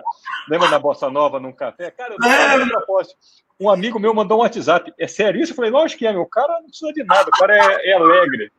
Lembra 0.50 0.68
da 0.68 0.78
Bossa 0.78 1.10
Nova 1.10 1.40
num 1.40 1.54
café? 1.54 1.90
Cara, 1.92 2.14
eu 2.14 2.18
dou 2.18 2.30
é. 2.30 2.70
para 2.70 2.82
poste. 2.82 3.16
Um 3.60 3.70
amigo 3.70 4.00
meu 4.00 4.14
mandou 4.14 4.40
um 4.40 4.42
WhatsApp. 4.42 4.94
É 5.00 5.08
sério 5.08 5.42
isso? 5.42 5.54
Eu 5.54 5.56
falei, 5.56 5.72
lógico 5.72 6.00
que 6.00 6.08
é, 6.08 6.12
meu. 6.12 6.26
Cara 6.26 6.60
não 6.60 6.68
precisa 6.68 6.92
de 6.92 7.04
nada, 7.04 7.30
o 7.30 7.40
cara 7.40 7.56
é, 7.56 7.92
é 7.92 7.94
alegre. 7.94 8.52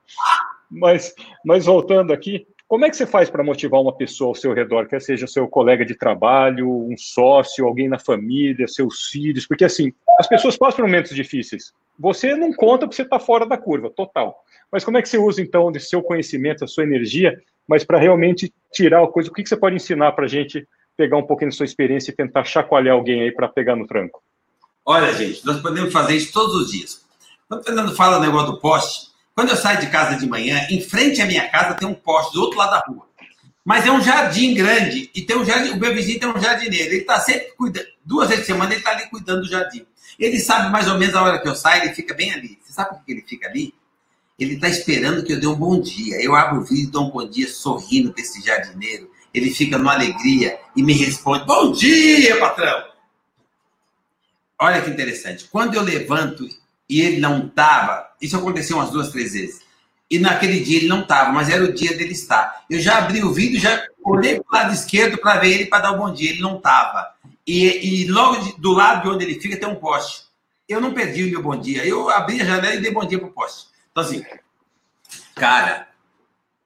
Mas, 0.74 1.14
mas 1.44 1.66
voltando 1.66 2.12
aqui, 2.12 2.46
como 2.66 2.84
é 2.84 2.90
que 2.90 2.96
você 2.96 3.06
faz 3.06 3.30
para 3.30 3.44
motivar 3.44 3.80
uma 3.80 3.96
pessoa 3.96 4.28
ao 4.30 4.34
seu 4.34 4.52
redor, 4.52 4.88
quer 4.88 5.00
seja 5.00 5.26
seu 5.26 5.46
colega 5.46 5.84
de 5.84 5.94
trabalho, 5.94 6.68
um 6.68 6.96
sócio, 6.96 7.66
alguém 7.66 7.88
na 7.88 7.98
família, 7.98 8.66
seus 8.66 9.06
filhos? 9.06 9.46
Porque 9.46 9.64
assim, 9.64 9.92
as 10.18 10.26
pessoas 10.26 10.56
passam 10.56 10.78
por 10.78 10.86
momentos 10.86 11.14
difíceis. 11.14 11.72
Você 11.98 12.34
não 12.34 12.52
conta 12.52 12.86
porque 12.86 12.96
você 12.96 13.02
está 13.02 13.20
fora 13.20 13.46
da 13.46 13.56
curva, 13.56 13.90
total. 13.90 14.42
Mas 14.72 14.84
como 14.84 14.98
é 14.98 15.02
que 15.02 15.08
você 15.08 15.18
usa, 15.18 15.40
então, 15.40 15.70
desse 15.70 15.90
seu 15.90 16.02
conhecimento, 16.02 16.64
a 16.64 16.66
sua 16.66 16.82
energia, 16.82 17.40
mas 17.68 17.84
para 17.84 17.98
realmente 17.98 18.52
tirar 18.72 19.04
a 19.04 19.08
coisa? 19.08 19.30
O 19.30 19.32
que, 19.32 19.42
que 19.42 19.48
você 19.48 19.56
pode 19.56 19.76
ensinar 19.76 20.12
para 20.12 20.24
a 20.24 20.28
gente 20.28 20.66
pegar 20.96 21.16
um 21.16 21.26
pouquinho 21.26 21.50
da 21.50 21.56
sua 21.56 21.66
experiência 21.66 22.10
e 22.10 22.14
tentar 22.14 22.44
chacoalhar 22.44 22.94
alguém 22.94 23.22
aí 23.22 23.30
para 23.30 23.46
pegar 23.46 23.76
no 23.76 23.86
tranco? 23.86 24.22
Olha, 24.84 25.12
gente, 25.12 25.46
nós 25.46 25.60
podemos 25.60 25.92
fazer 25.92 26.16
isso 26.16 26.32
todos 26.32 26.54
os 26.56 26.72
dias. 26.72 27.04
Quando 27.48 27.60
o 27.60 27.64
Fernando 27.64 27.94
fala 27.94 28.18
o 28.18 28.20
negócio 28.20 28.52
do 28.52 28.60
poste, 28.60 29.13
quando 29.34 29.50
eu 29.50 29.56
saio 29.56 29.80
de 29.80 29.88
casa 29.88 30.16
de 30.16 30.28
manhã, 30.28 30.66
em 30.70 30.80
frente 30.80 31.20
à 31.20 31.26
minha 31.26 31.48
casa 31.48 31.74
tem 31.74 31.88
um 31.88 31.94
poste 31.94 32.34
do 32.34 32.42
outro 32.42 32.58
lado 32.58 32.70
da 32.70 32.84
rua. 32.86 33.08
Mas 33.64 33.86
é 33.86 33.90
um 33.90 34.00
jardim 34.00 34.54
grande 34.54 35.10
e 35.14 35.22
tem 35.22 35.36
um 35.36 35.44
jardim, 35.44 35.70
o 35.70 35.76
meu 35.76 35.92
vizinho 35.94 36.20
tem 36.20 36.28
um 36.28 36.40
jardineiro. 36.40 36.92
Ele 36.92 37.00
está 37.00 37.18
sempre 37.18 37.52
cuidando, 37.56 37.86
duas 38.04 38.28
vezes 38.28 38.44
por 38.44 38.52
semana 38.52 38.72
ele 38.72 38.80
está 38.80 38.90
ali 38.90 39.08
cuidando 39.08 39.40
do 39.42 39.48
jardim. 39.48 39.86
Ele 40.18 40.38
sabe 40.38 40.70
mais 40.70 40.86
ou 40.86 40.98
menos 40.98 41.14
a 41.14 41.22
hora 41.22 41.40
que 41.40 41.48
eu 41.48 41.56
saio, 41.56 41.82
ele 41.82 41.94
fica 41.94 42.14
bem 42.14 42.32
ali. 42.32 42.58
Você 42.62 42.72
sabe 42.72 42.90
por 42.90 43.04
que 43.04 43.12
ele 43.12 43.24
fica 43.26 43.48
ali? 43.48 43.74
Ele 44.38 44.54
está 44.54 44.68
esperando 44.68 45.24
que 45.24 45.32
eu 45.32 45.40
dê 45.40 45.46
um 45.46 45.54
bom 45.54 45.80
dia. 45.80 46.22
Eu 46.22 46.34
abro 46.34 46.60
o 46.60 46.64
vídeo 46.64 46.90
dou 46.90 47.08
um 47.08 47.10
bom 47.10 47.28
dia 47.28 47.48
sorrindo 47.48 48.12
para 48.12 48.22
esse 48.22 48.40
jardineiro. 48.44 49.10
Ele 49.32 49.50
fica 49.50 49.78
numa 49.78 49.94
alegria 49.94 50.58
e 50.76 50.82
me 50.82 50.92
responde: 50.92 51.44
Bom 51.44 51.72
dia, 51.72 52.38
patrão! 52.38 52.84
Olha 54.60 54.80
que 54.82 54.90
interessante. 54.90 55.48
Quando 55.50 55.74
eu 55.74 55.82
levanto 55.82 56.46
e 56.88 57.00
ele 57.00 57.20
não 57.20 57.46
estava, 57.46 58.10
isso 58.20 58.36
aconteceu 58.36 58.76
umas 58.76 58.90
duas, 58.90 59.10
três 59.10 59.32
vezes. 59.32 59.60
E 60.10 60.18
naquele 60.18 60.60
dia 60.60 60.78
ele 60.78 60.86
não 60.88 61.02
estava, 61.02 61.32
mas 61.32 61.48
era 61.48 61.64
o 61.64 61.72
dia 61.72 61.96
dele 61.96 62.12
estar. 62.12 62.64
Eu 62.68 62.78
já 62.78 62.98
abri 62.98 63.22
o 63.24 63.32
vídeo, 63.32 63.58
já 63.58 63.84
olhei 64.04 64.40
para 64.40 64.44
o 64.46 64.62
lado 64.62 64.74
esquerdo 64.74 65.18
para 65.18 65.40
ver 65.40 65.52
ele 65.52 65.66
para 65.66 65.82
dar 65.82 65.92
o 65.92 65.94
um 65.94 65.98
bom 65.98 66.12
dia. 66.12 66.30
Ele 66.30 66.42
não 66.42 66.58
estava. 66.58 67.14
E, 67.46 68.02
e 68.02 68.08
logo 68.10 68.36
de, 68.36 68.60
do 68.60 68.72
lado 68.72 69.02
de 69.02 69.08
onde 69.08 69.24
ele 69.24 69.40
fica 69.40 69.56
tem 69.56 69.68
um 69.68 69.74
poste. 69.74 70.24
Eu 70.68 70.80
não 70.80 70.94
perdi 70.94 71.24
o 71.24 71.30
meu 71.30 71.42
bom 71.42 71.56
dia. 71.56 71.84
Eu 71.84 72.08
abri 72.10 72.40
a 72.40 72.44
janela 72.44 72.74
e 72.74 72.80
dei 72.80 72.92
bom 72.92 73.04
dia 73.04 73.18
pro 73.18 73.32
poste. 73.32 73.68
Então, 73.90 74.02
assim, 74.02 74.24
cara, 75.34 75.88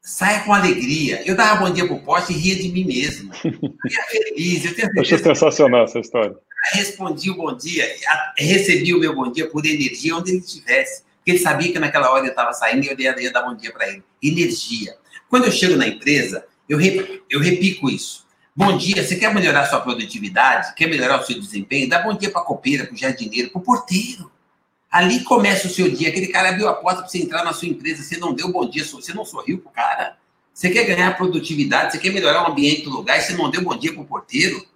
saia 0.01 0.41
com 0.41 0.53
alegria. 0.53 1.23
Eu 1.25 1.37
dava 1.37 1.65
bom 1.65 1.71
dia 1.73 1.87
pro 1.87 2.01
poste 2.01 2.33
e 2.33 2.37
ria 2.37 2.57
de 2.57 2.69
mim 2.69 2.85
mesmo. 2.85 3.33
Eu 3.45 3.51
ia 3.91 4.03
feliz. 4.05 4.65
Eu 4.65 4.75
tenho 4.75 5.01
Achei 5.01 5.19
sensacional 5.19 5.85
essa 5.85 6.01
história. 6.01 6.37
Respondi 6.73 7.31
o 7.31 7.37
bom 7.37 7.57
dia, 7.57 7.85
recebi 8.37 8.95
o 8.95 8.99
meu 8.99 9.15
bom 9.15 9.31
dia 9.31 9.49
por 9.49 9.65
energia 9.65 10.17
onde 10.17 10.31
ele 10.31 10.41
estivesse. 10.41 11.03
Porque 11.19 11.33
ele 11.33 11.39
sabia 11.39 11.73
que 11.73 11.79
naquela 11.79 12.11
hora 12.11 12.25
eu 12.25 12.31
estava 12.31 12.53
saindo 12.53 12.85
e 12.85 12.89
eu 12.89 12.99
ia, 12.99 13.33
dar 13.33 13.43
bom 13.43 13.55
dia 13.55 13.73
para 13.73 13.89
ele. 13.89 14.03
Energia. 14.23 14.97
Quando 15.29 15.45
eu 15.45 15.53
chego 15.53 15.77
na 15.77 15.87
empresa, 15.87 16.45
eu, 16.69 16.79
eu 17.29 17.41
repico 17.41 17.89
isso. 17.91 18.27
Bom 18.55 18.77
dia, 18.77 19.05
você 19.05 19.15
quer 19.17 19.33
melhorar 19.33 19.67
sua 19.67 19.81
produtividade? 19.81 20.75
Quer 20.75 20.89
melhorar 20.89 21.21
o 21.21 21.25
seu 21.25 21.39
desempenho? 21.39 21.89
Dá 21.89 22.01
bom 22.01 22.15
dia 22.15 22.31
para 22.31 22.41
a 22.41 22.45
copeira, 22.45 22.87
para 22.87 22.95
o 22.95 22.97
jardineiro, 22.97 23.51
para 23.51 23.61
o 23.61 23.63
porteiro. 23.63 24.31
Ali 24.91 25.23
começa 25.23 25.69
o 25.69 25.71
seu 25.71 25.91
dia. 25.91 26.09
Aquele 26.09 26.29
cara 26.29 26.49
abriu 26.49 26.69
a 26.69 26.75
porta 26.75 27.03
para 27.03 27.09
você 27.09 27.19
entrar 27.19 27.45
na 27.45 27.53
sua 27.53 27.69
empresa, 27.69 28.03
você 28.03 28.17
não 28.17 28.35
deu 28.35 28.51
bom 28.51 28.69
dia, 28.69 28.85
você 28.85 29.13
não 29.13 29.25
sorriu 29.25 29.59
para 29.59 29.71
o 29.71 29.73
cara. 29.73 30.17
Você 30.53 30.71
quer 30.71 30.85
ganhar 30.85 31.17
produtividade, 31.17 31.93
você 31.93 31.99
quer 31.99 32.11
melhorar 32.11 32.49
o 32.49 32.51
ambiente 32.51 32.83
do 32.83 32.91
lugar 32.91 33.17
e 33.17 33.23
você 33.23 33.35
não 33.35 33.49
deu 33.49 33.63
bom 33.63 33.77
dia 33.77 33.93
para 33.93 34.03
o 34.03 34.07
porteiro. 34.07 34.67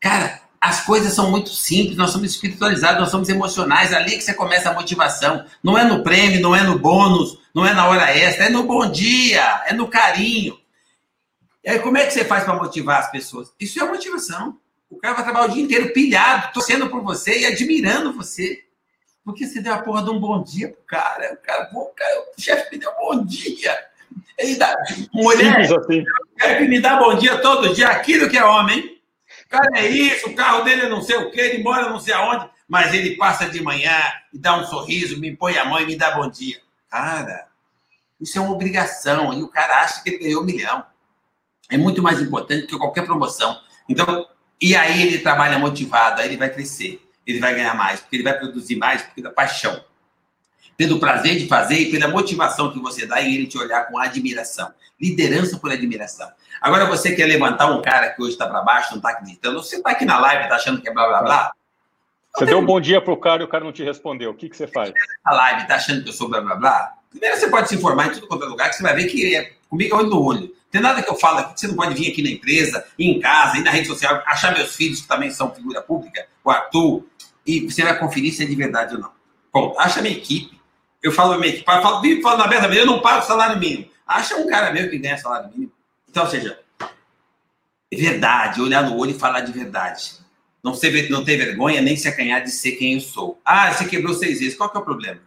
Cara, 0.00 0.40
as 0.60 0.84
coisas 0.84 1.12
são 1.12 1.30
muito 1.30 1.50
simples, 1.50 1.96
nós 1.96 2.10
somos 2.10 2.32
espiritualizados, 2.32 3.00
nós 3.00 3.10
somos 3.10 3.28
emocionais, 3.28 3.92
ali 3.92 4.16
que 4.16 4.22
você 4.22 4.34
começa 4.34 4.70
a 4.70 4.74
motivação. 4.74 5.44
Não 5.62 5.78
é 5.78 5.84
no 5.84 6.02
prêmio, 6.02 6.40
não 6.40 6.54
é 6.54 6.62
no 6.62 6.78
bônus, 6.78 7.38
não 7.54 7.64
é 7.66 7.72
na 7.72 7.86
hora 7.86 8.16
extra, 8.16 8.46
é 8.46 8.50
no 8.50 8.64
bom 8.64 8.90
dia, 8.90 9.62
é 9.66 9.72
no 9.72 9.88
carinho. 9.88 10.58
E 11.64 11.70
aí, 11.70 11.78
como 11.78 11.96
é 11.96 12.06
que 12.06 12.12
você 12.12 12.24
faz 12.24 12.44
para 12.44 12.56
motivar 12.56 13.00
as 13.00 13.10
pessoas? 13.10 13.52
Isso 13.60 13.82
é 13.82 13.86
motivação. 13.86 14.58
O 14.90 14.96
cara 14.96 15.14
vai 15.14 15.24
trabalhar 15.24 15.46
o 15.46 15.52
dia 15.52 15.62
inteiro 15.62 15.92
pilhado, 15.92 16.52
torcendo 16.52 16.88
por 16.88 17.02
você 17.02 17.40
e 17.40 17.46
admirando 17.46 18.12
você. 18.12 18.64
Porque 19.24 19.46
você 19.46 19.60
deu 19.60 19.74
a 19.74 19.82
porra 19.82 20.02
de 20.02 20.10
um 20.10 20.18
bom 20.18 20.42
dia 20.42 20.68
pro 20.70 20.82
cara. 20.86 21.34
O 21.34 21.46
cara, 21.46 21.66
pô, 21.66 21.84
cara, 21.94 22.20
o 22.36 22.40
chefe 22.40 22.72
me 22.72 22.78
deu 22.78 22.90
um 22.90 22.94
bom 22.94 23.24
dia. 23.24 23.78
Ele 24.38 24.56
dá, 24.56 24.74
mulher, 25.12 25.60
assim. 25.60 26.04
que 26.38 26.68
me 26.68 26.80
dá 26.80 26.96
bom 26.96 27.14
dia 27.16 27.36
todo 27.38 27.74
dia, 27.74 27.88
aquilo 27.88 28.30
que 28.30 28.38
é 28.38 28.44
homem. 28.44 28.97
Cara 29.48 29.80
é 29.80 29.88
isso, 29.88 30.28
o 30.28 30.34
carro 30.34 30.62
dele 30.62 30.82
é 30.82 30.88
não 30.88 31.00
sei 31.00 31.16
o 31.16 31.30
quê, 31.30 31.40
ele 31.40 31.62
mora 31.62 31.88
não 31.88 31.98
sei 31.98 32.12
aonde, 32.12 32.48
mas 32.68 32.92
ele 32.92 33.16
passa 33.16 33.48
de 33.48 33.62
manhã 33.62 33.98
e 34.32 34.38
dá 34.38 34.56
um 34.56 34.64
sorriso, 34.64 35.18
me 35.18 35.34
põe 35.34 35.56
a 35.56 35.64
mão 35.64 35.80
e 35.80 35.86
me 35.86 35.96
dá 35.96 36.10
bom 36.10 36.28
dia. 36.28 36.60
Cara, 36.90 37.48
isso 38.20 38.38
é 38.38 38.40
uma 38.40 38.52
obrigação. 38.52 39.32
E 39.32 39.42
o 39.42 39.48
cara 39.48 39.82
acha 39.82 40.02
que 40.02 40.10
ele 40.10 40.18
ganhou 40.18 40.42
um 40.42 40.46
milhão 40.46 40.84
é 41.70 41.76
muito 41.76 42.02
mais 42.02 42.20
importante 42.20 42.66
que 42.66 42.78
qualquer 42.78 43.04
promoção. 43.04 43.60
Então, 43.88 44.26
e 44.60 44.74
aí 44.74 45.02
ele 45.02 45.18
trabalha 45.18 45.58
motivado, 45.58 46.20
aí 46.20 46.28
ele 46.28 46.36
vai 46.36 46.50
crescer, 46.50 47.00
ele 47.26 47.38
vai 47.38 47.54
ganhar 47.54 47.74
mais, 47.74 48.00
porque 48.00 48.16
ele 48.16 48.22
vai 48.22 48.38
produzir 48.38 48.76
mais, 48.76 49.02
porque 49.02 49.22
da 49.22 49.30
paixão. 49.30 49.84
Pelo 50.78 50.98
prazer 50.98 51.36
de 51.36 51.46
fazer 51.46 51.74
e 51.74 51.90
pela 51.90 52.08
motivação 52.08 52.72
que 52.72 52.78
você 52.78 53.04
dá 53.04 53.20
em 53.20 53.34
ele 53.34 53.46
te 53.46 53.58
olhar 53.58 53.86
com 53.88 53.98
admiração. 53.98 54.72
Liderança 54.98 55.58
por 55.58 55.70
admiração. 55.70 56.30
Agora 56.60 56.86
você 56.86 57.14
quer 57.14 57.26
levantar 57.26 57.70
um 57.70 57.82
cara 57.82 58.10
que 58.10 58.22
hoje 58.22 58.32
está 58.32 58.48
para 58.48 58.62
baixo, 58.62 58.92
não 58.92 58.98
está 58.98 59.10
acreditando, 59.10 59.62
você 59.62 59.76
está 59.76 59.90
aqui 59.90 60.06
na 60.06 60.18
live, 60.20 60.44
está 60.44 60.56
achando 60.56 60.80
que 60.80 60.88
é 60.88 60.92
blá 60.92 61.06
blá 61.06 61.22
blá. 61.22 61.52
Você 62.34 62.46
deu 62.46 62.58
um 62.60 62.64
bom 62.64 62.80
dia 62.80 63.00
pro 63.00 63.16
cara 63.16 63.42
e 63.42 63.44
o 63.44 63.48
cara 63.48 63.64
não 63.64 63.72
te 63.72 63.82
respondeu. 63.82 64.30
O 64.30 64.34
que, 64.34 64.48
que 64.48 64.56
você 64.56 64.68
faz? 64.68 64.92
Na 65.26 65.32
live, 65.32 65.62
está 65.62 65.74
achando 65.74 66.02
que 66.02 66.08
eu 66.08 66.12
sou 66.12 66.28
blá 66.28 66.40
blá 66.40 66.54
blá? 66.54 66.94
Primeiro 67.10 67.36
você 67.36 67.48
pode 67.48 67.68
se 67.68 67.74
informar 67.74 68.06
em 68.06 68.12
tudo 68.12 68.28
quanto 68.28 68.44
é 68.44 68.46
lugar, 68.46 68.70
que 68.70 68.76
você 68.76 68.82
vai 68.82 68.94
ver 68.94 69.06
que 69.06 69.34
é, 69.34 69.52
comigo 69.68 69.94
é 69.94 69.98
olho 69.98 70.10
no 70.10 70.22
olho. 70.22 70.54
Tem 70.70 70.80
nada 70.80 71.02
que 71.02 71.10
eu 71.10 71.16
falo 71.16 71.38
aqui 71.38 71.54
que 71.54 71.60
você 71.60 71.68
não 71.68 71.74
pode 71.74 71.94
vir 71.94 72.12
aqui 72.12 72.22
na 72.22 72.30
empresa, 72.30 72.84
em 72.98 73.18
casa, 73.18 73.56
ir 73.56 73.62
na 73.62 73.70
rede 73.70 73.88
social, 73.88 74.22
achar 74.26 74.54
meus 74.54 74.76
filhos 74.76 75.00
que 75.00 75.08
também 75.08 75.30
são 75.30 75.52
figura 75.52 75.80
pública, 75.80 76.26
o 76.44 76.50
Arthur, 76.50 77.04
e 77.46 77.60
você 77.60 77.82
vai 77.82 77.98
conferir 77.98 78.32
se 78.34 78.42
é 78.42 78.46
de 78.46 78.54
verdade 78.54 78.94
ou 78.94 79.00
não. 79.00 79.10
Bom, 79.52 79.74
acha 79.78 80.02
minha 80.02 80.14
equipe. 80.14 80.57
Eu 81.08 81.12
falo 81.12 81.42
equipe, 81.42 81.64
eu 81.66 81.82
falo, 81.82 82.00
vivo 82.02 82.20
falando 82.20 82.42
abertamente, 82.42 82.80
eu 82.80 82.86
não 82.86 83.00
pago 83.00 83.26
salário 83.26 83.58
mínimo. 83.58 83.88
Acha 84.06 84.36
um 84.36 84.46
cara 84.46 84.72
meu 84.72 84.90
que 84.90 84.98
ganha 84.98 85.16
salário 85.16 85.50
mínimo. 85.50 85.72
Então, 86.08 86.24
ou 86.24 86.30
seja, 86.30 86.60
verdade, 87.90 88.60
olhar 88.60 88.82
no 88.82 88.96
olho 88.96 89.12
e 89.12 89.18
falar 89.18 89.40
de 89.40 89.52
verdade. 89.52 90.18
Não, 90.62 90.74
ser, 90.74 91.08
não 91.08 91.24
ter 91.24 91.36
vergonha 91.38 91.80
nem 91.80 91.96
se 91.96 92.08
acanhar 92.08 92.42
de 92.42 92.50
ser 92.50 92.72
quem 92.72 92.94
eu 92.94 93.00
sou. 93.00 93.40
Ah, 93.42 93.72
você 93.72 93.86
quebrou 93.86 94.14
seis 94.14 94.40
vezes, 94.40 94.56
qual 94.56 94.68
que 94.68 94.76
é 94.76 94.80
o 94.80 94.84
problema? 94.84 95.20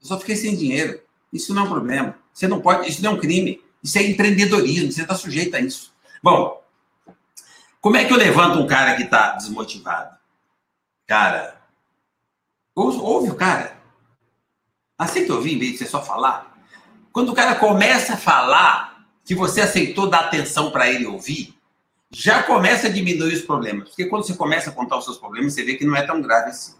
Eu 0.00 0.08
só 0.08 0.18
fiquei 0.18 0.34
sem 0.34 0.56
dinheiro. 0.56 1.00
Isso 1.32 1.54
não 1.54 1.62
é 1.62 1.64
um 1.66 1.70
problema. 1.70 2.18
Você 2.32 2.48
não 2.48 2.60
pode, 2.60 2.88
isso 2.88 3.02
não 3.02 3.12
é 3.12 3.14
um 3.14 3.20
crime. 3.20 3.62
Isso 3.82 3.98
é 3.98 4.02
empreendedorismo, 4.02 4.90
você 4.90 5.02
está 5.02 5.14
sujeito 5.14 5.54
a 5.54 5.60
isso. 5.60 5.92
Bom, 6.22 6.60
como 7.80 7.96
é 7.96 8.04
que 8.04 8.12
eu 8.12 8.16
levanto 8.16 8.58
um 8.58 8.66
cara 8.66 8.96
que 8.96 9.04
está 9.04 9.36
desmotivado? 9.36 10.16
Cara, 11.06 11.60
ouve 12.74 13.30
o 13.30 13.36
cara. 13.36 13.79
Aceita 15.00 15.32
ouvir 15.32 15.54
em 15.54 15.58
vez 15.58 15.72
de 15.72 15.78
você 15.78 15.86
só 15.86 16.02
falar. 16.02 16.54
Quando 17.10 17.30
o 17.30 17.34
cara 17.34 17.54
começa 17.54 18.12
a 18.12 18.16
falar 18.18 19.06
que 19.24 19.34
você 19.34 19.62
aceitou 19.62 20.10
dar 20.10 20.26
atenção 20.26 20.70
para 20.70 20.90
ele 20.90 21.06
ouvir, 21.06 21.54
já 22.10 22.42
começa 22.42 22.86
a 22.86 22.90
diminuir 22.90 23.32
os 23.32 23.40
problemas. 23.40 23.88
Porque 23.88 24.04
quando 24.04 24.26
você 24.26 24.34
começa 24.34 24.68
a 24.68 24.72
contar 24.74 24.98
os 24.98 25.06
seus 25.06 25.16
problemas, 25.16 25.54
você 25.54 25.64
vê 25.64 25.76
que 25.76 25.86
não 25.86 25.96
é 25.96 26.02
tão 26.02 26.20
grave 26.20 26.50
assim. 26.50 26.74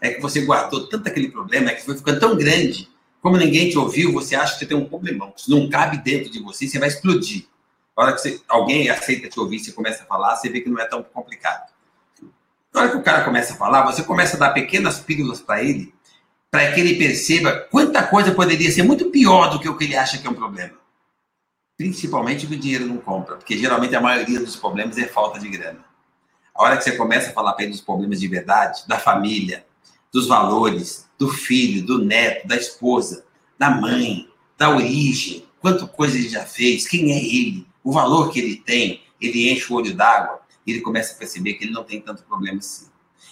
É 0.00 0.14
que 0.14 0.22
você 0.22 0.40
guardou 0.40 0.88
tanto 0.88 1.08
aquele 1.08 1.30
problema, 1.30 1.68
é 1.68 1.74
que 1.74 1.84
foi 1.84 1.94
ficando 1.94 2.20
tão 2.20 2.34
grande 2.38 2.88
como 3.20 3.36
ninguém 3.36 3.68
te 3.68 3.76
ouviu, 3.76 4.14
você 4.14 4.34
acha 4.34 4.54
que 4.54 4.60
você 4.60 4.66
tem 4.66 4.76
um 4.78 4.88
problemão. 4.88 5.34
Isso 5.36 5.50
não 5.50 5.68
cabe 5.68 5.98
dentro 5.98 6.30
de 6.30 6.40
você, 6.40 6.66
você 6.66 6.78
vai 6.78 6.88
explodir. 6.88 7.46
A 7.94 8.02
hora 8.02 8.12
que 8.14 8.22
você, 8.22 8.40
alguém 8.48 8.88
aceita 8.88 9.28
te 9.28 9.38
ouvir, 9.38 9.58
você 9.58 9.72
começa 9.72 10.04
a 10.04 10.06
falar, 10.06 10.36
você 10.36 10.48
vê 10.48 10.62
que 10.62 10.70
não 10.70 10.80
é 10.80 10.86
tão 10.86 11.02
complicado. 11.02 11.70
Na 12.72 12.80
hora 12.80 12.90
que 12.90 12.96
o 12.96 13.02
cara 13.02 13.24
começa 13.24 13.52
a 13.52 13.56
falar, 13.56 13.84
você 13.84 14.02
começa 14.02 14.38
a 14.38 14.40
dar 14.40 14.50
pequenas 14.52 15.00
pílulas 15.00 15.38
para 15.42 15.62
ele, 15.62 15.92
para 16.50 16.72
que 16.72 16.80
ele 16.80 16.96
perceba 16.96 17.68
quanta 17.70 18.02
coisa 18.02 18.34
poderia 18.34 18.70
ser 18.70 18.82
muito 18.82 19.10
pior 19.10 19.50
do 19.50 19.60
que 19.60 19.68
o 19.68 19.76
que 19.76 19.84
ele 19.84 19.96
acha 19.96 20.18
que 20.18 20.26
é 20.26 20.30
um 20.30 20.34
problema. 20.34 20.74
Principalmente 21.76 22.46
que 22.46 22.54
o 22.54 22.58
dinheiro 22.58 22.86
não 22.86 22.98
compra, 22.98 23.36
porque 23.36 23.56
geralmente 23.56 23.94
a 23.94 24.00
maioria 24.00 24.40
dos 24.40 24.56
problemas 24.56 24.98
é 24.98 25.06
falta 25.06 25.38
de 25.38 25.48
grana. 25.48 25.84
A 26.54 26.62
hora 26.62 26.76
que 26.76 26.84
você 26.84 26.96
começa 26.96 27.30
a 27.30 27.32
falar 27.32 27.52
para 27.52 27.64
ele 27.64 27.72
dos 27.72 27.80
problemas 27.80 28.20
de 28.20 28.28
verdade, 28.28 28.82
da 28.86 28.98
família, 28.98 29.64
dos 30.12 30.26
valores, 30.26 31.08
do 31.16 31.28
filho, 31.28 31.86
do 31.86 32.04
neto, 32.04 32.46
da 32.46 32.56
esposa, 32.56 33.24
da 33.58 33.70
mãe, 33.70 34.28
da 34.58 34.74
origem, 34.74 35.44
quanta 35.60 35.86
coisa 35.86 36.18
ele 36.18 36.28
já 36.28 36.44
fez, 36.44 36.86
quem 36.86 37.12
é 37.12 37.18
ele, 37.18 37.66
o 37.82 37.92
valor 37.92 38.30
que 38.30 38.40
ele 38.40 38.56
tem, 38.56 39.02
ele 39.20 39.50
enche 39.50 39.72
o 39.72 39.76
olho 39.76 39.94
d'água 39.94 40.40
e 40.66 40.72
ele 40.72 40.80
começa 40.80 41.14
a 41.14 41.16
perceber 41.16 41.54
que 41.54 41.64
ele 41.64 41.72
não 41.72 41.84
tem 41.84 42.00
tanto 42.00 42.24
problema 42.24 42.58
assim. 42.58 42.88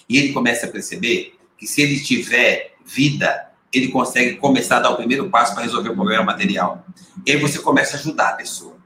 E 0.08 0.16
ele 0.16 0.32
começa 0.32 0.66
a 0.66 0.70
perceber 0.70 1.36
que 1.56 1.66
se 1.66 1.82
ele 1.82 2.00
tiver 2.00 2.77
vida, 2.88 3.48
ele 3.72 3.88
consegue 3.88 4.36
começar 4.36 4.78
a 4.78 4.80
dar 4.80 4.90
o 4.90 4.96
primeiro 4.96 5.28
passo 5.28 5.54
para 5.54 5.62
resolver 5.62 5.90
o 5.90 5.94
problema 5.94 6.24
material. 6.24 6.84
E 7.24 7.32
aí 7.32 7.36
você 7.36 7.58
começa 7.58 7.96
a 7.96 8.00
ajudar 8.00 8.30
a 8.30 8.32
pessoa. 8.32 8.76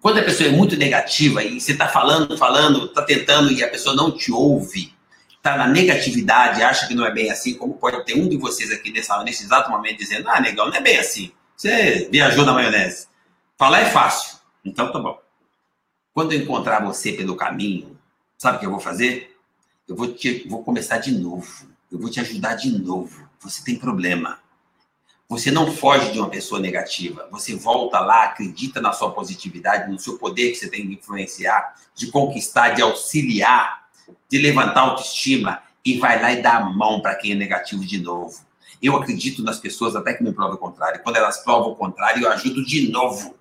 Quando 0.00 0.18
a 0.18 0.22
pessoa 0.22 0.50
é 0.50 0.52
muito 0.52 0.76
negativa 0.76 1.42
e 1.42 1.58
você 1.58 1.72
está 1.72 1.88
falando, 1.88 2.36
falando, 2.36 2.84
está 2.86 3.02
tentando 3.02 3.50
e 3.50 3.64
a 3.64 3.68
pessoa 3.68 3.96
não 3.96 4.10
te 4.10 4.30
ouve, 4.30 4.92
está 5.34 5.56
na 5.56 5.66
negatividade, 5.66 6.62
acha 6.62 6.86
que 6.86 6.94
não 6.94 7.06
é 7.06 7.10
bem 7.10 7.30
assim, 7.30 7.54
como 7.54 7.74
pode 7.74 8.04
ter 8.04 8.14
um 8.14 8.28
de 8.28 8.36
vocês 8.36 8.70
aqui 8.70 8.92
nessa, 8.92 9.22
nesse 9.24 9.44
exato 9.44 9.70
momento 9.70 9.98
dizendo, 9.98 10.28
ah, 10.28 10.40
negão, 10.40 10.66
não 10.66 10.74
é 10.74 10.80
bem 10.80 10.98
assim. 10.98 11.32
Você 11.56 12.08
viajou 12.12 12.44
na 12.44 12.52
maionese. 12.52 13.06
Falar 13.56 13.80
é 13.80 13.86
fácil. 13.86 14.38
Então 14.62 14.92
tá 14.92 14.98
bom. 14.98 15.18
Quando 16.12 16.32
eu 16.32 16.40
encontrar 16.40 16.84
você 16.84 17.12
pelo 17.12 17.34
caminho, 17.34 17.98
sabe 18.36 18.58
o 18.58 18.60
que 18.60 18.66
eu 18.66 18.70
vou 18.70 18.80
fazer? 18.80 19.34
Eu 19.88 19.96
vou, 19.96 20.12
te, 20.12 20.46
vou 20.48 20.62
começar 20.62 20.98
de 20.98 21.12
novo. 21.12 21.73
Eu 21.94 22.00
vou 22.00 22.10
te 22.10 22.20
ajudar 22.20 22.54
de 22.54 22.70
novo. 22.78 23.26
Você 23.40 23.64
tem 23.64 23.76
problema. 23.76 24.38
Você 25.28 25.50
não 25.50 25.72
foge 25.72 26.12
de 26.12 26.18
uma 26.18 26.28
pessoa 26.28 26.60
negativa. 26.60 27.26
Você 27.30 27.56
volta 27.56 27.98
lá, 28.00 28.24
acredita 28.24 28.80
na 28.80 28.92
sua 28.92 29.12
positividade, 29.12 29.90
no 29.90 29.98
seu 29.98 30.18
poder 30.18 30.50
que 30.50 30.56
você 30.56 30.68
tem 30.68 30.86
de 30.86 30.94
influenciar, 30.94 31.74
de 31.94 32.08
conquistar, 32.08 32.70
de 32.70 32.82
auxiliar 32.82 33.84
de 34.28 34.38
levantar 34.38 34.80
a 34.80 34.84
autoestima 34.90 35.62
e 35.84 35.98
vai 35.98 36.20
lá 36.20 36.32
e 36.32 36.42
dá 36.42 36.56
a 36.56 36.64
mão 36.64 37.00
para 37.00 37.14
quem 37.14 37.32
é 37.32 37.34
negativo 37.34 37.84
de 37.84 37.98
novo. 37.98 38.44
Eu 38.82 38.96
acredito 38.96 39.42
nas 39.42 39.58
pessoas 39.58 39.94
até 39.96 40.14
que 40.14 40.22
me 40.22 40.32
provam 40.32 40.56
o 40.56 40.58
contrário. 40.58 41.02
Quando 41.02 41.16
elas 41.16 41.42
provam 41.42 41.70
o 41.70 41.76
contrário, 41.76 42.24
eu 42.24 42.30
ajudo 42.30 42.64
de 42.64 42.90
novo. 42.90 43.34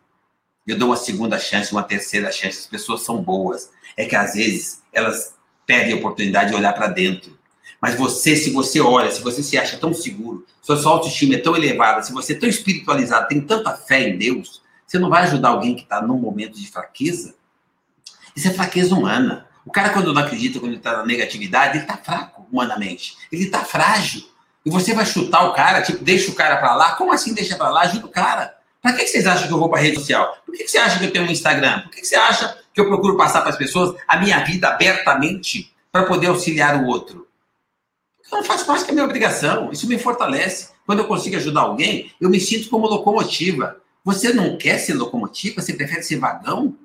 Eu 0.66 0.78
dou 0.78 0.90
uma 0.90 0.98
segunda 0.98 1.38
chance, 1.38 1.72
uma 1.72 1.84
terceira 1.84 2.32
chance. 2.32 2.60
As 2.60 2.68
pessoas 2.68 3.02
são 3.02 3.22
boas. 3.22 3.70
É 3.98 4.06
que 4.06 4.16
às 4.16 4.34
vezes 4.34 4.82
elas 4.92 5.36
perdem 5.66 5.94
a 5.94 5.98
oportunidade 5.98 6.52
de 6.52 6.56
olhar 6.56 6.74
para 6.74 6.88
dentro. 6.88 7.38
Mas 7.84 7.96
você, 7.96 8.34
se 8.38 8.50
você 8.50 8.80
olha, 8.80 9.12
se 9.12 9.22
você 9.22 9.44
se 9.44 9.58
acha 9.58 9.76
tão 9.76 9.94
seguro, 9.94 10.46
sua 10.62 10.78
autoestima 10.90 11.36
é 11.36 11.38
tão 11.38 11.54
elevada, 11.54 12.02
se 12.02 12.14
você 12.14 12.32
é 12.32 12.40
tão 12.40 12.48
espiritualizado, 12.48 13.28
tem 13.28 13.42
tanta 13.42 13.74
fé 13.74 14.08
em 14.08 14.18
Deus, 14.18 14.62
você 14.88 14.98
não 14.98 15.10
vai 15.10 15.24
ajudar 15.24 15.50
alguém 15.50 15.76
que 15.76 15.82
está 15.82 16.02
num 16.02 16.18
momento 16.18 16.58
de 16.58 16.72
fraqueza? 16.72 17.36
Isso 18.34 18.48
é 18.48 18.52
fraqueza 18.52 18.96
humana. 18.96 19.48
O 19.66 19.70
cara, 19.70 19.90
quando 19.90 20.14
não 20.14 20.22
acredita, 20.22 20.62
quando 20.62 20.76
está 20.76 20.96
na 20.96 21.06
negatividade, 21.06 21.76
ele 21.78 21.84
está 21.84 21.98
fraco 21.98 22.48
humanamente. 22.50 23.18
Ele 23.30 23.44
está 23.44 23.66
frágil. 23.66 24.24
E 24.66 24.70
você 24.70 24.94
vai 24.94 25.06
chutar 25.06 25.44
o 25.50 25.54
cara, 25.54 25.82
tipo, 25.82 26.02
deixa 26.06 26.32
o 26.32 26.36
cara 26.36 26.56
para 26.56 26.74
lá. 26.76 26.96
Como 26.96 27.12
assim 27.12 27.34
deixa 27.34 27.58
para 27.58 27.68
lá? 27.68 27.82
Ajuda 27.82 28.06
o 28.06 28.10
cara. 28.10 28.56
Para 28.82 28.94
que 28.94 29.06
vocês 29.06 29.28
acham 29.28 29.46
que 29.46 29.54
eu 29.54 29.60
vou 29.60 29.68
para 29.68 29.82
rede 29.82 29.98
social? 29.98 30.38
Por 30.46 30.56
que 30.56 30.66
você 30.66 30.78
acha 30.78 31.00
que 31.00 31.04
eu 31.04 31.12
tenho 31.12 31.26
um 31.26 31.32
Instagram? 31.32 31.82
Por 31.82 31.92
que 31.92 32.06
você 32.06 32.16
acha 32.16 32.58
que 32.74 32.80
eu 32.80 32.88
procuro 32.88 33.18
passar 33.18 33.42
para 33.42 33.50
as 33.50 33.58
pessoas 33.58 33.94
a 34.08 34.16
minha 34.16 34.40
vida 34.46 34.70
abertamente 34.70 35.76
para 35.92 36.06
poder 36.06 36.28
auxiliar 36.28 36.82
o 36.82 36.86
outro? 36.86 37.28
Porque 38.34 38.38
eu 38.38 38.38
não 38.38 38.44
faço 38.44 38.68
mais 38.68 38.84
que 38.84 38.90
a 38.90 38.94
minha 38.94 39.06
obrigação. 39.06 39.72
Isso 39.72 39.88
me 39.88 40.00
fortalece. 40.00 40.70
Quando 40.86 41.00
eu 41.00 41.08
consigo 41.08 41.36
ajudar 41.36 41.62
alguém, 41.62 42.12
eu 42.20 42.30
me 42.30 42.40
sinto 42.40 42.70
como 42.70 42.88
locomotiva. 42.88 43.78
Você 44.04 44.34
não 44.34 44.58
quer 44.58 44.80
ser 44.80 44.96
locomotiva? 44.96 45.62
Você 45.62 45.74
prefere 45.74 46.02
ser 46.04 46.18
vagão? 46.18 46.76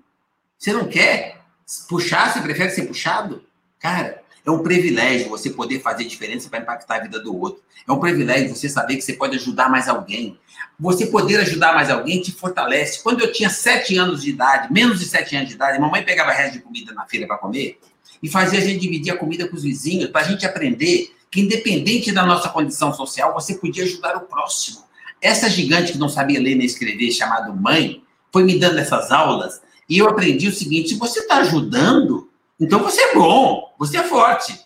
Você 0.59 0.73
não 0.73 0.87
quer 0.87 1.41
puxar? 1.89 2.33
Você 2.33 2.41
prefere 2.41 2.71
ser 2.71 2.83
puxado? 2.83 3.43
Cara, 3.79 4.23
é 4.45 4.51
um 4.51 4.63
privilégio 4.63 5.31
você 5.31 5.51
poder 5.51 5.81
fazer 5.81 6.05
diferença 6.05 6.51
para 6.51 6.61
impactar 6.61 6.97
a 6.97 7.01
vida 7.01 7.19
do 7.19 7.35
outro. 7.35 7.63
É 7.87 7.93
um 7.93 7.99
privilégio 7.99 8.55
você 8.55 8.69
saber 8.69 8.97
que 8.97 9.03
você 9.03 9.15
pode 9.15 9.37
ajudar 9.37 9.71
mais 9.71 9.89
alguém. 9.89 10.39
Você 10.79 11.07
poder 11.07 11.41
ajudar 11.41 11.75
mais 11.75 11.91
alguém 11.91 12.21
te 12.21 12.31
fortalece. 12.31 13.03
Quando 13.03 13.21
eu 13.23 13.33
tinha 13.33 13.49
sete 13.49 13.97
anos 13.97 14.23
de 14.23 14.31
idade, 14.31 14.73
menos 14.73 15.01
de 15.01 15.07
sete 15.07 15.35
anos 15.35 15.49
de 15.49 15.55
idade, 15.55 15.81
mamãe 15.81 16.05
pegava 16.05 16.31
resto 16.31 16.55
de 16.55 16.61
comida 16.61 16.93
na 16.93 17.07
feira 17.07 17.27
para 17.27 17.39
comer 17.39 17.79
e 18.23 18.29
fazia 18.29 18.59
a 18.59 18.63
gente 18.63 18.81
dividir 18.81 19.13
a 19.13 19.17
comida 19.17 19.49
com 19.49 19.57
os 19.57 19.63
vizinhos 19.63 20.11
para 20.11 20.21
a 20.21 20.25
gente 20.25 20.45
aprender 20.45 21.17
que, 21.31 21.41
independente 21.41 22.13
da 22.13 22.25
nossa 22.25 22.49
condição 22.49 22.93
social, 22.93 23.35
você 23.35 23.55
podia 23.55 23.85
ajudar 23.85 24.17
o 24.17 24.21
próximo. 24.21 24.85
Essa 25.21 25.49
gigante 25.49 25.93
que 25.93 25.99
não 25.99 26.09
sabia 26.09 26.41
ler 26.41 26.55
nem 26.55 26.67
escrever, 26.67 27.11
chamada 27.11 27.53
mãe, 27.53 28.03
foi 28.33 28.45
me 28.45 28.59
dando 28.59 28.79
essas 28.79 29.11
aulas 29.11 29.61
e 29.89 29.99
eu 29.99 30.09
aprendi 30.09 30.49
o 30.49 30.55
seguinte: 30.55 30.91
se 30.91 30.97
você 30.97 31.21
está 31.21 31.39
ajudando, 31.39 32.29
então 32.61 32.81
você 32.81 33.01
é 33.01 33.15
bom, 33.15 33.75
você 33.79 33.97
é 33.97 34.05
forte. 34.05 34.59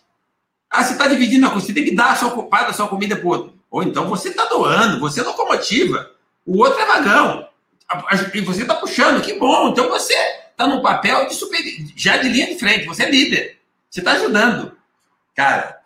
Ah, 0.69 0.83
você 0.83 0.93
está 0.93 1.07
dividindo 1.07 1.45
a 1.45 1.49
comida, 1.49 1.67
você 1.67 1.73
tem 1.73 1.85
que 1.85 1.95
dar 1.95 2.11
a 2.11 2.15
sua, 2.15 2.43
parte 2.47 2.67
da 2.67 2.73
sua 2.73 2.87
comida 2.87 3.15
para 3.15 3.25
o 3.25 3.29
outro. 3.29 3.53
Ou 3.69 3.83
então 3.83 4.09
você 4.09 4.29
está 4.29 4.45
doando, 4.45 4.99
você 4.99 5.21
é 5.21 5.23
locomotiva, 5.23 6.11
o 6.45 6.59
outro 6.59 6.79
é 6.79 6.85
vagão. 6.85 7.47
E 8.33 8.41
você 8.41 8.63
está 8.63 8.75
puxando, 8.75 9.21
que 9.21 9.33
bom. 9.37 9.69
Então 9.69 9.87
você 9.89 10.13
está 10.51 10.67
num 10.67 10.81
papel 10.81 11.27
de 11.27 11.35
super, 11.35 11.61
já 11.95 12.17
de 12.17 12.27
linha 12.29 12.47
de 12.47 12.57
frente, 12.57 12.85
você 12.85 13.03
é 13.03 13.09
líder. 13.09 13.59
Você 13.89 13.99
está 13.99 14.13
ajudando. 14.13 14.75
Cara, 15.35 15.79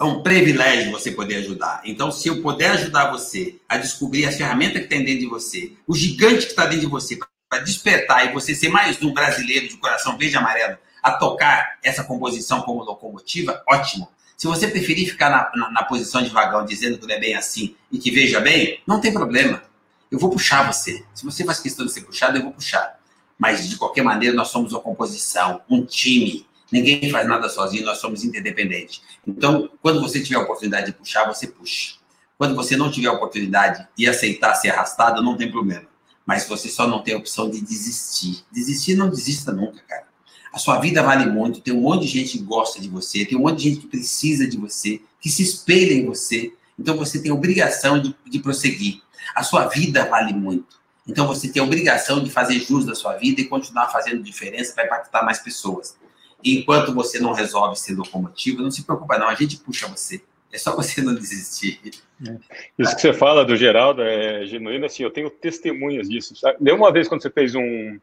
é 0.00 0.04
um 0.04 0.22
privilégio 0.22 0.92
você 0.92 1.10
poder 1.10 1.36
ajudar. 1.36 1.82
Então, 1.84 2.12
se 2.12 2.28
eu 2.28 2.40
puder 2.40 2.70
ajudar 2.70 3.10
você 3.10 3.56
a 3.68 3.76
descobrir 3.76 4.26
as 4.26 4.36
ferramentas 4.36 4.82
que 4.82 4.88
tem 4.88 5.04
dentro 5.04 5.20
de 5.20 5.26
você, 5.26 5.72
o 5.86 5.94
gigante 5.94 6.46
que 6.46 6.52
está 6.52 6.64
dentro 6.64 6.82
de 6.82 6.86
você, 6.86 7.18
para 7.48 7.60
despertar 7.60 8.26
e 8.26 8.32
você 8.32 8.54
ser 8.54 8.68
mais 8.68 9.02
um 9.02 9.12
brasileiro 9.12 9.68
de 9.68 9.76
coração 9.76 10.16
verde 10.16 10.34
e 10.34 10.38
amarelo 10.38 10.76
a 11.02 11.12
tocar 11.12 11.78
essa 11.82 12.04
composição 12.04 12.60
como 12.62 12.84
locomotiva, 12.84 13.62
ótimo. 13.68 14.08
Se 14.36 14.46
você 14.46 14.68
preferir 14.68 15.10
ficar 15.10 15.30
na, 15.30 15.50
na, 15.54 15.70
na 15.72 15.82
posição 15.82 16.22
de 16.22 16.30
vagão 16.30 16.64
dizendo 16.64 16.98
que 16.98 17.06
não 17.06 17.14
é 17.14 17.18
bem 17.18 17.34
assim 17.34 17.74
e 17.90 17.98
que 17.98 18.10
veja 18.10 18.40
bem, 18.40 18.80
não 18.86 19.00
tem 19.00 19.12
problema. 19.12 19.62
Eu 20.10 20.18
vou 20.18 20.30
puxar 20.30 20.70
você. 20.70 21.04
Se 21.14 21.24
você 21.24 21.44
faz 21.44 21.58
questão 21.58 21.84
de 21.84 21.92
ser 21.92 22.02
puxado, 22.02 22.36
eu 22.36 22.42
vou 22.42 22.52
puxar. 22.52 22.98
Mas, 23.38 23.68
de 23.68 23.76
qualquer 23.76 24.02
maneira, 24.02 24.34
nós 24.34 24.48
somos 24.48 24.72
uma 24.72 24.80
composição, 24.80 25.60
um 25.68 25.84
time. 25.84 26.46
Ninguém 26.70 27.10
faz 27.10 27.26
nada 27.26 27.48
sozinho, 27.48 27.84
nós 27.84 27.98
somos 27.98 28.24
interdependentes. 28.24 29.02
Então, 29.26 29.70
quando 29.80 30.00
você 30.00 30.22
tiver 30.22 30.36
a 30.38 30.42
oportunidade 30.42 30.86
de 30.86 30.92
puxar, 30.92 31.24
você 31.24 31.46
puxa. 31.46 31.96
Quando 32.36 32.54
você 32.54 32.76
não 32.76 32.90
tiver 32.90 33.08
a 33.08 33.12
oportunidade 33.12 33.86
e 33.96 34.06
aceitar 34.06 34.54
ser 34.54 34.70
arrastado, 34.70 35.22
não 35.22 35.36
tem 35.36 35.50
problema. 35.50 35.86
Mas 36.24 36.46
você 36.46 36.68
só 36.68 36.86
não 36.86 37.02
tem 37.02 37.14
a 37.14 37.18
opção 37.18 37.50
de 37.50 37.60
desistir. 37.60 38.44
Desistir 38.52 38.94
não 38.94 39.08
desista 39.08 39.50
nunca, 39.50 39.82
cara. 39.88 40.06
A 40.52 40.58
sua 40.58 40.78
vida 40.78 41.02
vale 41.02 41.26
muito, 41.26 41.60
tem 41.60 41.74
um 41.74 41.80
monte 41.80 42.02
de 42.02 42.08
gente 42.08 42.38
que 42.38 42.44
gosta 42.44 42.80
de 42.80 42.88
você, 42.88 43.24
tem 43.24 43.36
um 43.36 43.42
monte 43.42 43.58
de 43.58 43.62
gente 43.64 43.80
que 43.80 43.86
precisa 43.86 44.46
de 44.46 44.56
você, 44.56 45.00
que 45.20 45.28
se 45.28 45.42
espelha 45.42 45.92
em 45.92 46.06
você. 46.06 46.52
Então 46.78 46.96
você 46.96 47.20
tem 47.20 47.30
obrigação 47.30 48.00
de, 48.00 48.14
de 48.26 48.38
prosseguir. 48.38 49.02
A 49.34 49.42
sua 49.42 49.66
vida 49.66 50.06
vale 50.06 50.32
muito. 50.32 50.78
Então 51.06 51.26
você 51.26 51.48
tem 51.48 51.60
a 51.60 51.64
obrigação 51.64 52.22
de 52.22 52.30
fazer 52.30 52.60
jus 52.60 52.84
da 52.84 52.94
sua 52.94 53.14
vida 53.16 53.40
e 53.40 53.44
continuar 53.44 53.88
fazendo 53.88 54.22
diferença 54.22 54.72
para 54.74 54.84
impactar 54.84 55.22
mais 55.22 55.38
pessoas. 55.38 55.96
Enquanto 56.44 56.94
você 56.94 57.18
não 57.18 57.32
resolve 57.32 57.76
ser 57.76 57.96
locomotivo, 57.96 58.62
não 58.62 58.70
se 58.70 58.84
preocupa 58.84 59.18
não, 59.18 59.28
a 59.28 59.34
gente 59.34 59.56
puxa 59.58 59.88
você. 59.88 60.22
É 60.52 60.56
só 60.56 60.74
você 60.74 61.02
não 61.02 61.14
desistir. 61.14 61.80
É. 62.26 62.36
Isso 62.78 62.94
que 62.96 63.02
você 63.02 63.12
fala 63.12 63.44
do 63.44 63.56
Geraldo 63.56 64.02
é 64.02 64.46
genuíno, 64.46 64.86
assim, 64.86 65.02
eu 65.02 65.10
tenho 65.10 65.28
testemunhas 65.28 66.08
disso. 66.08 66.34
Deu 66.58 66.76
uma 66.76 66.92
vez 66.92 67.06
quando 67.06 67.22
você 67.22 67.30
fez 67.30 67.54
um, 67.54 67.98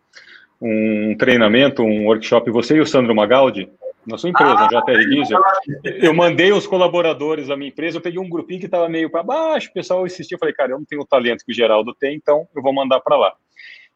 um 0.61 1.15
treinamento, 1.17 1.81
um 1.81 2.05
workshop, 2.05 2.51
você 2.51 2.75
e 2.75 2.81
o 2.81 2.85
Sandro 2.85 3.15
Magaldi, 3.15 3.69
na 4.05 4.17
sua 4.17 4.29
empresa, 4.29 4.53
ah, 4.53 4.67
JR 4.67 5.09
Diesel, 5.09 5.41
eu 5.83 6.13
mandei 6.13 6.51
os 6.51 6.67
colaboradores 6.67 7.47
da 7.47 7.57
minha 7.57 7.69
empresa, 7.69 7.97
eu 7.97 8.01
peguei 8.01 8.19
um 8.19 8.29
grupinho 8.29 8.59
que 8.59 8.67
estava 8.67 8.87
meio 8.87 9.09
para 9.09 9.23
baixo, 9.23 9.69
o 9.69 9.73
pessoal 9.73 10.05
insistiu, 10.05 10.35
eu 10.35 10.39
falei, 10.39 10.53
cara, 10.53 10.73
eu 10.73 10.77
não 10.77 10.85
tenho 10.85 11.01
o 11.01 11.07
talento 11.07 11.43
que 11.43 11.51
o 11.51 11.55
Geraldo 11.55 11.93
tem, 11.95 12.15
então 12.15 12.47
eu 12.55 12.61
vou 12.61 12.71
mandar 12.71 12.99
para 12.99 13.17
lá. 13.17 13.33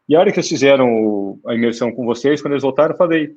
E 0.08 0.16
a 0.16 0.18
hora 0.18 0.32
que 0.32 0.40
eles 0.40 0.48
fizeram 0.48 1.38
a 1.46 1.54
imersão 1.54 1.92
com 1.92 2.04
vocês, 2.04 2.42
quando 2.42 2.54
eles 2.54 2.64
voltaram, 2.64 2.94
eu 2.94 2.98
falei, 2.98 3.30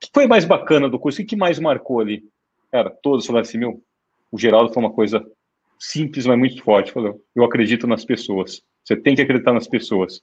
que 0.00 0.10
foi 0.12 0.26
mais 0.26 0.44
bacana 0.44 0.88
do 0.88 0.98
curso? 0.98 1.22
O 1.22 1.26
que 1.26 1.36
mais 1.36 1.58
marcou 1.58 2.00
ali? 2.00 2.24
Cara, 2.70 2.90
todos 2.90 3.26
falaram 3.26 3.42
assim, 3.42 3.58
meu, 3.58 3.82
o 4.30 4.38
Geraldo 4.38 4.72
foi 4.72 4.82
uma 4.82 4.92
coisa 4.92 5.24
simples, 5.78 6.26
mas 6.26 6.38
muito 6.38 6.62
forte. 6.62 6.92
Falou, 6.92 7.20
eu 7.34 7.44
acredito 7.44 7.86
nas 7.86 8.04
pessoas. 8.04 8.62
Você 8.84 8.96
tem 8.96 9.14
que 9.14 9.22
acreditar 9.22 9.52
nas 9.52 9.66
pessoas. 9.66 10.20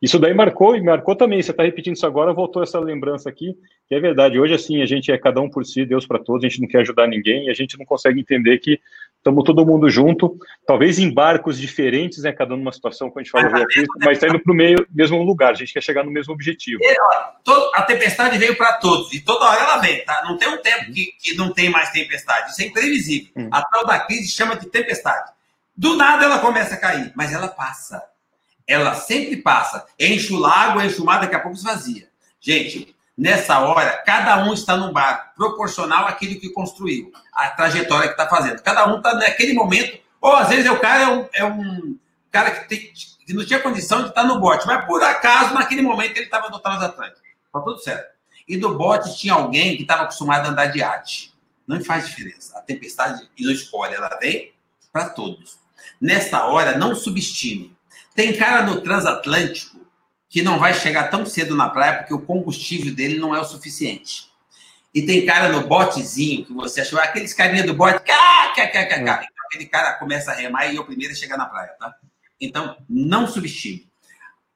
Isso 0.00 0.18
daí 0.18 0.34
marcou, 0.34 0.76
e 0.76 0.82
marcou 0.82 1.16
também. 1.16 1.40
Você 1.40 1.50
está 1.50 1.62
repetindo 1.62 1.96
isso 1.96 2.06
agora, 2.06 2.32
voltou 2.32 2.62
essa 2.62 2.78
lembrança 2.78 3.28
aqui, 3.28 3.56
que 3.88 3.94
é 3.94 4.00
verdade. 4.00 4.38
Hoje, 4.38 4.52
assim, 4.52 4.82
a 4.82 4.86
gente 4.86 5.10
é 5.10 5.16
cada 5.16 5.40
um 5.40 5.48
por 5.48 5.64
si, 5.64 5.86
Deus 5.86 6.06
para 6.06 6.18
todos, 6.18 6.44
a 6.44 6.48
gente 6.48 6.60
não 6.60 6.68
quer 6.68 6.80
ajudar 6.80 7.06
ninguém, 7.06 7.46
e 7.46 7.50
a 7.50 7.54
gente 7.54 7.78
não 7.78 7.86
consegue 7.86 8.20
entender 8.20 8.58
que 8.58 8.78
estamos 9.22 9.44
todo 9.44 9.64
mundo 9.64 9.88
junto, 9.88 10.36
talvez 10.66 10.98
em 10.98 11.12
barcos 11.12 11.56
diferentes, 11.56 12.24
né, 12.24 12.32
cada 12.32 12.54
um 12.54 12.56
numa 12.56 12.72
situação, 12.72 13.08
como 13.08 13.20
a 13.20 13.22
gente 13.22 13.30
falou 13.30 13.46
aqui, 13.62 13.84
mas 14.00 14.18
está 14.18 14.26
indo 14.26 14.40
para 14.40 14.52
o 14.52 14.56
mesmo 14.90 15.22
lugar, 15.22 15.52
a 15.52 15.54
gente 15.54 15.72
quer 15.72 15.82
chegar 15.82 16.04
no 16.04 16.10
mesmo 16.10 16.34
objetivo. 16.34 16.80
a 17.74 17.82
tempestade 17.82 18.36
veio 18.36 18.56
para 18.56 18.74
todos, 18.74 19.12
e 19.12 19.20
toda 19.20 19.44
hora 19.44 19.60
ela 19.60 19.76
vem, 19.78 20.04
tá? 20.04 20.22
Não 20.24 20.36
tem 20.36 20.48
um 20.48 20.60
tempo 20.60 20.92
que, 20.92 21.12
que 21.20 21.36
não 21.36 21.52
tem 21.52 21.70
mais 21.70 21.90
tempestade, 21.90 22.50
isso 22.50 22.60
é 22.62 22.66
imprevisível. 22.66 23.30
Hum. 23.36 23.48
A 23.52 23.62
tal 23.62 23.86
da 23.86 24.00
crise 24.00 24.28
chama 24.28 24.56
de 24.56 24.66
tempestade. 24.66 25.30
Do 25.76 25.96
nada 25.96 26.24
ela 26.24 26.40
começa 26.40 26.74
a 26.74 26.78
cair, 26.78 27.12
mas 27.14 27.32
ela 27.32 27.48
passa. 27.48 28.02
Ela 28.66 28.94
sempre 28.94 29.36
passa. 29.36 29.86
Enche 29.98 30.32
o 30.32 30.38
lago, 30.38 30.80
enche 30.82 31.00
o 31.00 31.04
mar, 31.04 31.20
daqui 31.20 31.34
a 31.34 31.40
pouco 31.40 31.56
esvazia. 31.56 32.08
Gente, 32.40 32.91
nessa 33.16 33.60
hora, 33.60 34.02
cada 34.04 34.44
um 34.44 34.52
está 34.52 34.76
num 34.76 34.92
barco, 34.92 35.34
proporcional 35.36 36.06
àquilo 36.06 36.40
que 36.40 36.50
construiu, 36.50 37.12
a 37.32 37.50
trajetória 37.50 38.08
que 38.08 38.20
está 38.20 38.28
fazendo. 38.28 38.62
Cada 38.62 38.92
um 38.92 38.98
está 38.98 39.14
naquele 39.14 39.52
momento, 39.52 39.98
ou 40.20 40.34
às 40.34 40.48
vezes 40.48 40.66
é 40.66 40.70
o 40.70 40.80
cara 40.80 41.04
é 41.04 41.08
um, 41.08 41.28
é 41.32 41.44
um 41.44 41.98
cara 42.30 42.50
que, 42.50 42.68
tem, 42.68 42.92
que, 43.26 43.34
não 43.34 43.44
tinha 43.44 43.60
condição 43.60 44.02
de 44.02 44.08
estar 44.08 44.24
no 44.24 44.40
bote, 44.40 44.66
mas 44.66 44.84
por 44.86 45.02
acaso, 45.02 45.54
naquele 45.54 45.82
momento, 45.82 46.16
ele 46.16 46.24
estava 46.24 46.48
no 46.48 46.58
transatlântico. 46.58 47.20
Está 47.46 47.60
tudo 47.60 47.78
certo. 47.78 48.12
E 48.48 48.56
do 48.56 48.76
bote 48.76 49.16
tinha 49.16 49.34
alguém 49.34 49.76
que 49.76 49.82
estava 49.82 50.02
acostumado 50.02 50.46
a 50.46 50.50
andar 50.50 50.66
de 50.66 50.82
arte. 50.82 51.32
Não 51.66 51.82
faz 51.84 52.06
diferença. 52.06 52.58
A 52.58 52.62
tempestade 52.62 53.28
não 53.38 53.52
escolhe, 53.52 53.94
ela 53.94 54.08
vem 54.20 54.52
para 54.92 55.10
todos. 55.10 55.58
Nesta 56.00 56.46
hora, 56.46 56.76
não 56.76 56.94
subestime. 56.94 57.76
Tem 58.14 58.36
cara 58.36 58.62
no 58.62 58.80
transatlântico 58.80 59.81
que 60.32 60.40
não 60.40 60.58
vai 60.58 60.72
chegar 60.72 61.10
tão 61.10 61.26
cedo 61.26 61.54
na 61.54 61.68
praia 61.68 61.98
porque 61.98 62.14
o 62.14 62.22
combustível 62.22 62.94
dele 62.94 63.18
não 63.18 63.34
é 63.36 63.38
o 63.38 63.44
suficiente. 63.44 64.32
E 64.94 65.02
tem 65.02 65.26
cara 65.26 65.50
no 65.50 65.68
botezinho 65.68 66.46
que 66.46 66.54
você 66.54 66.80
achou, 66.80 66.98
aqueles 66.98 67.34
carinha 67.34 67.66
do 67.66 67.74
bote, 67.74 68.02
cá, 68.02 68.50
cá, 68.56 68.66
cá, 68.68 68.86
cá, 68.86 69.04
cá. 69.04 69.26
Então, 69.30 69.44
aquele 69.46 69.66
cara 69.66 69.92
começa 69.92 70.32
a 70.32 70.34
remar 70.34 70.66
e 70.68 70.78
é 70.78 70.80
o 70.80 70.86
primeiro 70.86 71.12
a 71.12 71.16
chegar 71.16 71.36
na 71.36 71.44
praia, 71.44 71.74
tá? 71.78 71.94
Então, 72.40 72.78
não 72.88 73.26
subestime. 73.26 73.86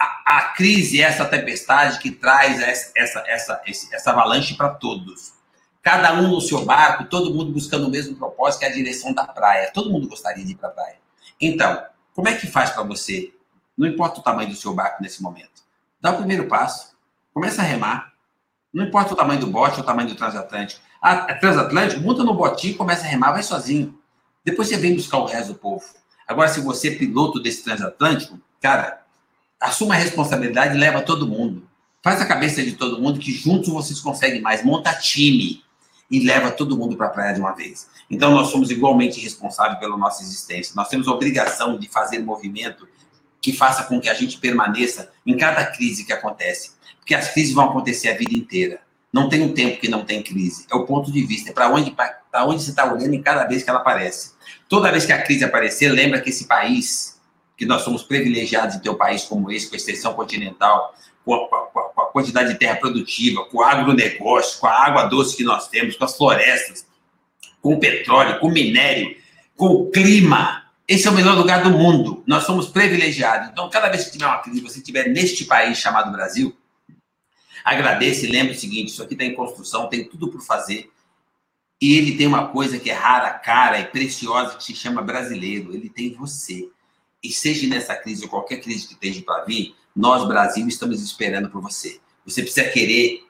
A, 0.00 0.38
a 0.38 0.42
crise 0.54 1.02
é 1.02 1.04
essa 1.04 1.26
tempestade 1.26 1.98
que 1.98 2.10
traz 2.10 2.58
essa, 2.58 2.92
essa, 2.96 3.24
essa, 3.26 3.62
essa 3.92 4.10
avalanche 4.10 4.54
para 4.54 4.70
todos. 4.70 5.34
Cada 5.82 6.14
um 6.14 6.28
no 6.28 6.40
seu 6.40 6.64
barco, 6.64 7.04
todo 7.04 7.34
mundo 7.34 7.52
buscando 7.52 7.86
o 7.86 7.90
mesmo 7.90 8.16
propósito, 8.16 8.60
que 8.60 8.64
é 8.64 8.68
a 8.68 8.72
direção 8.72 9.12
da 9.12 9.26
praia. 9.26 9.70
Todo 9.74 9.92
mundo 9.92 10.08
gostaria 10.08 10.42
de 10.42 10.52
ir 10.52 10.56
para 10.56 10.70
a 10.70 10.72
praia. 10.72 10.96
Então, 11.38 11.84
como 12.14 12.28
é 12.28 12.34
que 12.34 12.46
faz 12.46 12.70
para 12.70 12.82
você? 12.82 13.30
Não 13.76 13.86
importa 13.86 14.20
o 14.20 14.22
tamanho 14.22 14.48
do 14.48 14.56
seu 14.56 14.72
barco 14.72 15.02
nesse 15.02 15.22
momento. 15.22 15.55
Dá 16.01 16.12
o 16.12 16.16
primeiro 16.18 16.47
passo. 16.47 16.94
Começa 17.32 17.62
a 17.62 17.64
remar. 17.64 18.12
Não 18.72 18.84
importa 18.84 19.14
o 19.14 19.16
tamanho 19.16 19.40
do 19.40 19.47
bote 19.47 19.76
ou 19.76 19.82
o 19.82 19.86
tamanho 19.86 20.09
do 20.09 20.14
transatlântico. 20.14 20.80
Ah, 21.01 21.26
é 21.28 21.34
transatlântico, 21.34 22.01
monta 22.03 22.24
no 22.24 22.34
botinho, 22.34 22.76
começa 22.76 23.05
a 23.05 23.09
remar, 23.09 23.32
vai 23.32 23.42
sozinho. 23.42 23.99
Depois 24.44 24.68
você 24.68 24.76
vem 24.76 24.94
buscar 24.94 25.18
o 25.18 25.26
resto 25.26 25.53
do 25.53 25.59
povo. 25.59 25.84
Agora, 26.26 26.49
se 26.49 26.61
você 26.61 26.88
é 26.88 26.94
piloto 26.97 27.40
desse 27.40 27.62
transatlântico, 27.62 28.38
cara, 28.61 29.03
assuma 29.61 29.94
a 29.94 29.99
responsabilidade 29.99 30.76
e 30.76 30.78
leva 30.78 31.01
todo 31.01 31.26
mundo. 31.26 31.68
Faz 32.03 32.20
a 32.20 32.26
cabeça 32.26 32.62
de 32.62 32.72
todo 32.72 33.01
mundo 33.01 33.18
que 33.18 33.32
juntos 33.32 33.68
vocês 33.68 34.01
conseguem 34.01 34.40
mais. 34.40 34.64
Monta 34.64 34.92
time. 34.94 35.64
e 36.09 36.20
leva 36.20 36.53
todo 36.53 36.76
mundo 36.76 36.97
para 36.97 37.07
a 37.07 37.11
praia 37.11 37.34
de 37.34 37.40
uma 37.40 37.51
vez. 37.53 37.88
Então, 38.09 38.30
nós 38.30 38.49
somos 38.49 38.70
igualmente 38.70 39.20
responsáveis 39.20 39.80
pela 39.80 39.97
nossa 39.97 40.22
existência. 40.22 40.72
Nós 40.76 40.88
temos 40.88 41.09
a 41.09 41.12
obrigação 41.12 41.76
de 41.76 41.88
fazer 41.88 42.20
movimento 42.20 42.86
que 43.47 43.53
faça 43.53 43.84
com 43.84 44.01
que 44.01 44.09
a 44.09 44.14
gente 44.14 44.38
permaneça 44.38 45.12
em 45.24 45.36
cada 45.36 45.64
crise 45.64 46.05
que 46.05 46.12
acontece. 46.12 46.72
Porque 46.99 47.14
as 47.14 47.30
crises 47.32 47.55
vão 47.55 47.66
acontecer 47.66 48.09
a 48.09 48.16
vida 48.16 48.36
inteira. 48.36 48.80
Não 49.12 49.28
tem 49.28 49.40
um 49.40 49.55
tempo 49.55 49.80
que 49.80 49.86
não 49.86 50.05
tem 50.05 50.20
crise. 50.20 50.66
É 50.68 50.74
o 50.74 50.84
ponto 50.84 51.12
de 51.12 51.24
vista. 51.24 51.51
É 51.51 51.53
para 51.53 51.70
onde, 51.70 51.94
onde 52.44 52.62
você 52.64 52.70
está 52.70 52.92
olhando 52.92 53.14
em 53.14 53.22
cada 53.22 53.44
vez 53.44 53.62
que 53.62 53.70
ela 53.70 53.78
aparece. 53.78 54.32
Toda 54.68 54.90
vez 54.90 55.07
que 55.07 55.12
a 55.12 55.22
crise 55.22 55.44
aparecer, 55.44 55.92
lembra 55.92 56.20
que 56.20 56.30
esse 56.30 56.49
país, 56.49 57.20
que 57.57 57.64
nós 57.64 57.82
somos 57.82 58.03
privilegiados 58.03 58.74
em 58.74 58.80
ter 58.80 58.90
um 58.90 58.97
país 58.97 59.22
como 59.22 59.49
esse, 59.49 59.68
com 59.68 59.76
a 59.76 59.78
extensão 59.78 60.12
continental, 60.14 60.92
com 61.24 61.32
a, 61.32 61.49
com, 61.49 61.78
a, 61.78 61.82
com 61.90 62.01
a, 62.01 62.07
quantidade 62.07 62.53
de 62.53 62.59
terra 62.59 62.74
produtiva, 62.74 63.44
com 63.44 63.59
o 63.59 63.62
agronegócio, 63.62 64.59
com 64.59 64.66
a 64.66 64.86
água 64.86 65.05
doce 65.05 65.36
que 65.36 65.44
nós 65.44 65.68
temos, 65.68 65.94
com 65.94 66.05
as 66.05 66.16
florestas, 66.16 66.84
com 67.62 67.74
o 67.74 67.78
petróleo, 67.78 68.40
com 68.40 68.49
o 68.49 68.53
minério, 68.53 69.16
com 69.57 69.66
o 69.66 69.90
clima. 69.92 70.65
Esse 70.89 71.09
é 71.09 71.11
o 71.11 71.14
melhor 71.14 71.37
lugar 71.37 71.62
do 71.64 71.70
mundo. 71.70 72.22
Nós 72.26 72.45
somos 72.45 72.68
privilegiados. 72.68 73.49
Então, 73.49 73.68
cada 73.68 73.89
vez 73.89 74.05
que 74.05 74.12
tiver 74.12 74.26
uma 74.26 74.39
crise, 74.39 74.61
você 74.61 74.78
estiver 74.78 75.09
neste 75.09 75.45
país 75.45 75.78
chamado 75.78 76.12
Brasil, 76.12 76.57
agradeça 77.64 78.24
e 78.24 78.30
lembre 78.30 78.53
o 78.55 78.59
seguinte: 78.59 78.93
isso 78.93 79.03
aqui 79.03 79.14
está 79.14 79.24
em 79.24 79.34
construção, 79.34 79.89
tem 79.89 80.09
tudo 80.09 80.28
por 80.28 80.41
fazer. 80.41 80.91
E 81.80 81.95
ele 81.99 82.16
tem 82.16 82.26
uma 82.26 82.49
coisa 82.49 82.78
que 82.78 82.89
é 82.89 82.95
rara, 82.95 83.30
cara 83.30 83.80
e 83.80 83.87
preciosa 83.87 84.57
que 84.57 84.64
se 84.64 84.74
chama 84.74 85.03
brasileiro. 85.03 85.74
Ele 85.74 85.91
tem 85.91 86.14
você. 86.14 86.68
E 87.22 87.30
seja 87.30 87.66
nessa 87.66 87.95
crise 87.97 88.22
ou 88.22 88.30
qualquer 88.30 88.59
crise 88.59 88.87
que 88.87 88.95
esteja 88.95 89.20
para 89.22 89.45
vir, 89.45 89.74
nós, 89.95 90.26
Brasil, 90.26 90.66
estamos 90.68 91.03
esperando 91.03 91.51
por 91.51 91.61
você. 91.61 92.01
Você 92.24 92.43
precisa 92.43 92.68
querer. 92.68 93.24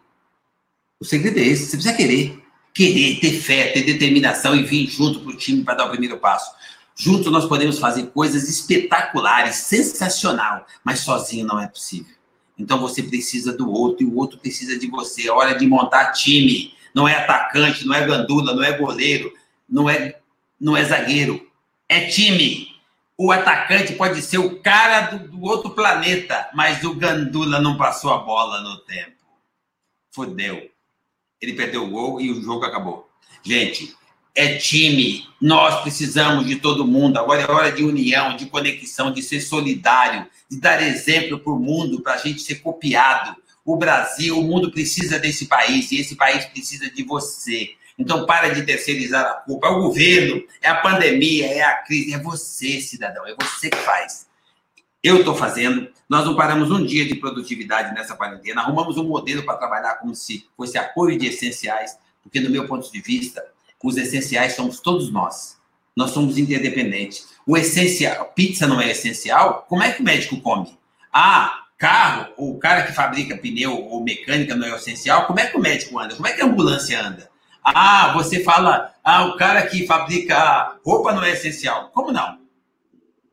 O 1.00 1.04
segredo 1.04 1.38
é 1.38 1.42
esse: 1.42 1.66
você 1.66 1.76
precisa 1.76 1.96
querer. 1.96 2.42
Querer, 2.74 3.20
ter 3.20 3.40
fé, 3.40 3.72
ter 3.72 3.84
determinação 3.84 4.54
e 4.54 4.62
vir 4.62 4.86
junto 4.86 5.20
para 5.20 5.30
o 5.30 5.36
time 5.36 5.64
para 5.64 5.76
dar 5.76 5.86
o 5.86 5.90
primeiro 5.90 6.18
passo. 6.18 6.54
Juntos 6.98 7.30
nós 7.30 7.44
podemos 7.44 7.78
fazer 7.78 8.06
coisas 8.06 8.48
espetaculares, 8.48 9.56
sensacional, 9.56 10.66
mas 10.82 11.00
sozinho 11.00 11.46
não 11.46 11.60
é 11.60 11.68
possível. 11.68 12.16
Então 12.58 12.80
você 12.80 13.02
precisa 13.02 13.52
do 13.52 13.70
outro 13.70 14.02
e 14.02 14.06
o 14.06 14.16
outro 14.16 14.38
precisa 14.38 14.78
de 14.78 14.86
você. 14.88 15.28
É 15.28 15.30
hora 15.30 15.54
de 15.54 15.66
montar 15.66 16.12
time. 16.12 16.74
Não 16.94 17.06
é 17.06 17.14
atacante, 17.14 17.86
não 17.86 17.94
é 17.94 18.06
gandula, 18.06 18.54
não 18.54 18.64
é 18.64 18.72
goleiro, 18.78 19.30
não 19.68 19.90
é, 19.90 20.18
não 20.58 20.74
é 20.74 20.82
zagueiro. 20.84 21.46
É 21.86 22.06
time. 22.06 22.74
O 23.18 23.30
atacante 23.30 23.92
pode 23.92 24.22
ser 24.22 24.38
o 24.38 24.58
cara 24.62 25.02
do, 25.02 25.28
do 25.28 25.42
outro 25.42 25.70
planeta, 25.70 26.48
mas 26.54 26.82
o 26.82 26.94
gandula 26.94 27.60
não 27.60 27.76
passou 27.76 28.10
a 28.14 28.18
bola 28.18 28.62
no 28.62 28.78
tempo. 28.78 29.16
Fodeu. 30.10 30.70
Ele 31.42 31.52
perdeu 31.52 31.84
o 31.84 31.90
gol 31.90 32.20
e 32.22 32.30
o 32.30 32.42
jogo 32.42 32.64
acabou. 32.64 33.10
Gente, 33.42 33.94
é 34.36 34.56
time. 34.56 35.26
Nós 35.40 35.80
precisamos 35.80 36.46
de 36.46 36.56
todo 36.56 36.86
mundo. 36.86 37.18
Agora 37.18 37.42
é 37.42 37.50
hora 37.50 37.72
de 37.72 37.82
união, 37.82 38.36
de 38.36 38.46
conexão, 38.46 39.10
de 39.10 39.22
ser 39.22 39.40
solidário, 39.40 40.26
de 40.48 40.60
dar 40.60 40.82
exemplo 40.82 41.38
para 41.38 41.52
o 41.52 41.58
mundo, 41.58 42.02
para 42.02 42.14
a 42.14 42.18
gente 42.18 42.42
ser 42.42 42.56
copiado. 42.56 43.34
O 43.64 43.76
Brasil, 43.76 44.38
o 44.38 44.42
mundo 44.42 44.70
precisa 44.70 45.18
desse 45.18 45.46
país 45.46 45.90
e 45.90 46.00
esse 46.00 46.14
país 46.14 46.44
precisa 46.44 46.88
de 46.90 47.02
você. 47.02 47.70
Então, 47.98 48.26
para 48.26 48.50
de 48.50 48.62
terceirizar 48.62 49.24
a 49.24 49.34
culpa. 49.34 49.68
É 49.68 49.70
o 49.70 49.80
governo, 49.80 50.44
é 50.60 50.68
a 50.68 50.76
pandemia, 50.76 51.46
é 51.46 51.62
a 51.62 51.82
crise. 51.82 52.12
É 52.12 52.18
você, 52.18 52.78
cidadão. 52.80 53.26
É 53.26 53.34
você 53.34 53.70
que 53.70 53.78
faz. 53.78 54.26
Eu 55.02 55.20
estou 55.20 55.34
fazendo. 55.34 55.88
Nós 56.08 56.24
não 56.26 56.36
paramos 56.36 56.70
um 56.70 56.84
dia 56.84 57.06
de 57.06 57.14
produtividade 57.14 57.94
nessa 57.94 58.14
quarentena. 58.14 58.60
Arrumamos 58.60 58.98
um 58.98 59.04
modelo 59.04 59.44
para 59.44 59.56
trabalhar 59.56 59.94
como 59.94 60.14
se 60.14 60.46
fosse 60.56 60.76
apoio 60.76 61.18
de 61.18 61.26
essenciais, 61.26 61.98
porque, 62.22 62.38
no 62.38 62.50
meu 62.50 62.66
ponto 62.66 62.90
de 62.92 63.00
vista, 63.00 63.42
os 63.82 63.96
essenciais 63.96 64.54
somos 64.54 64.80
todos 64.80 65.10
nós. 65.12 65.56
Nós 65.96 66.10
somos 66.10 66.36
interdependentes. 66.36 67.28
O 67.46 67.56
essencial, 67.56 68.32
pizza 68.34 68.66
não 68.66 68.80
é 68.80 68.90
essencial? 68.90 69.64
Como 69.68 69.82
é 69.82 69.92
que 69.92 70.02
o 70.02 70.04
médico 70.04 70.40
come? 70.40 70.76
Ah, 71.12 71.64
carro, 71.78 72.32
o 72.36 72.58
cara 72.58 72.82
que 72.82 72.92
fabrica 72.92 73.36
pneu 73.36 73.86
ou 73.86 74.02
mecânica 74.02 74.54
não 74.54 74.66
é 74.66 74.76
essencial? 74.76 75.26
Como 75.26 75.40
é 75.40 75.46
que 75.46 75.56
o 75.56 75.60
médico 75.60 75.98
anda? 75.98 76.14
Como 76.14 76.26
é 76.26 76.32
que 76.32 76.42
a 76.42 76.46
ambulância 76.46 77.00
anda? 77.00 77.30
Ah, 77.64 78.12
você 78.12 78.42
fala, 78.44 78.94
ah, 79.02 79.26
o 79.26 79.36
cara 79.36 79.66
que 79.66 79.86
fabrica 79.86 80.78
roupa 80.84 81.12
não 81.12 81.24
é 81.24 81.32
essencial. 81.32 81.90
Como 81.90 82.12
não? 82.12 82.38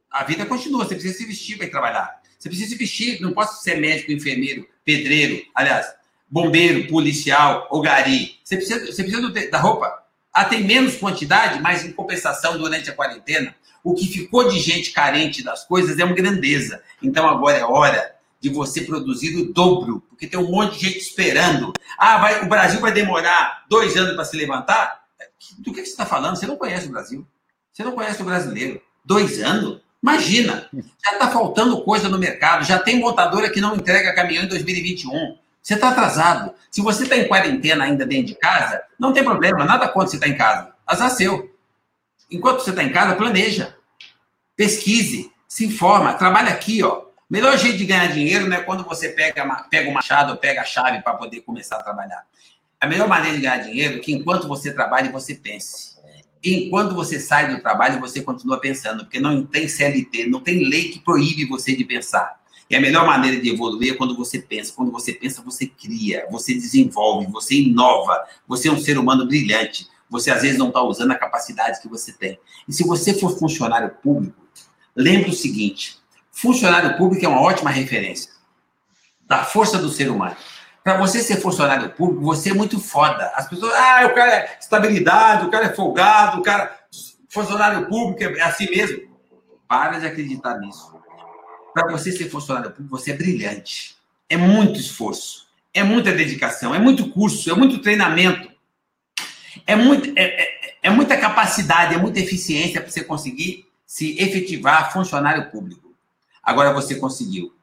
A 0.10 0.24
vida 0.24 0.46
continua, 0.46 0.86
você 0.86 0.96
precisa 0.96 1.18
se 1.18 1.26
vestir 1.26 1.58
para 1.58 1.66
ir 1.66 1.72
trabalhar. 1.72 2.22
Você 2.38 2.50
precisa 2.50 2.70
se 2.70 2.78
vestir, 2.78 3.22
não 3.22 3.34
posso 3.34 3.64
ser 3.64 3.80
médico, 3.80 4.12
enfermeiro, 4.12 4.68
pedreiro, 4.84 5.44
aliás, 5.56 5.88
bombeiro, 6.30 6.88
policial 6.88 7.68
ou 7.72 7.82
gari. 7.82 8.38
Você 8.44 8.58
precisa, 8.58 8.86
você 8.86 9.04
precisa 9.04 9.50
da 9.50 9.60
roupa. 9.60 10.03
Tem 10.50 10.64
menos 10.64 10.96
quantidade, 10.96 11.62
mas 11.62 11.86
em 11.86 11.92
compensação, 11.92 12.58
durante 12.58 12.90
a 12.90 12.94
quarentena, 12.94 13.56
o 13.84 13.94
que 13.94 14.08
ficou 14.08 14.50
de 14.50 14.60
gente 14.60 14.92
carente 14.92 15.44
das 15.44 15.66
coisas 15.66 16.00
é 16.00 16.06
uma 16.06 16.16
grandeza. 16.16 16.82
Então 17.02 17.28
agora 17.28 17.58
é 17.58 17.64
hora 17.64 18.16
de 18.40 18.50
você 18.50 18.82
produzir 18.82 19.36
o 19.38 19.54
dobro, 19.54 20.04
porque 20.10 20.28
tem 20.28 20.40
um 20.40 20.52
monte 20.52 20.78
de 20.78 20.88
gente 20.88 21.00
esperando. 21.00 21.72
Ah, 21.98 22.18
vai, 22.18 22.44
o 22.44 22.50
Brasil 22.50 22.80
vai 22.80 22.92
demorar 22.92 23.64
dois 23.70 23.96
anos 23.96 24.16
para 24.16 24.26
se 24.26 24.36
levantar? 24.36 25.04
Do 25.60 25.74
que 25.74 25.84
você 25.84 25.92
está 25.92 26.06
falando? 26.06 26.36
Você 26.36 26.46
não 26.46 26.58
conhece 26.58 26.88
o 26.88 26.92
Brasil. 26.92 27.28
Você 27.72 27.84
não 27.84 27.94
conhece 27.94 28.22
o 28.22 28.26
brasileiro. 28.26 28.82
Dois 29.04 29.42
anos? 29.42 29.82
Imagina, 30.02 30.68
já 30.74 31.14
está 31.14 31.32
faltando 31.32 31.82
coisa 31.82 32.10
no 32.10 32.20
mercado, 32.20 32.66
já 32.66 32.78
tem 32.78 33.00
montadora 33.00 33.50
que 33.50 33.62
não 33.62 33.78
entrega 33.78 34.14
caminhão 34.14 34.44
em 34.44 34.50
2021. 34.50 35.38
Você 35.64 35.76
está 35.76 35.90
atrasado. 35.90 36.54
Se 36.70 36.82
você 36.82 37.04
está 37.04 37.16
em 37.16 37.28
quarentena 37.28 37.86
ainda 37.86 38.06
dentro 38.06 38.28
de 38.28 38.36
casa, 38.36 38.84
não 39.00 39.14
tem 39.14 39.24
problema, 39.24 39.64
nada 39.64 39.88
contra 39.88 40.10
você 40.10 40.18
estar 40.18 40.28
tá 40.28 40.34
em 40.34 40.38
casa. 40.38 40.74
Azar 40.86 41.10
seu. 41.12 41.56
Enquanto 42.30 42.60
você 42.60 42.72
está 42.72 42.84
em 42.84 42.92
casa, 42.92 43.16
planeja. 43.16 43.74
Pesquise, 44.58 45.32
se 45.48 45.66
informa, 45.66 46.14
trabalha 46.16 46.50
aqui, 46.52 46.84
ó. 46.84 47.06
Melhor 47.30 47.58
jeito 47.58 47.78
de 47.78 47.86
ganhar 47.86 48.08
dinheiro 48.08 48.48
não 48.48 48.58
é 48.58 48.62
quando 48.62 48.84
você 48.84 49.10
pega, 49.10 49.46
pega 49.70 49.90
o 49.90 49.94
machado 49.94 50.34
ou 50.34 50.38
pega 50.38 50.62
a 50.62 50.66
chave 50.66 51.02
para 51.02 51.14
poder 51.14 51.42
começar 51.42 51.78
a 51.78 51.84
trabalhar. 51.84 52.26
A 52.80 52.86
melhor 52.86 53.08
maneira 53.08 53.38
de 53.38 53.44
ganhar 53.44 53.58
dinheiro 53.58 53.96
é 53.96 54.00
que 54.00 54.12
enquanto 54.12 54.48
você 54.48 54.74
trabalha, 54.74 55.10
você 55.10 55.34
pense. 55.34 55.94
Enquanto 56.44 56.94
você 56.94 57.22
sai 57.22 57.56
do 57.56 57.62
trabalho, 57.62 58.02
você 58.02 58.22
continua 58.22 58.60
pensando, 58.60 59.06
porque 59.06 59.20
não 59.20 59.46
tem 59.46 59.70
CLT, 59.70 60.28
não 60.28 60.42
tem 60.42 60.68
lei 60.68 60.90
que 60.90 61.00
proíbe 61.00 61.46
você 61.46 61.74
de 61.74 61.86
pensar. 61.86 62.43
E 62.70 62.76
a 62.76 62.82
melhor 62.82 63.06
maneira 63.06 63.40
de 63.40 63.50
evoluir 63.50 63.94
é 63.94 63.98
quando 63.98 64.16
você 64.16 64.40
pensa. 64.40 64.74
Quando 64.74 64.92
você 64.92 65.14
pensa, 65.14 65.42
você 65.42 65.68
cria, 65.68 66.26
você 66.32 66.54
desenvolve, 66.54 67.28
você 67.28 67.56
inova. 67.56 68.24
Você 68.48 68.68
é 68.68 68.72
um 68.72 68.80
ser 68.80 68.98
humano 68.98 69.26
brilhante. 69.26 69.88
Você 70.10 70.32
às 70.32 70.42
vezes 70.42 70.58
não 70.58 70.68
está 70.68 70.82
usando 70.82 71.12
a 71.12 71.16
capacidade 71.16 71.82
que 71.82 71.88
você 71.88 72.12
tem. 72.12 72.40
E 72.68 72.74
se 72.74 72.84
você 72.84 73.14
for 73.14 73.38
funcionário 73.38 73.90
público, 74.02 74.38
lembre 74.96 75.30
o 75.30 75.34
seguinte: 75.34 75.98
funcionário 76.32 76.98
público 76.98 77.26
é 77.26 77.28
uma 77.28 77.42
ótima 77.42 77.70
referência 77.70 78.32
da 79.28 79.44
força 79.44 79.78
do 79.78 79.90
ser 79.90 80.10
humano. 80.10 80.36
Para 80.84 80.98
você 80.98 81.22
ser 81.24 81.38
funcionário 81.38 81.90
público, 81.92 82.24
você 82.24 82.52
é 82.52 82.54
muito 82.54 82.80
foda. 82.80 83.32
As 83.36 83.48
pessoas, 83.48 83.74
ah, 83.74 84.06
o 84.06 84.14
cara 84.14 84.36
é 84.36 84.58
estabilidade, 84.60 85.46
o 85.46 85.50
cara 85.50 85.66
é 85.66 85.74
folgado, 85.74 86.40
o 86.40 86.44
cara. 86.44 86.78
Funcionário 87.30 87.88
público 87.88 88.22
é 88.24 88.42
assim 88.44 88.70
mesmo. 88.70 89.12
Para 89.68 89.98
de 89.98 90.06
acreditar 90.06 90.60
nisso. 90.60 90.94
Para 91.74 91.92
você 91.92 92.12
ser 92.12 92.30
funcionário 92.30 92.72
público, 92.72 92.98
você 92.98 93.12
é 93.12 93.16
brilhante. 93.16 93.96
É 94.30 94.38
muito 94.38 94.80
esforço, 94.80 95.48
é 95.74 95.84
muita 95.84 96.12
dedicação, 96.12 96.74
é 96.74 96.80
muito 96.80 97.10
curso, 97.10 97.50
é 97.50 97.54
muito 97.54 97.80
treinamento, 97.80 98.50
é, 99.66 99.76
muito, 99.76 100.12
é, 100.18 100.24
é, 100.24 100.78
é 100.84 100.90
muita 100.90 101.18
capacidade, 101.18 101.96
é 101.96 101.98
muita 101.98 102.20
eficiência 102.20 102.82
para 102.82 102.90
você 102.90 103.04
conseguir 103.04 103.68
se 103.86 104.18
efetivar 104.20 104.92
funcionário 104.92 105.52
público. 105.52 105.94
Agora 106.42 106.74
você 106.74 106.96
conseguiu. 106.96 107.54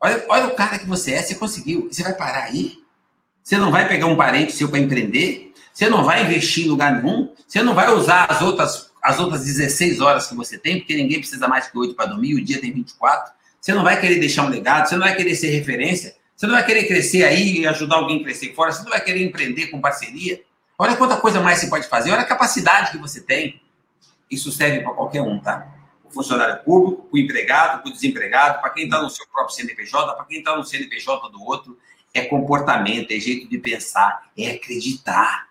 Olha, 0.00 0.24
olha 0.28 0.46
o 0.46 0.54
cara 0.54 0.78
que 0.78 0.86
você 0.86 1.12
é, 1.12 1.22
você 1.22 1.34
conseguiu. 1.34 1.88
Você 1.90 2.02
vai 2.02 2.14
parar 2.14 2.44
aí? 2.44 2.78
Você 3.42 3.58
não 3.58 3.70
vai 3.70 3.86
pegar 3.86 4.06
um 4.06 4.16
parente 4.16 4.52
seu 4.52 4.68
para 4.68 4.78
empreender? 4.78 5.52
Você 5.72 5.88
não 5.88 6.04
vai 6.04 6.24
investir 6.24 6.64
em 6.66 6.68
lugar 6.68 7.02
nenhum? 7.02 7.34
Você 7.46 7.62
não 7.62 7.74
vai 7.74 7.92
usar 7.92 8.26
as 8.30 8.40
outras, 8.40 8.90
as 9.02 9.18
outras 9.18 9.44
16 9.44 10.00
horas 10.00 10.26
que 10.26 10.34
você 10.34 10.56
tem, 10.56 10.78
porque 10.78 10.94
ninguém 10.94 11.18
precisa 11.18 11.46
mais 11.48 11.68
que 11.68 11.76
8 11.76 11.94
para 11.94 12.06
dormir, 12.06 12.34
o 12.34 12.44
dia 12.44 12.60
tem 12.60 12.72
24. 12.72 13.32
Você 13.64 13.72
não 13.72 13.82
vai 13.82 13.98
querer 13.98 14.16
deixar 14.16 14.44
um 14.44 14.50
legado, 14.50 14.86
você 14.86 14.94
não 14.94 15.06
vai 15.06 15.16
querer 15.16 15.34
ser 15.34 15.48
referência, 15.48 16.14
você 16.36 16.46
não 16.46 16.52
vai 16.52 16.66
querer 16.66 16.86
crescer 16.86 17.24
aí 17.24 17.60
e 17.60 17.66
ajudar 17.66 17.96
alguém 17.96 18.20
a 18.20 18.22
crescer 18.22 18.52
fora, 18.52 18.70
você 18.70 18.82
não 18.82 18.90
vai 18.90 19.02
querer 19.02 19.24
empreender 19.24 19.68
com 19.68 19.80
parceria. 19.80 20.42
Olha 20.78 20.94
quanta 20.96 21.16
coisa 21.16 21.40
mais 21.40 21.60
você 21.60 21.68
pode 21.68 21.88
fazer, 21.88 22.12
olha 22.12 22.20
a 22.20 22.26
capacidade 22.26 22.90
que 22.90 22.98
você 22.98 23.22
tem. 23.22 23.62
Isso 24.30 24.52
serve 24.52 24.80
para 24.82 24.92
qualquer 24.92 25.22
um, 25.22 25.40
tá? 25.40 25.66
O 26.04 26.10
funcionário 26.10 26.62
público, 26.62 27.08
o 27.10 27.16
empregado, 27.16 27.88
o 27.88 27.90
desempregado, 27.90 28.60
para 28.60 28.68
quem 28.68 28.84
está 28.84 29.00
no 29.00 29.08
seu 29.08 29.26
próprio 29.28 29.56
CNPJ, 29.56 30.14
para 30.14 30.26
quem 30.26 30.40
está 30.40 30.54
no 30.54 30.62
CNPJ 30.62 31.30
do 31.30 31.42
outro. 31.42 31.78
É 32.12 32.26
comportamento, 32.26 33.12
é 33.12 33.18
jeito 33.18 33.48
de 33.48 33.56
pensar, 33.56 34.30
é 34.36 34.50
acreditar 34.50 35.48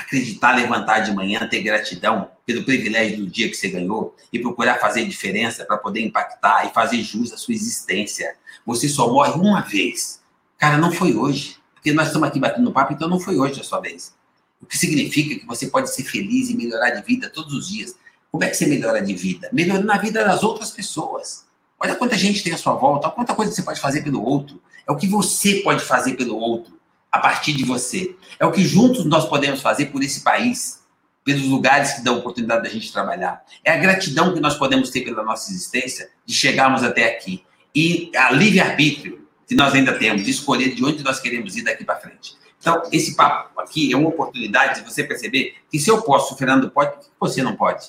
acreditar, 0.00 0.54
levantar 0.54 1.00
de 1.00 1.12
manhã, 1.12 1.46
ter 1.48 1.62
gratidão 1.62 2.30
pelo 2.46 2.64
privilégio 2.64 3.18
do 3.18 3.26
dia 3.26 3.48
que 3.48 3.54
você 3.54 3.68
ganhou 3.68 4.14
e 4.32 4.38
procurar 4.38 4.78
fazer 4.78 5.04
diferença 5.04 5.64
para 5.64 5.76
poder 5.76 6.00
impactar 6.00 6.66
e 6.66 6.72
fazer 6.72 7.02
jus 7.02 7.32
à 7.32 7.36
sua 7.36 7.54
existência. 7.54 8.34
Você 8.64 8.88
só 8.88 9.12
morre 9.12 9.32
uma 9.32 9.60
vez. 9.60 10.20
Cara, 10.56 10.78
não 10.78 10.92
foi 10.92 11.14
hoje. 11.14 11.56
Porque 11.74 11.92
nós 11.92 12.08
estamos 12.08 12.28
aqui 12.28 12.38
batendo 12.38 12.72
papo, 12.72 12.92
então 12.92 13.08
não 13.08 13.20
foi 13.20 13.38
hoje 13.38 13.60
a 13.60 13.64
sua 13.64 13.80
vez. 13.80 14.14
O 14.60 14.66
que 14.66 14.76
significa 14.76 15.38
que 15.38 15.46
você 15.46 15.68
pode 15.68 15.92
ser 15.94 16.04
feliz 16.04 16.50
e 16.50 16.56
melhorar 16.56 16.90
de 16.90 17.02
vida 17.02 17.30
todos 17.30 17.54
os 17.54 17.68
dias. 17.68 17.94
Como 18.30 18.42
é 18.44 18.48
que 18.48 18.56
você 18.56 18.66
melhora 18.66 19.00
de 19.00 19.14
vida? 19.14 19.48
Melhorando 19.52 19.90
a 19.90 19.96
vida 19.96 20.24
das 20.24 20.42
outras 20.42 20.70
pessoas. 20.70 21.46
Olha 21.80 21.94
quanta 21.94 22.16
gente 22.16 22.42
tem 22.42 22.52
à 22.52 22.58
sua 22.58 22.74
volta, 22.74 23.06
olha 23.06 23.14
quanta 23.14 23.34
coisa 23.34 23.52
você 23.52 23.62
pode 23.62 23.80
fazer 23.80 24.02
pelo 24.02 24.22
outro. 24.22 24.60
É 24.86 24.92
o 24.92 24.96
que 24.96 25.06
você 25.06 25.56
pode 25.56 25.84
fazer 25.84 26.14
pelo 26.14 26.36
outro, 26.36 26.77
a 27.10 27.18
partir 27.18 27.52
de 27.54 27.64
você. 27.64 28.16
É 28.38 28.46
o 28.46 28.52
que 28.52 28.64
juntos 28.64 29.04
nós 29.04 29.28
podemos 29.28 29.60
fazer 29.60 29.86
por 29.86 30.02
esse 30.02 30.22
país, 30.22 30.82
pelos 31.24 31.44
lugares 31.44 31.92
que 31.92 32.02
dão 32.02 32.18
oportunidade 32.18 32.62
da 32.62 32.68
gente 32.68 32.92
trabalhar. 32.92 33.44
É 33.64 33.72
a 33.72 33.76
gratidão 33.76 34.32
que 34.32 34.40
nós 34.40 34.56
podemos 34.56 34.90
ter 34.90 35.02
pela 35.02 35.22
nossa 35.22 35.50
existência 35.50 36.10
de 36.24 36.34
chegarmos 36.34 36.82
até 36.82 37.04
aqui. 37.14 37.44
E 37.74 38.10
a 38.16 38.30
livre-arbítrio 38.32 39.26
que 39.46 39.54
nós 39.54 39.74
ainda 39.74 39.98
temos 39.98 40.24
de 40.24 40.30
escolher 40.30 40.74
de 40.74 40.84
onde 40.84 41.02
nós 41.02 41.20
queremos 41.20 41.56
ir 41.56 41.62
daqui 41.62 41.84
para 41.84 41.96
frente. 41.96 42.36
Então, 42.60 42.82
esse 42.92 43.14
papo 43.14 43.60
aqui 43.60 43.92
é 43.92 43.96
uma 43.96 44.08
oportunidade 44.08 44.80
de 44.80 44.90
você 44.90 45.04
perceber 45.04 45.54
que 45.70 45.78
se 45.78 45.90
eu 45.90 46.02
posso, 46.02 46.34
o 46.34 46.36
Fernando 46.36 46.70
pode, 46.70 46.90
por 46.92 47.00
que 47.00 47.10
você 47.18 47.42
não 47.42 47.56
pode? 47.56 47.86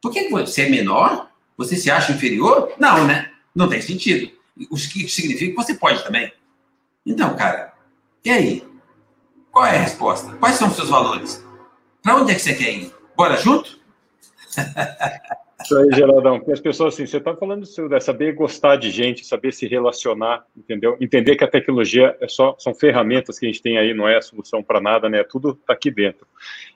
Por 0.00 0.12
que 0.12 0.28
você 0.28 0.62
é 0.62 0.68
menor? 0.68 1.30
Você 1.56 1.76
se 1.76 1.90
acha 1.90 2.12
inferior? 2.12 2.72
Não, 2.78 3.06
né? 3.06 3.30
Não 3.54 3.68
tem 3.68 3.82
sentido. 3.82 4.32
O 4.70 4.76
que 4.76 5.08
significa 5.08 5.50
que 5.50 5.56
você 5.56 5.74
pode 5.74 6.02
também. 6.02 6.32
Então, 7.04 7.36
cara, 7.36 7.71
e 8.24 8.30
aí? 8.30 8.64
Qual 9.50 9.66
é 9.66 9.76
a 9.76 9.80
resposta? 9.80 10.32
Quais 10.36 10.56
são 10.56 10.68
os 10.68 10.76
seus 10.76 10.88
valores? 10.88 11.44
Para 12.02 12.16
onde 12.16 12.32
é 12.32 12.34
que 12.34 12.40
você 12.40 12.54
quer 12.54 12.72
ir? 12.72 12.94
Bora 13.16 13.36
junto? 13.36 13.78
Isso 15.64 15.78
aí, 15.78 15.92
Geraldão. 15.92 16.38
Porque 16.38 16.52
as 16.52 16.60
pessoas, 16.60 16.94
assim, 16.94 17.06
você 17.06 17.18
está 17.18 17.34
falando 17.36 17.62
isso, 17.62 17.88
né? 17.88 18.00
saber 18.00 18.32
gostar 18.34 18.76
de 18.76 18.90
gente, 18.90 19.24
saber 19.24 19.52
se 19.52 19.66
relacionar, 19.66 20.44
entendeu? 20.56 20.96
Entender 21.00 21.36
que 21.36 21.44
a 21.44 21.48
tecnologia 21.48 22.16
é 22.20 22.28
só, 22.28 22.56
são 22.58 22.74
ferramentas 22.74 23.38
que 23.38 23.46
a 23.46 23.48
gente 23.48 23.62
tem 23.62 23.78
aí, 23.78 23.94
não 23.94 24.08
é 24.08 24.16
a 24.16 24.22
solução 24.22 24.62
para 24.62 24.80
nada, 24.80 25.08
né? 25.08 25.22
Tudo 25.22 25.50
está 25.50 25.72
aqui 25.72 25.90
dentro. 25.90 26.26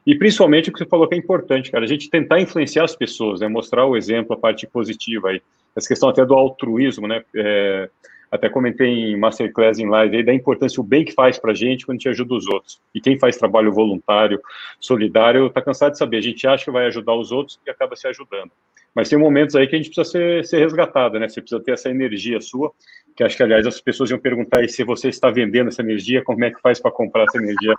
E 0.07 0.16
principalmente 0.16 0.70
o 0.70 0.72
que 0.72 0.78
você 0.78 0.86
falou 0.86 1.09
que 1.09 1.14
é 1.14 1.18
importante, 1.18 1.70
cara, 1.70 1.84
a 1.84 1.88
gente 1.88 2.09
tentar 2.09 2.40
influenciar 2.40 2.84
as 2.84 2.94
pessoas, 2.94 3.40
né? 3.40 3.49
Mostrar 3.49 3.84
o 3.86 3.97
exemplo, 3.97 4.34
a 4.34 4.38
parte 4.38 4.66
positiva 4.66 5.30
aí. 5.30 5.42
Essa 5.74 5.88
questão 5.88 6.09
até 6.09 6.24
do 6.24 6.34
altruísmo, 6.34 7.07
né? 7.07 7.24
É, 7.34 7.90
até 8.30 8.48
comentei 8.48 8.88
em 8.88 9.16
Masterclass 9.16 9.78
em 9.78 9.88
live 9.88 10.16
aí 10.16 10.22
da 10.24 10.34
importância 10.34 10.80
o 10.80 10.84
bem 10.84 11.04
que 11.04 11.12
faz 11.12 11.38
para 11.38 11.52
a 11.52 11.54
gente 11.54 11.86
quando 11.86 11.96
a 11.96 11.98
gente 11.98 12.08
ajuda 12.08 12.34
os 12.34 12.46
outros. 12.48 12.80
E 12.94 13.00
quem 13.00 13.18
faz 13.18 13.36
trabalho 13.36 13.72
voluntário, 13.72 14.40
solidário, 14.80 15.46
está 15.46 15.62
cansado 15.62 15.92
de 15.92 15.98
saber. 15.98 16.18
A 16.18 16.22
gente 16.22 16.46
acha 16.46 16.64
que 16.64 16.70
vai 16.70 16.86
ajudar 16.86 17.14
os 17.14 17.32
outros 17.32 17.60
e 17.66 17.70
acaba 17.70 17.94
se 17.96 18.06
ajudando. 18.08 18.50
Mas 18.94 19.10
tem 19.10 19.18
momentos 19.18 19.54
aí 19.54 19.66
que 19.66 19.74
a 19.74 19.78
gente 19.78 19.90
precisa 19.90 20.10
ser, 20.10 20.46
ser 20.46 20.58
resgatado, 20.58 21.20
né? 21.20 21.28
Você 21.28 21.42
precisa 21.42 21.62
ter 21.62 21.72
essa 21.72 21.90
energia 21.90 22.40
sua, 22.40 22.72
que 23.14 23.22
acho 23.22 23.36
que, 23.36 23.42
aliás, 23.42 23.66
as 23.66 23.78
pessoas 23.78 24.10
iam 24.10 24.18
perguntar 24.18 24.60
aí 24.60 24.68
se 24.70 24.82
você 24.84 25.08
está 25.08 25.30
vendendo 25.30 25.68
essa 25.68 25.82
energia, 25.82 26.24
como 26.24 26.42
é 26.44 26.50
que 26.50 26.60
faz 26.62 26.80
para 26.80 26.90
comprar 26.90 27.24
essa 27.24 27.36
energia 27.36 27.74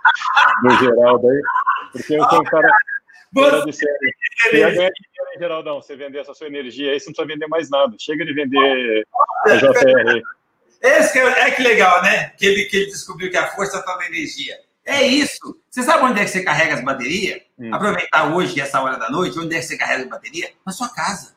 no 0.62 0.70
Geraldo 0.78 1.28
aí. 1.28 1.42
Porque 1.92 2.14
eu 2.14 2.24
sou 2.24 2.40
um 2.40 2.44
cara. 2.44 2.68
Você, 3.64 3.84
dinheiro, 4.50 4.92
Geraldão, 5.38 5.82
você 5.82 5.96
vender 5.96 6.18
essa 6.18 6.34
sua 6.34 6.46
energia 6.46 6.92
aí, 6.92 7.00
você 7.00 7.06
não 7.06 7.14
precisa 7.14 7.34
vender 7.34 7.46
mais 7.48 7.68
nada. 7.68 7.94
Chega 7.98 8.24
de 8.24 8.32
vender 8.32 9.04
a 9.46 9.56
JR. 9.56 10.22
Esse 10.80 11.12
que 11.12 11.18
é, 11.18 11.48
é, 11.48 11.50
que 11.50 11.62
legal, 11.62 12.02
né? 12.02 12.30
Que 12.30 12.46
ele, 12.46 12.64
que 12.66 12.76
ele 12.76 12.86
descobriu 12.86 13.30
que 13.30 13.36
a 13.36 13.48
força 13.48 13.78
está 13.78 13.96
na 13.96 14.06
energia. 14.06 14.58
É 14.84 15.06
isso. 15.06 15.60
Você 15.68 15.82
sabe 15.82 16.04
onde 16.04 16.20
é 16.20 16.24
que 16.24 16.30
você 16.30 16.42
carrega 16.42 16.74
as 16.74 16.84
baterias? 16.84 17.42
Hum. 17.58 17.74
Aproveitar 17.74 18.34
hoje, 18.34 18.60
essa 18.60 18.80
hora 18.80 18.96
da 18.96 19.10
noite, 19.10 19.38
onde 19.38 19.54
é 19.54 19.58
que 19.58 19.66
você 19.66 19.76
carrega 19.76 20.04
as 20.04 20.08
baterias? 20.08 20.50
Na 20.64 20.72
sua 20.72 20.88
casa. 20.88 21.36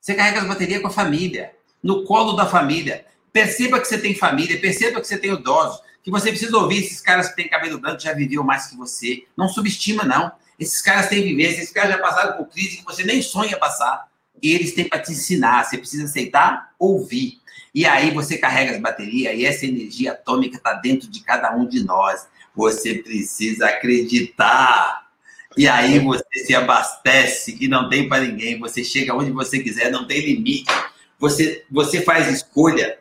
Você 0.00 0.14
carrega 0.14 0.40
as 0.40 0.46
baterias 0.46 0.82
com 0.82 0.88
a 0.88 0.90
família, 0.90 1.52
no 1.82 2.04
colo 2.04 2.32
da 2.32 2.44
família. 2.44 3.06
Perceba 3.32 3.80
que 3.80 3.86
você 3.86 3.98
tem 3.98 4.14
família, 4.14 4.60
perceba 4.60 5.00
que 5.00 5.06
você 5.06 5.16
tem 5.16 5.32
idosos, 5.32 5.80
que 6.02 6.10
você 6.10 6.30
precisa 6.30 6.56
ouvir 6.56 6.84
esses 6.84 7.00
caras 7.00 7.28
que 7.28 7.36
têm 7.36 7.48
cabelo 7.48 7.78
branco 7.78 8.00
já 8.00 8.12
viveu 8.12 8.42
mais 8.42 8.66
que 8.66 8.76
você. 8.76 9.24
Não 9.36 9.48
subestima, 9.48 10.04
não. 10.04 10.32
Esses 10.58 10.82
caras 10.82 11.08
têm 11.08 11.22
vivência, 11.22 11.62
esses 11.62 11.72
caras 11.72 11.92
já 11.92 11.98
passaram 11.98 12.36
por 12.36 12.46
crise 12.48 12.78
que 12.78 12.84
você 12.84 13.04
nem 13.04 13.22
sonha 13.22 13.56
passar. 13.56 14.08
E 14.42 14.52
eles 14.52 14.74
têm 14.74 14.88
para 14.88 15.00
te 15.00 15.12
ensinar. 15.12 15.64
Você 15.64 15.78
precisa 15.78 16.04
aceitar, 16.04 16.74
ouvir. 16.78 17.40
E 17.74 17.86
aí 17.86 18.10
você 18.10 18.36
carrega 18.36 18.72
as 18.72 18.80
baterias 18.80 19.38
e 19.38 19.46
essa 19.46 19.64
energia 19.64 20.12
atômica 20.12 20.56
está 20.56 20.74
dentro 20.74 21.08
de 21.08 21.22
cada 21.22 21.56
um 21.56 21.66
de 21.66 21.82
nós. 21.82 22.28
Você 22.54 22.96
precisa 22.96 23.66
acreditar. 23.66 25.10
E 25.56 25.66
aí 25.66 25.98
você 25.98 26.44
se 26.44 26.54
abastece 26.54 27.56
e 27.60 27.68
não 27.68 27.88
tem 27.88 28.08
para 28.08 28.24
ninguém. 28.24 28.58
Você 28.58 28.84
chega 28.84 29.14
onde 29.14 29.30
você 29.30 29.60
quiser, 29.60 29.90
não 29.90 30.06
tem 30.06 30.20
limite. 30.20 30.70
Você, 31.18 31.64
você 31.70 32.02
faz 32.02 32.28
escolha. 32.28 32.98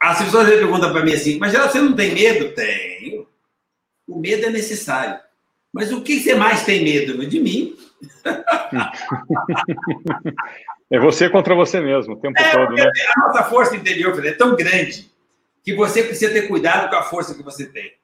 As 0.00 0.18
pessoas 0.18 0.48
perguntam 0.48 0.92
para 0.92 1.04
mim 1.04 1.12
assim, 1.12 1.38
mas 1.38 1.52
você 1.52 1.80
não 1.80 1.94
tem 1.94 2.12
medo? 2.12 2.52
Tenho. 2.54 3.26
O 4.06 4.18
medo 4.18 4.46
é 4.46 4.50
necessário. 4.50 5.20
Mas 5.72 5.92
o 5.92 6.02
que 6.02 6.20
você 6.20 6.34
mais 6.34 6.64
tem 6.64 6.82
medo? 6.82 7.24
De 7.24 7.38
mim. 7.38 7.76
É 10.92 10.98
você 10.98 11.30
contra 11.30 11.54
você 11.54 11.80
mesmo, 11.80 12.12
o 12.12 12.16
tempo 12.16 12.38
é, 12.38 12.52
todo, 12.52 12.74
né? 12.74 12.82
A 13.16 13.20
nossa 13.26 13.44
força 13.44 13.74
interior 13.74 14.24
é 14.26 14.32
tão 14.32 14.54
grande 14.54 15.10
que 15.64 15.74
você 15.74 16.02
precisa 16.02 16.30
ter 16.30 16.48
cuidado 16.48 16.90
com 16.90 16.96
a 16.96 17.02
força 17.02 17.34
que 17.34 17.42
você 17.42 17.64
tem. 17.64 17.94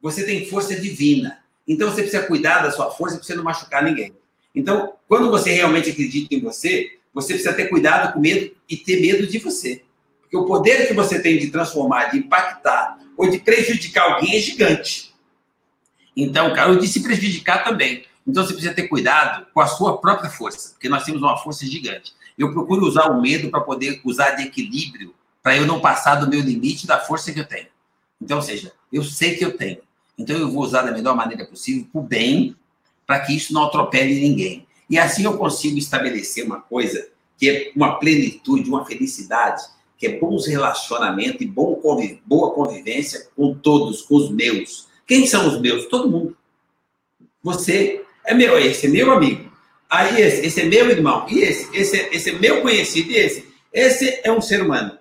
Você 0.00 0.24
tem 0.24 0.46
força 0.46 0.76
divina. 0.76 1.40
Então 1.66 1.90
você 1.90 2.02
precisa 2.02 2.22
cuidar 2.22 2.60
da 2.60 2.70
sua 2.70 2.88
força 2.92 3.16
para 3.16 3.24
você 3.24 3.34
não 3.34 3.42
machucar 3.42 3.82
ninguém. 3.82 4.14
Então, 4.54 4.92
quando 5.08 5.28
você 5.28 5.50
realmente 5.50 5.90
acredita 5.90 6.36
em 6.36 6.40
você, 6.40 6.98
você 7.12 7.32
precisa 7.32 7.52
ter 7.52 7.66
cuidado 7.66 8.12
com 8.12 8.20
medo 8.20 8.54
e 8.68 8.76
ter 8.76 9.00
medo 9.00 9.26
de 9.26 9.38
você. 9.38 9.82
Porque 10.20 10.36
o 10.36 10.44
poder 10.44 10.86
que 10.86 10.94
você 10.94 11.20
tem 11.20 11.38
de 11.38 11.50
transformar, 11.50 12.12
de 12.12 12.18
impactar 12.18 12.98
ou 13.16 13.28
de 13.28 13.40
prejudicar 13.40 14.12
alguém 14.12 14.36
é 14.36 14.38
gigante. 14.38 15.12
Então, 16.16 16.54
cara, 16.54 16.70
ou 16.70 16.78
de 16.78 16.86
se 16.86 17.02
prejudicar 17.02 17.64
também. 17.64 18.04
Então 18.26 18.44
você 18.44 18.52
precisa 18.52 18.74
ter 18.74 18.88
cuidado 18.88 19.46
com 19.52 19.60
a 19.60 19.66
sua 19.66 19.98
própria 19.98 20.30
força, 20.30 20.70
porque 20.70 20.88
nós 20.88 21.04
temos 21.04 21.22
uma 21.22 21.36
força 21.36 21.66
gigante. 21.66 22.15
Eu 22.36 22.52
procuro 22.52 22.86
usar 22.86 23.10
o 23.10 23.20
medo 23.20 23.50
para 23.50 23.60
poder 23.60 24.00
usar 24.04 24.32
de 24.32 24.44
equilíbrio, 24.44 25.14
para 25.42 25.56
eu 25.56 25.66
não 25.66 25.80
passar 25.80 26.16
do 26.16 26.28
meu 26.28 26.40
limite 26.40 26.86
da 26.86 26.98
força 26.98 27.32
que 27.32 27.40
eu 27.40 27.46
tenho. 27.46 27.68
Então, 28.20 28.38
ou 28.38 28.42
seja, 28.42 28.72
eu 28.92 29.02
sei 29.02 29.36
que 29.36 29.44
eu 29.44 29.56
tenho. 29.56 29.78
Então 30.18 30.36
eu 30.36 30.50
vou 30.50 30.62
usar 30.62 30.82
da 30.82 30.92
melhor 30.92 31.14
maneira 31.14 31.46
possível 31.46 31.86
para 31.92 32.00
o 32.00 32.04
bem, 32.04 32.56
para 33.06 33.20
que 33.20 33.36
isso 33.36 33.52
não 33.52 33.64
atropele 33.64 34.20
ninguém. 34.20 34.66
E 34.88 34.98
assim 34.98 35.24
eu 35.24 35.36
consigo 35.36 35.78
estabelecer 35.78 36.44
uma 36.44 36.60
coisa 36.60 37.08
que 37.38 37.48
é 37.48 37.72
uma 37.76 37.98
plenitude, 37.98 38.68
uma 38.68 38.84
felicidade, 38.84 39.62
que 39.98 40.06
é 40.06 40.18
bons 40.18 40.46
relacionamentos 40.46 41.40
e 41.40 41.46
bom 41.46 41.74
conviv 41.76 42.18
boa 42.24 42.52
convivência 42.52 43.28
com 43.36 43.54
todos, 43.54 44.02
com 44.02 44.16
os 44.16 44.30
meus. 44.30 44.88
Quem 45.06 45.26
são 45.26 45.46
os 45.46 45.60
meus? 45.60 45.86
Todo 45.86 46.10
mundo. 46.10 46.36
Você 47.42 48.04
é 48.24 48.34
meu, 48.34 48.58
esse 48.58 48.86
é 48.86 48.90
meu 48.90 49.12
amigo. 49.12 49.50
Aí 49.88 50.20
esse, 50.20 50.46
esse 50.46 50.60
é 50.60 50.64
meu 50.64 50.90
irmão. 50.90 51.26
E 51.28 51.40
esse, 51.40 51.76
esse, 51.76 51.96
esse 52.12 52.30
é 52.30 52.32
meu 52.38 52.62
conhecido. 52.62 53.10
E 53.10 53.16
esse, 53.16 53.48
esse 53.72 54.20
é 54.24 54.32
um 54.32 54.40
ser 54.40 54.62
humano. 54.62 54.98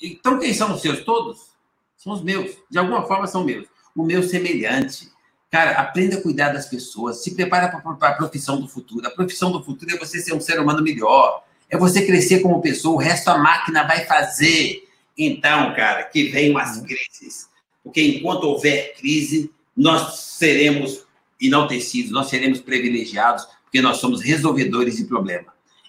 Então 0.00 0.38
quem 0.38 0.52
são 0.52 0.74
os 0.74 0.82
seus 0.82 1.00
todos? 1.04 1.52
São 1.96 2.12
os 2.12 2.22
meus. 2.22 2.56
De 2.70 2.78
alguma 2.78 3.06
forma 3.06 3.26
são 3.26 3.44
meus. 3.44 3.66
O 3.94 4.04
meu 4.04 4.22
semelhante. 4.22 5.10
Cara, 5.50 5.72
aprenda 5.72 6.16
a 6.16 6.22
cuidar 6.22 6.48
das 6.48 6.66
pessoas. 6.66 7.22
Se 7.22 7.34
prepara 7.34 7.68
para 7.68 8.08
a 8.08 8.14
profissão 8.14 8.60
do 8.60 8.66
futuro. 8.66 9.06
A 9.06 9.10
profissão 9.10 9.52
do 9.52 9.62
futuro 9.62 9.94
é 9.94 9.98
você 9.98 10.18
ser 10.20 10.34
um 10.34 10.40
ser 10.40 10.58
humano 10.58 10.82
melhor. 10.82 11.44
É 11.68 11.76
você 11.76 12.04
crescer 12.04 12.40
como 12.40 12.60
pessoa. 12.60 12.94
O 12.94 12.98
resto 12.98 13.28
a 13.28 13.38
máquina 13.38 13.86
vai 13.86 14.04
fazer. 14.06 14.88
Então, 15.16 15.74
cara, 15.74 16.04
que 16.04 16.30
venham 16.30 16.58
as 16.58 16.80
crises. 16.80 17.48
Porque 17.84 18.02
enquanto 18.02 18.44
houver 18.44 18.94
crise, 18.94 19.50
nós 19.76 20.18
seremos 20.20 21.04
enaltecidos, 21.40 22.12
nós 22.12 22.28
seremos 22.28 22.60
privilegiados, 22.60 23.46
porque 23.72 23.80
nós 23.80 23.96
somos 23.96 24.20
resolvedores 24.20 24.98
de 24.98 25.04
problema. 25.04 25.46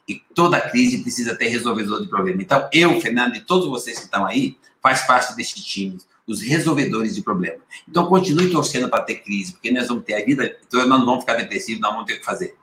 E 0.07 0.15
toda 0.33 0.59
crise 0.61 1.01
precisa 1.01 1.35
ter 1.35 1.49
resolvedor 1.49 2.01
de 2.01 2.07
problema. 2.07 2.41
Então, 2.41 2.69
eu, 2.71 2.99
Fernando, 3.01 3.35
e 3.35 3.41
todos 3.41 3.67
vocês 3.67 3.99
que 3.99 4.05
estão 4.05 4.25
aí, 4.25 4.57
faz 4.81 5.01
parte 5.01 5.35
desse 5.35 5.61
time, 5.61 5.97
os 6.25 6.41
resolvedores 6.41 7.13
de 7.13 7.21
problema. 7.21 7.59
Então, 7.87 8.05
continue 8.05 8.49
torcendo 8.49 8.87
para 8.87 9.03
ter 9.03 9.15
crise, 9.15 9.51
porque 9.51 9.69
nós 9.69 9.89
vamos 9.89 10.05
ter 10.05 10.13
a 10.13 10.23
vida, 10.25 10.57
então 10.65 10.79
nós 10.87 10.99
não 10.99 11.05
vamos 11.05 11.21
ficar 11.25 11.33
depressivos, 11.33 11.81
nós 11.81 11.91
vamos 11.91 12.05
ter 12.05 12.13
o 12.13 12.19
que 12.19 12.25
fazer. 12.25 12.55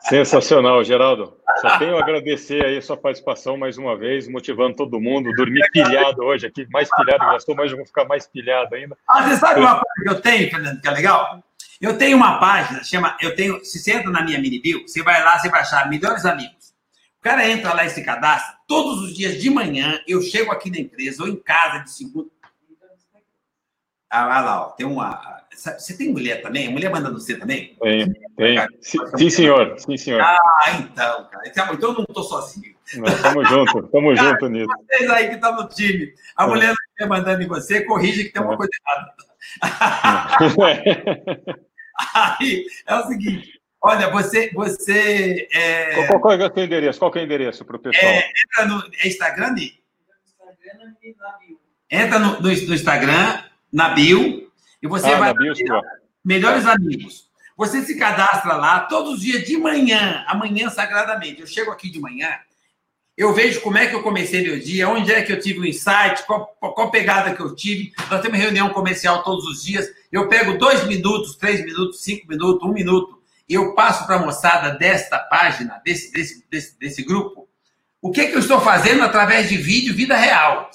Sensacional, 0.00 0.82
Geraldo. 0.82 1.36
Só 1.60 1.78
tenho 1.78 1.96
a 1.96 2.00
agradecer 2.00 2.64
aí 2.64 2.76
a 2.76 2.82
sua 2.82 2.96
participação 2.96 3.56
mais 3.56 3.78
uma 3.78 3.96
vez, 3.96 4.26
motivando 4.26 4.74
todo 4.74 5.00
mundo. 5.00 5.30
Dormi 5.36 5.60
pilhado 5.72 6.24
hoje 6.24 6.48
aqui, 6.48 6.66
mais 6.72 6.88
pilhado 6.96 7.24
já 7.24 7.36
estou, 7.36 7.54
mas 7.54 7.70
eu 7.70 7.76
vou 7.76 7.86
ficar 7.86 8.04
mais 8.06 8.26
pilhado 8.26 8.74
ainda. 8.74 8.98
Ah, 9.08 9.22
você 9.22 9.36
sabe 9.36 9.60
uma 9.60 9.80
coisa 9.80 10.02
que 10.02 10.08
eu 10.10 10.20
tenho, 10.20 10.50
Fernando, 10.50 10.80
que 10.80 10.88
é 10.88 10.90
legal? 10.90 11.42
Eu 11.84 11.98
tenho 11.98 12.16
uma 12.16 12.38
página, 12.38 12.82
chama, 12.82 13.14
eu 13.20 13.36
tenho, 13.36 13.62
se 13.62 13.78
você 13.78 13.92
entra 13.92 14.10
na 14.10 14.22
minha 14.22 14.38
mini 14.38 14.58
bio, 14.58 14.88
você 14.88 15.02
vai 15.02 15.22
lá, 15.22 15.38
você 15.38 15.50
vai 15.50 15.60
achar 15.60 15.86
melhores 15.86 16.24
amigos. 16.24 16.72
O 17.18 17.22
cara 17.22 17.46
entra 17.46 17.74
lá 17.74 17.84
e 17.84 17.90
se 17.90 18.02
cadastra, 18.02 18.56
todos 18.66 19.02
os 19.02 19.14
dias 19.14 19.38
de 19.38 19.50
manhã, 19.50 20.00
eu 20.08 20.22
chego 20.22 20.50
aqui 20.50 20.70
na 20.70 20.78
empresa 20.78 21.22
ou 21.22 21.28
em 21.28 21.36
casa 21.36 21.80
de 21.80 21.90
segunda. 21.90 22.30
Ah, 24.08 24.24
lá, 24.24 24.62
ó, 24.62 24.70
tem 24.70 24.86
uma. 24.86 25.42
Você 25.50 25.94
tem 25.94 26.10
mulher 26.10 26.40
também? 26.40 26.70
mulher 26.70 26.90
manda 26.90 27.10
no 27.10 27.20
você 27.20 27.36
também? 27.36 27.76
Tem, 27.78 28.10
tem. 28.34 28.58
Sim, 28.80 28.98
sim, 29.18 29.30
senhor. 29.30 29.78
Sim, 29.78 29.96
senhor. 29.98 30.22
Ah, 30.22 30.40
então, 30.78 31.28
cara. 31.30 31.46
Então, 31.46 31.66
eu 31.70 31.92
não 31.92 32.04
estou 32.04 32.24
sozinho. 32.24 32.74
Estamos 32.86 33.46
juntos, 33.46 33.84
estamos 33.84 34.18
juntos 34.18 34.50
nisso. 34.50 34.70
Vocês 34.90 35.10
aí 35.10 35.28
que 35.28 35.34
estão 35.34 35.54
no 35.54 35.68
time, 35.68 36.14
a 36.34 36.44
é. 36.44 36.46
mulher 36.46 36.74
mandando 37.06 37.42
em 37.42 37.46
você, 37.46 37.82
corrige 37.82 38.24
que 38.24 38.32
tem 38.32 38.42
uma 38.42 38.56
coisa 38.56 38.70
errada. 38.80 39.14
Aí 42.14 42.64
é 42.86 42.94
o 42.96 43.06
seguinte: 43.06 43.60
olha, 43.80 44.10
você. 44.10 44.50
você 44.52 45.48
é... 45.52 46.06
qual, 46.06 46.20
qual, 46.20 46.34
é 46.34 46.44
o 46.44 46.50
teu 46.50 46.64
endereço? 46.64 46.98
Qual 46.98 47.12
é 47.14 47.18
o 47.18 47.22
endereço 47.22 47.64
para 47.64 47.76
o 47.76 47.78
pessoal? 47.78 48.12
É, 48.12 48.28
entra 48.28 48.66
no 48.66 48.90
é 49.02 49.08
Instagram, 49.08 49.50
Ni? 49.52 49.84
Entra 51.90 52.18
no, 52.18 52.40
no, 52.40 52.48
no, 52.48 52.74
Instagram, 52.74 53.44
na 53.72 53.90
bio, 53.90 54.50
e 54.82 54.86
você 54.86 55.06
ah, 55.08 55.18
vai. 55.18 55.34
Bio, 55.34 55.54
melhores 56.24 56.66
amigos. 56.66 57.28
Você 57.56 57.82
se 57.82 57.96
cadastra 57.96 58.54
lá 58.56 58.80
todos 58.80 59.14
os 59.14 59.20
dias 59.20 59.44
de 59.44 59.56
manhã, 59.56 60.24
amanhã 60.26 60.68
sagradamente. 60.70 61.40
Eu 61.40 61.46
chego 61.46 61.70
aqui 61.70 61.88
de 61.88 62.00
manhã, 62.00 62.36
eu 63.16 63.32
vejo 63.32 63.60
como 63.60 63.78
é 63.78 63.86
que 63.86 63.94
eu 63.94 64.02
comecei 64.02 64.42
meu 64.42 64.58
dia, 64.58 64.88
onde 64.88 65.12
é 65.12 65.22
que 65.22 65.32
eu 65.32 65.38
tive 65.38 65.60
o 65.60 65.62
um 65.62 65.66
insight, 65.66 66.24
qual, 66.26 66.46
qual 66.58 66.90
pegada 66.90 67.32
que 67.32 67.40
eu 67.40 67.54
tive. 67.54 67.92
Nós 68.10 68.20
temos 68.20 68.38
reunião 68.38 68.70
comercial 68.70 69.22
todos 69.22 69.46
os 69.46 69.62
dias. 69.62 69.88
Eu 70.14 70.28
pego 70.28 70.56
dois 70.56 70.86
minutos, 70.86 71.34
três 71.34 71.64
minutos, 71.64 72.00
cinco 72.00 72.28
minutos, 72.28 72.62
um 72.62 72.72
minuto, 72.72 73.20
e 73.48 73.54
eu 73.54 73.74
passo 73.74 74.06
para 74.06 74.14
a 74.14 74.20
moçada 74.20 74.70
desta 74.70 75.18
página, 75.18 75.82
desse, 75.84 76.12
desse, 76.12 76.46
desse, 76.48 76.78
desse 76.78 77.02
grupo, 77.02 77.48
o 78.00 78.12
que, 78.12 78.28
que 78.28 78.36
eu 78.36 78.38
estou 78.38 78.60
fazendo 78.60 79.02
através 79.02 79.48
de 79.48 79.56
vídeo, 79.56 79.92
vida 79.92 80.16
real. 80.16 80.70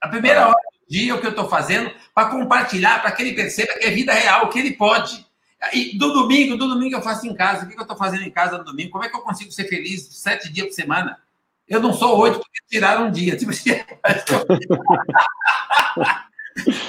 A 0.00 0.06
primeira 0.06 0.46
hora 0.46 0.54
do 0.54 0.88
dia, 0.88 1.12
o 1.12 1.20
que 1.20 1.26
eu 1.26 1.30
estou 1.30 1.48
fazendo 1.48 1.90
para 2.14 2.30
compartilhar, 2.30 3.02
para 3.02 3.10
que 3.10 3.20
ele 3.20 3.34
perceba 3.34 3.74
que 3.74 3.84
é 3.84 3.90
vida 3.90 4.12
real, 4.12 4.48
que 4.48 4.60
ele 4.60 4.74
pode. 4.74 5.26
E 5.72 5.98
do 5.98 6.12
domingo, 6.12 6.56
do 6.56 6.68
domingo 6.68 6.94
eu 6.94 7.02
faço 7.02 7.26
em 7.26 7.34
casa. 7.34 7.64
O 7.64 7.68
que 7.68 7.76
eu 7.76 7.82
estou 7.82 7.96
fazendo 7.96 8.22
em 8.22 8.30
casa 8.30 8.58
no 8.58 8.64
domingo? 8.64 8.92
Como 8.92 9.02
é 9.02 9.08
que 9.08 9.16
eu 9.16 9.22
consigo 9.22 9.50
ser 9.50 9.64
feliz 9.64 10.06
sete 10.12 10.52
dias 10.52 10.68
por 10.68 10.74
semana? 10.74 11.18
Eu 11.66 11.80
não 11.80 11.92
sou 11.92 12.16
oito 12.20 12.38
porque 12.38 12.60
tiraram 12.68 13.08
um 13.08 13.10
dia. 13.10 13.34
Tipo, 13.36 13.50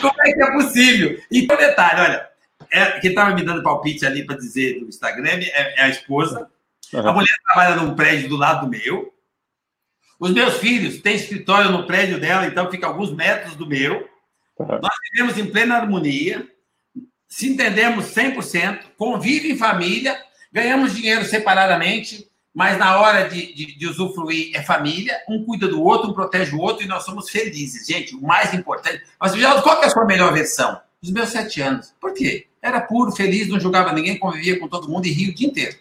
como 0.01 0.21
é 0.21 0.33
que 0.33 0.41
é 0.41 0.51
possível? 0.51 1.21
E 1.31 1.43
um 1.43 1.57
detalhe, 1.57 2.01
olha, 2.01 2.29
é, 2.71 2.99
quem 2.99 3.09
estava 3.09 3.35
me 3.35 3.43
dando 3.43 3.63
palpite 3.63 4.05
ali 4.05 4.25
para 4.25 4.37
dizer 4.37 4.79
no 4.81 4.87
Instagram 4.87 5.39
é, 5.41 5.81
é 5.81 5.83
a 5.83 5.89
esposa. 5.89 6.49
Uhum. 6.93 7.07
A 7.07 7.13
mulher 7.13 7.35
trabalha 7.45 7.75
num 7.75 7.95
prédio 7.95 8.29
do 8.29 8.37
lado 8.37 8.65
do 8.65 8.71
meu. 8.71 9.13
Os 10.19 10.31
meus 10.31 10.57
filhos 10.57 11.01
têm 11.01 11.15
escritório 11.15 11.71
no 11.71 11.85
prédio 11.85 12.19
dela, 12.19 12.45
então 12.45 12.69
fica 12.69 12.87
alguns 12.87 13.11
metros 13.11 13.55
do 13.55 13.65
meu. 13.65 14.07
Uhum. 14.57 14.79
Nós 14.81 14.93
vivemos 15.11 15.37
em 15.37 15.49
plena 15.49 15.77
harmonia, 15.77 16.47
se 17.27 17.47
entendemos 17.47 18.05
100%, 18.13 18.81
convive 18.97 19.51
em 19.51 19.57
família, 19.57 20.19
ganhamos 20.51 20.95
dinheiro 20.95 21.23
separadamente, 21.23 22.28
mas 22.59 22.77
na 22.77 22.99
hora 22.99 23.29
de, 23.29 23.53
de, 23.53 23.77
de, 23.77 23.87
usufruir 23.87 24.53
é 24.53 24.61
família, 24.61 25.17
um 25.29 25.45
cuida 25.45 25.65
do 25.65 25.81
outro, 25.81 26.09
um 26.09 26.13
protege 26.13 26.53
o 26.53 26.59
outro 26.59 26.83
e 26.83 26.89
nós 26.89 27.05
somos 27.05 27.29
felizes. 27.29 27.87
Gente, 27.87 28.13
o 28.13 28.21
mais 28.21 28.53
importante. 28.53 29.01
Mas, 29.17 29.33
Geraldo, 29.33 29.63
qual 29.63 29.81
é 29.81 29.85
a 29.85 29.89
sua 29.89 30.03
melhor 30.03 30.33
versão? 30.33 30.77
Dos 31.01 31.09
meus 31.09 31.29
sete 31.29 31.61
anos. 31.61 31.95
Por 32.01 32.13
quê? 32.13 32.47
Era 32.61 32.81
puro, 32.81 33.13
feliz, 33.13 33.47
não 33.47 33.61
julgava 33.61 33.93
ninguém, 33.93 34.19
convivia 34.19 34.59
com 34.59 34.67
todo 34.67 34.89
mundo 34.89 35.05
e 35.05 35.09
ria 35.09 35.29
o 35.31 35.33
dia 35.33 35.47
inteiro. 35.47 35.77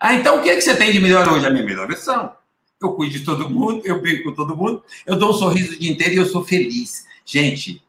Ah, 0.00 0.14
então 0.14 0.40
o 0.40 0.42
que, 0.42 0.50
é 0.50 0.56
que 0.56 0.62
você 0.62 0.74
tem 0.74 0.90
de 0.90 0.98
melhor 0.98 1.28
hoje? 1.28 1.46
A 1.46 1.50
minha 1.50 1.64
melhor 1.64 1.86
versão. 1.86 2.34
Eu 2.82 2.94
cuido 2.94 3.16
de 3.16 3.24
todo 3.24 3.48
mundo, 3.48 3.82
eu 3.84 4.00
brinco 4.00 4.24
com 4.24 4.34
todo 4.34 4.56
mundo, 4.56 4.82
eu 5.06 5.14
dou 5.14 5.30
um 5.30 5.34
sorriso 5.34 5.74
o 5.74 5.78
dia 5.78 5.92
inteiro 5.92 6.14
e 6.14 6.16
eu 6.16 6.26
sou 6.26 6.44
feliz. 6.44 7.06
Gente, 7.24 7.80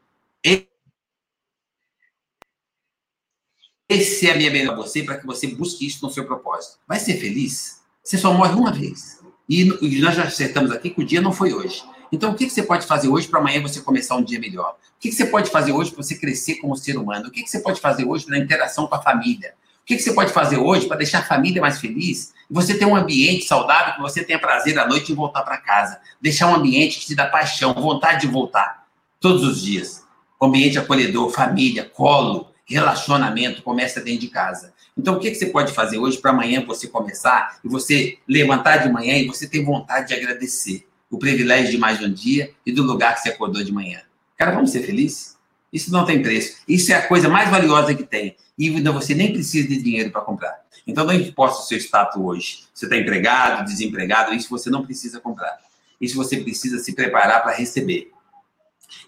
esse 3.88 4.28
é 4.28 4.32
a 4.32 4.36
minha 4.36 4.52
melhor 4.52 4.76
você 4.76 5.02
para 5.02 5.18
que 5.18 5.26
você 5.26 5.48
busque 5.48 5.84
isso 5.84 6.06
no 6.06 6.12
seu 6.12 6.24
propósito. 6.24 6.78
Vai 6.86 7.00
ser 7.00 7.16
feliz? 7.18 7.75
Você 8.06 8.16
só 8.16 8.32
morre 8.32 8.54
uma 8.54 8.70
vez. 8.70 9.18
E, 9.48 9.64
nós 10.00 10.14
já 10.14 10.22
acertamos 10.22 10.70
aqui 10.70 10.90
que 10.90 11.00
o 11.00 11.04
dia 11.04 11.20
não 11.20 11.32
foi 11.32 11.52
hoje. 11.52 11.82
Então, 12.12 12.30
o 12.30 12.34
que, 12.36 12.48
você 12.48 12.62
pode 12.62 12.86
fazer 12.86 13.08
hoje 13.08 13.26
para 13.26 13.40
amanhã 13.40 13.60
você 13.60 13.80
começar 13.80 14.14
um 14.14 14.22
dia 14.22 14.38
melhor? 14.38 14.76
O 14.96 15.00
que, 15.00 15.10
você 15.10 15.26
pode 15.26 15.50
fazer 15.50 15.72
hoje 15.72 15.90
para 15.90 16.04
você 16.04 16.14
crescer 16.14 16.54
como 16.56 16.76
ser 16.76 16.96
humano? 16.96 17.26
O 17.26 17.30
que, 17.32 17.44
você 17.44 17.58
pode 17.58 17.80
fazer 17.80 18.04
hoje 18.04 18.28
na 18.28 18.38
interação 18.38 18.86
com 18.86 18.94
a 18.94 19.02
família? 19.02 19.54
O 19.82 19.86
que, 19.86 19.98
você 19.98 20.12
pode 20.12 20.32
fazer 20.32 20.56
hoje 20.56 20.86
para 20.86 20.98
deixar 20.98 21.18
a 21.18 21.24
família 21.24 21.60
mais 21.60 21.80
feliz? 21.80 22.32
E 22.48 22.54
você 22.54 22.78
ter 22.78 22.84
um 22.84 22.94
ambiente 22.94 23.44
saudável, 23.44 23.94
que 23.94 24.00
você 24.00 24.22
tenha 24.22 24.38
prazer 24.38 24.78
à 24.78 24.86
noite 24.86 25.10
em 25.10 25.14
voltar 25.16 25.42
para 25.42 25.56
casa. 25.56 25.98
Deixar 26.20 26.46
um 26.46 26.54
ambiente 26.54 27.00
que 27.00 27.06
te 27.06 27.14
dá 27.16 27.26
paixão, 27.26 27.74
vontade 27.74 28.20
de 28.20 28.28
voltar. 28.28 28.86
Todos 29.18 29.42
os 29.42 29.60
dias. 29.60 30.04
ambiente 30.40 30.78
acolhedor, 30.78 31.30
família, 31.30 31.90
colo, 31.92 32.52
relacionamento, 32.64 33.62
começa 33.62 34.00
dentro 34.00 34.20
de 34.20 34.28
casa. 34.28 34.75
Então, 34.96 35.14
o 35.14 35.20
que, 35.20 35.30
que 35.30 35.36
você 35.36 35.46
pode 35.46 35.72
fazer 35.72 35.98
hoje 35.98 36.18
para 36.18 36.30
amanhã 36.30 36.64
você 36.64 36.88
começar 36.88 37.58
e 37.62 37.68
você 37.68 38.18
levantar 38.26 38.78
de 38.78 38.90
manhã 38.90 39.14
e 39.16 39.26
você 39.26 39.46
ter 39.46 39.62
vontade 39.62 40.08
de 40.08 40.14
agradecer 40.14 40.88
o 41.10 41.18
privilégio 41.18 41.70
de 41.70 41.78
mais 41.78 42.00
um 42.00 42.10
dia 42.10 42.52
e 42.64 42.72
do 42.72 42.82
lugar 42.82 43.14
que 43.14 43.20
você 43.20 43.28
acordou 43.28 43.62
de 43.62 43.70
manhã? 43.70 44.00
Cara, 44.38 44.52
vamos 44.52 44.70
ser 44.70 44.82
felizes? 44.82 45.36
Isso 45.70 45.92
não 45.92 46.06
tem 46.06 46.22
preço. 46.22 46.56
Isso 46.66 46.92
é 46.92 46.94
a 46.94 47.06
coisa 47.06 47.28
mais 47.28 47.50
valiosa 47.50 47.94
que 47.94 48.04
tem. 48.04 48.36
E 48.58 48.70
você 48.80 49.14
nem 49.14 49.32
precisa 49.32 49.68
de 49.68 49.82
dinheiro 49.82 50.10
para 50.10 50.22
comprar. 50.22 50.64
Então, 50.86 51.04
não 51.04 51.12
importa 51.12 51.58
o 51.58 51.62
seu 51.62 51.76
status 51.76 52.20
hoje. 52.20 52.64
Você 52.72 52.86
está 52.86 52.96
empregado, 52.96 53.66
desempregado, 53.66 54.34
isso 54.34 54.48
você 54.48 54.70
não 54.70 54.84
precisa 54.84 55.20
comprar. 55.20 55.58
Isso 56.00 56.16
você 56.16 56.38
precisa 56.38 56.78
se 56.78 56.94
preparar 56.94 57.42
para 57.42 57.52
receber. 57.52 58.12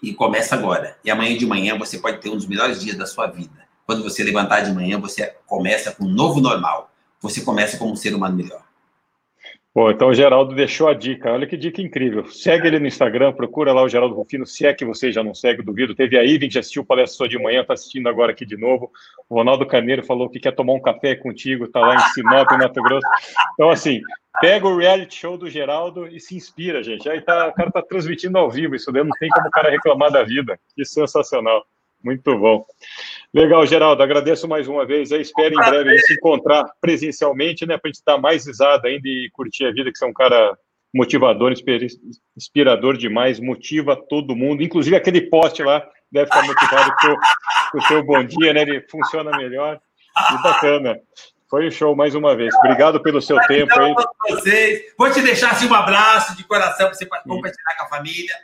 E 0.03 0.13
começa 0.13 0.55
agora. 0.55 0.97
E 1.03 1.09
amanhã 1.09 1.35
de 1.35 1.47
manhã 1.47 1.77
você 1.77 1.97
pode 1.97 2.19
ter 2.19 2.29
um 2.29 2.35
dos 2.35 2.45
melhores 2.45 2.79
dias 2.79 2.95
da 2.95 3.07
sua 3.07 3.25
vida. 3.25 3.68
Quando 3.89 4.03
você 4.03 4.23
levantar 4.23 4.61
de 4.61 4.71
manhã, 4.71 4.99
você 4.99 5.33
começa 5.47 5.91
com 5.91 6.03
um 6.03 6.13
novo 6.13 6.39
normal. 6.39 6.91
Você 7.19 7.41
começa 7.41 7.75
como 7.75 7.91
um 7.91 7.95
ser 7.95 8.13
humano 8.13 8.37
melhor. 8.37 8.61
Bom, 9.73 9.89
então 9.89 10.09
o 10.09 10.13
Geraldo 10.13 10.53
deixou 10.53 10.87
a 10.87 10.93
dica. 10.93 11.31
Olha 11.31 11.47
que 11.47 11.57
dica 11.57 11.81
incrível. 11.81 12.23
Segue 12.27 12.67
ele 12.67 12.77
no 12.77 12.85
Instagram, 12.85 13.33
procura 13.33 13.73
lá 13.73 13.81
o 13.81 13.89
Geraldo 13.89 14.13
Rufino, 14.13 14.45
se 14.45 14.63
é 14.63 14.75
que 14.75 14.85
você 14.85 15.11
já 15.11 15.23
não 15.23 15.33
segue, 15.33 15.63
duvido. 15.63 15.95
Teve 15.95 16.19
a 16.19 16.23
que 16.23 16.51
já 16.51 16.59
assistiu 16.59 16.83
o 16.83 16.85
palestra 16.85 17.27
de 17.27 17.39
manhã, 17.39 17.61
está 17.61 17.73
assistindo 17.73 18.07
agora 18.07 18.31
aqui 18.31 18.45
de 18.45 18.55
novo. 18.55 18.91
O 19.27 19.33
Ronaldo 19.33 19.65
Carneiro 19.65 20.05
falou 20.05 20.29
que 20.29 20.39
quer 20.39 20.51
tomar 20.51 20.73
um 20.73 20.81
café 20.81 21.15
contigo, 21.15 21.65
está 21.65 21.79
lá 21.79 21.95
em 21.95 22.13
Sinop, 22.13 22.47
Mato 22.51 22.83
Grosso. 22.83 23.07
Então, 23.55 23.71
assim, 23.71 24.01
pega 24.39 24.67
o 24.67 24.77
reality 24.77 25.15
show 25.15 25.35
do 25.35 25.49
Geraldo 25.49 26.05
e 26.05 26.19
se 26.19 26.35
inspira, 26.35 26.83
gente. 26.83 27.09
Aí 27.09 27.21
tá, 27.21 27.47
o 27.47 27.53
cara 27.53 27.69
está 27.69 27.81
transmitindo 27.81 28.37
ao 28.37 28.51
vivo, 28.51 28.75
isso 28.75 28.91
daí 28.91 29.03
não 29.03 29.17
tem 29.19 29.29
como 29.29 29.47
o 29.47 29.51
cara 29.51 29.71
reclamar 29.71 30.11
da 30.11 30.21
vida. 30.21 30.59
Que 30.75 30.85
sensacional. 30.85 31.65
Muito 32.03 32.37
bom. 32.37 32.65
Legal, 33.33 33.65
Geraldo, 33.65 34.01
agradeço 34.01 34.47
mais 34.47 34.67
uma 34.67 34.85
vez. 34.85 35.11
Eu 35.11 35.21
espero 35.21 35.53
em 35.53 35.69
breve 35.69 35.97
se 35.99 36.13
encontrar 36.15 36.65
presencialmente, 36.81 37.65
né, 37.65 37.77
para 37.77 37.87
a 37.87 37.89
gente 37.89 37.99
estar 37.99 38.17
mais 38.17 38.47
risado 38.47 38.87
ainda 38.87 39.07
e 39.07 39.29
curtir 39.31 39.65
a 39.65 39.71
vida, 39.71 39.91
que 39.91 39.97
você 39.97 40.05
é 40.05 40.07
um 40.07 40.13
cara 40.13 40.57
motivador, 40.91 41.53
inspirador 42.35 42.97
demais, 42.97 43.39
motiva 43.39 43.95
todo 43.95 44.35
mundo, 44.35 44.63
inclusive 44.63 44.95
aquele 44.95 45.21
poste 45.21 45.61
lá 45.61 45.87
deve 46.11 46.25
estar 46.25 46.43
motivado 46.43 46.95
com 46.99 47.77
o 47.77 47.81
seu 47.83 48.03
bom 48.03 48.23
dia, 48.23 48.51
né? 48.51 48.61
Ele 48.61 48.81
funciona 48.89 49.37
melhor 49.37 49.79
e 50.33 50.41
bacana. 50.41 50.99
Foi 51.47 51.67
um 51.67 51.71
show 51.71 51.95
mais 51.95 52.15
uma 52.15 52.35
vez. 52.35 52.53
Obrigado 52.55 53.01
pelo 53.01 53.21
seu 53.21 53.37
tempo 53.47 53.71
aí. 53.79 53.93
Vocês. 54.29 54.93
Vou 54.97 55.11
te 55.11 55.21
deixar 55.21 55.51
assim, 55.51 55.67
um 55.67 55.73
abraço 55.73 56.35
de 56.35 56.43
coração 56.43 56.87
para 56.87 56.95
você 56.95 57.05
compartilhar 57.05 57.77
com 57.77 57.83
a 57.85 57.89
família. 57.89 58.35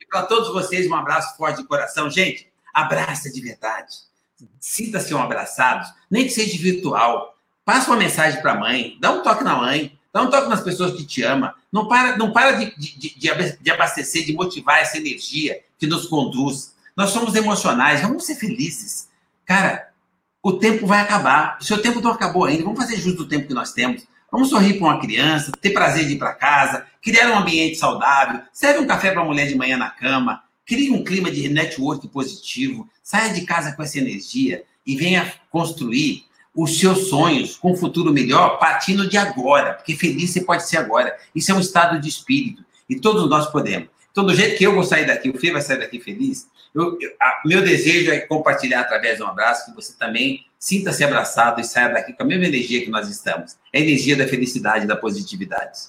E 0.00 0.06
para 0.06 0.22
todos 0.22 0.52
vocês, 0.52 0.86
um 0.86 0.94
abraço 0.94 1.36
forte 1.36 1.62
de 1.62 1.68
coração. 1.68 2.10
Gente, 2.10 2.50
abraça 2.72 3.30
de 3.30 3.40
verdade. 3.40 4.09
Sinta-se 4.58 5.14
um 5.14 5.22
abraçado, 5.22 5.88
nem 6.10 6.24
que 6.24 6.30
seja 6.30 6.56
virtual. 6.58 7.36
Passa 7.64 7.90
uma 7.90 7.96
mensagem 7.96 8.40
para 8.40 8.52
a 8.52 8.58
mãe, 8.58 8.96
dá 9.00 9.12
um 9.12 9.22
toque 9.22 9.44
na 9.44 9.56
mãe, 9.56 9.98
dá 10.12 10.22
um 10.22 10.30
toque 10.30 10.48
nas 10.48 10.60
pessoas 10.60 10.96
que 10.96 11.04
te 11.04 11.22
amam. 11.22 11.52
Não 11.72 11.86
para, 11.88 12.16
não 12.16 12.32
para 12.32 12.52
de, 12.52 12.74
de, 12.76 13.18
de, 13.18 13.58
de 13.60 13.70
abastecer, 13.70 14.24
de 14.24 14.32
motivar 14.32 14.80
essa 14.80 14.98
energia 14.98 15.60
que 15.78 15.86
nos 15.86 16.06
conduz. 16.06 16.74
Nós 16.96 17.10
somos 17.10 17.34
emocionais, 17.34 18.00
vamos 18.00 18.24
ser 18.24 18.34
felizes. 18.34 19.08
Cara, 19.44 19.88
o 20.42 20.52
tempo 20.52 20.86
vai 20.86 21.00
acabar. 21.00 21.58
O 21.60 21.64
seu 21.64 21.80
tempo 21.80 22.00
não 22.00 22.12
acabou 22.12 22.44
ainda. 22.44 22.64
Vamos 22.64 22.78
fazer 22.78 22.96
justo 22.96 23.22
o 23.22 23.28
tempo 23.28 23.46
que 23.46 23.54
nós 23.54 23.72
temos. 23.72 24.06
Vamos 24.30 24.48
sorrir 24.48 24.74
para 24.74 24.86
uma 24.86 25.00
criança, 25.00 25.50
ter 25.60 25.70
prazer 25.70 26.06
de 26.06 26.12
ir 26.12 26.18
para 26.18 26.32
casa, 26.32 26.86
criar 27.02 27.30
um 27.30 27.38
ambiente 27.38 27.76
saudável, 27.76 28.40
serve 28.52 28.78
um 28.78 28.86
café 28.86 29.10
para 29.10 29.22
a 29.22 29.24
mulher 29.24 29.48
de 29.48 29.56
manhã 29.56 29.76
na 29.76 29.90
cama, 29.90 30.42
Crie 30.70 30.92
um 30.92 31.02
clima 31.02 31.32
de 31.32 31.48
network 31.48 32.06
positivo, 32.06 32.88
saia 33.02 33.34
de 33.34 33.40
casa 33.40 33.72
com 33.72 33.82
essa 33.82 33.98
energia 33.98 34.62
e 34.86 34.94
venha 34.94 35.34
construir 35.50 36.26
os 36.54 36.78
seus 36.78 37.08
sonhos 37.08 37.56
com 37.56 37.72
um 37.72 37.76
futuro 37.76 38.12
melhor 38.12 38.56
partindo 38.60 39.08
de 39.08 39.18
agora, 39.18 39.74
porque 39.74 39.96
feliz 39.96 40.30
você 40.30 40.42
pode 40.42 40.68
ser 40.68 40.76
agora. 40.76 41.18
Isso 41.34 41.50
é 41.50 41.54
um 41.56 41.58
estado 41.58 42.00
de 42.00 42.08
espírito 42.08 42.64
e 42.88 43.00
todos 43.00 43.28
nós 43.28 43.50
podemos. 43.50 43.88
Então, 44.12 44.24
do 44.24 44.32
jeito 44.32 44.56
que 44.56 44.64
eu 44.64 44.72
vou 44.72 44.84
sair 44.84 45.08
daqui, 45.08 45.28
o 45.28 45.36
Fê 45.36 45.50
vai 45.50 45.60
sair 45.60 45.80
daqui 45.80 45.98
feliz, 45.98 46.46
eu, 46.72 46.96
eu, 47.00 47.10
a, 47.20 47.42
meu 47.44 47.62
desejo 47.62 48.12
é 48.12 48.20
compartilhar 48.20 48.82
através 48.82 49.16
de 49.16 49.24
um 49.24 49.26
abraço 49.26 49.66
que 49.66 49.74
você 49.74 49.94
também 49.98 50.46
sinta-se 50.56 51.02
abraçado 51.02 51.60
e 51.60 51.64
saia 51.64 51.88
daqui 51.88 52.12
com 52.12 52.22
a 52.22 52.26
mesma 52.26 52.46
energia 52.46 52.80
que 52.84 52.90
nós 52.90 53.08
estamos. 53.08 53.56
É 53.72 53.80
a 53.80 53.82
energia 53.82 54.16
da 54.16 54.28
felicidade, 54.28 54.86
da 54.86 54.94
positividade. 54.94 55.80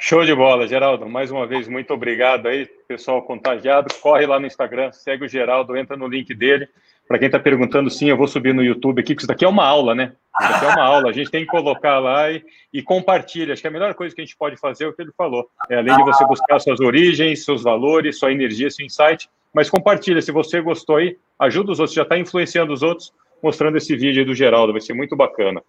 Show 0.00 0.24
de 0.24 0.34
bola, 0.34 0.66
Geraldo. 0.66 1.08
Mais 1.08 1.30
uma 1.30 1.46
vez, 1.46 1.68
muito 1.68 1.92
obrigado 1.92 2.48
aí, 2.48 2.66
pessoal 2.86 3.22
contagiado. 3.22 3.92
Corre 4.00 4.26
lá 4.26 4.38
no 4.38 4.46
Instagram, 4.46 4.92
segue 4.92 5.24
o 5.24 5.28
Geraldo, 5.28 5.76
entra 5.76 5.96
no 5.96 6.08
link 6.08 6.34
dele. 6.34 6.68
Para 7.06 7.18
quem 7.18 7.26
está 7.26 7.38
perguntando, 7.38 7.88
sim, 7.88 8.10
eu 8.10 8.16
vou 8.16 8.28
subir 8.28 8.52
no 8.52 8.62
YouTube 8.62 9.00
aqui, 9.00 9.14
porque 9.14 9.22
isso 9.22 9.28
daqui 9.28 9.44
é 9.44 9.48
uma 9.48 9.64
aula, 9.64 9.94
né? 9.94 10.12
Isso 10.40 10.52
daqui 10.52 10.64
é 10.66 10.68
uma 10.68 10.84
aula. 10.84 11.08
A 11.08 11.12
gente 11.12 11.30
tem 11.30 11.40
que 11.44 11.50
colocar 11.50 11.98
lá 11.98 12.30
e, 12.30 12.44
e 12.72 12.82
compartilha. 12.82 13.54
Acho 13.54 13.62
que 13.62 13.68
a 13.68 13.70
melhor 13.70 13.94
coisa 13.94 14.14
que 14.14 14.20
a 14.20 14.24
gente 14.24 14.36
pode 14.36 14.56
fazer 14.56 14.84
é 14.84 14.88
o 14.88 14.92
que 14.92 15.00
ele 15.00 15.12
falou. 15.16 15.48
É 15.70 15.76
além 15.76 15.96
de 15.96 16.04
você 16.04 16.24
buscar 16.26 16.58
suas 16.58 16.80
origens, 16.80 17.44
seus 17.44 17.62
valores, 17.62 18.18
sua 18.18 18.30
energia, 18.30 18.70
seu 18.70 18.84
insight, 18.84 19.28
mas 19.54 19.70
compartilha. 19.70 20.20
Se 20.20 20.30
você 20.30 20.60
gostou 20.60 20.96
aí, 20.96 21.16
ajuda 21.38 21.72
os 21.72 21.80
outros, 21.80 21.94
já 21.94 22.02
está 22.02 22.18
influenciando 22.18 22.72
os 22.72 22.82
outros 22.82 23.12
mostrando 23.42 23.76
esse 23.76 23.96
vídeo 23.96 24.20
aí 24.20 24.26
do 24.26 24.34
Geraldo, 24.34 24.72
vai 24.72 24.80
ser 24.80 24.94
muito 24.94 25.16
bacana. 25.16 25.62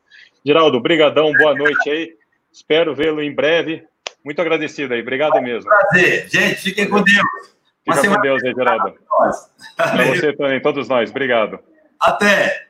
Geraldo, 0.45 0.79
brigadão, 0.79 1.31
boa 1.33 1.53
noite 1.53 1.89
aí. 1.89 2.13
Espero 2.51 2.95
vê-lo 2.95 3.21
em 3.21 3.33
breve. 3.33 3.83
Muito 4.23 4.41
agradecido 4.41 4.93
aí, 4.93 5.01
obrigado 5.01 5.41
mesmo. 5.41 5.69
Prazer. 5.69 6.29
Gente, 6.29 6.55
fiquem 6.55 6.89
com 6.89 7.01
Deus. 7.01 7.59
Fica 7.83 8.15
com 8.15 8.21
Deus 8.21 8.43
aí, 8.43 8.53
Geraldo. 8.53 8.95
Para 9.75 10.05
você 10.05 10.33
também, 10.33 10.61
todos 10.61 10.87
nós. 10.87 11.09
Obrigado. 11.09 11.59
Até. 11.99 12.68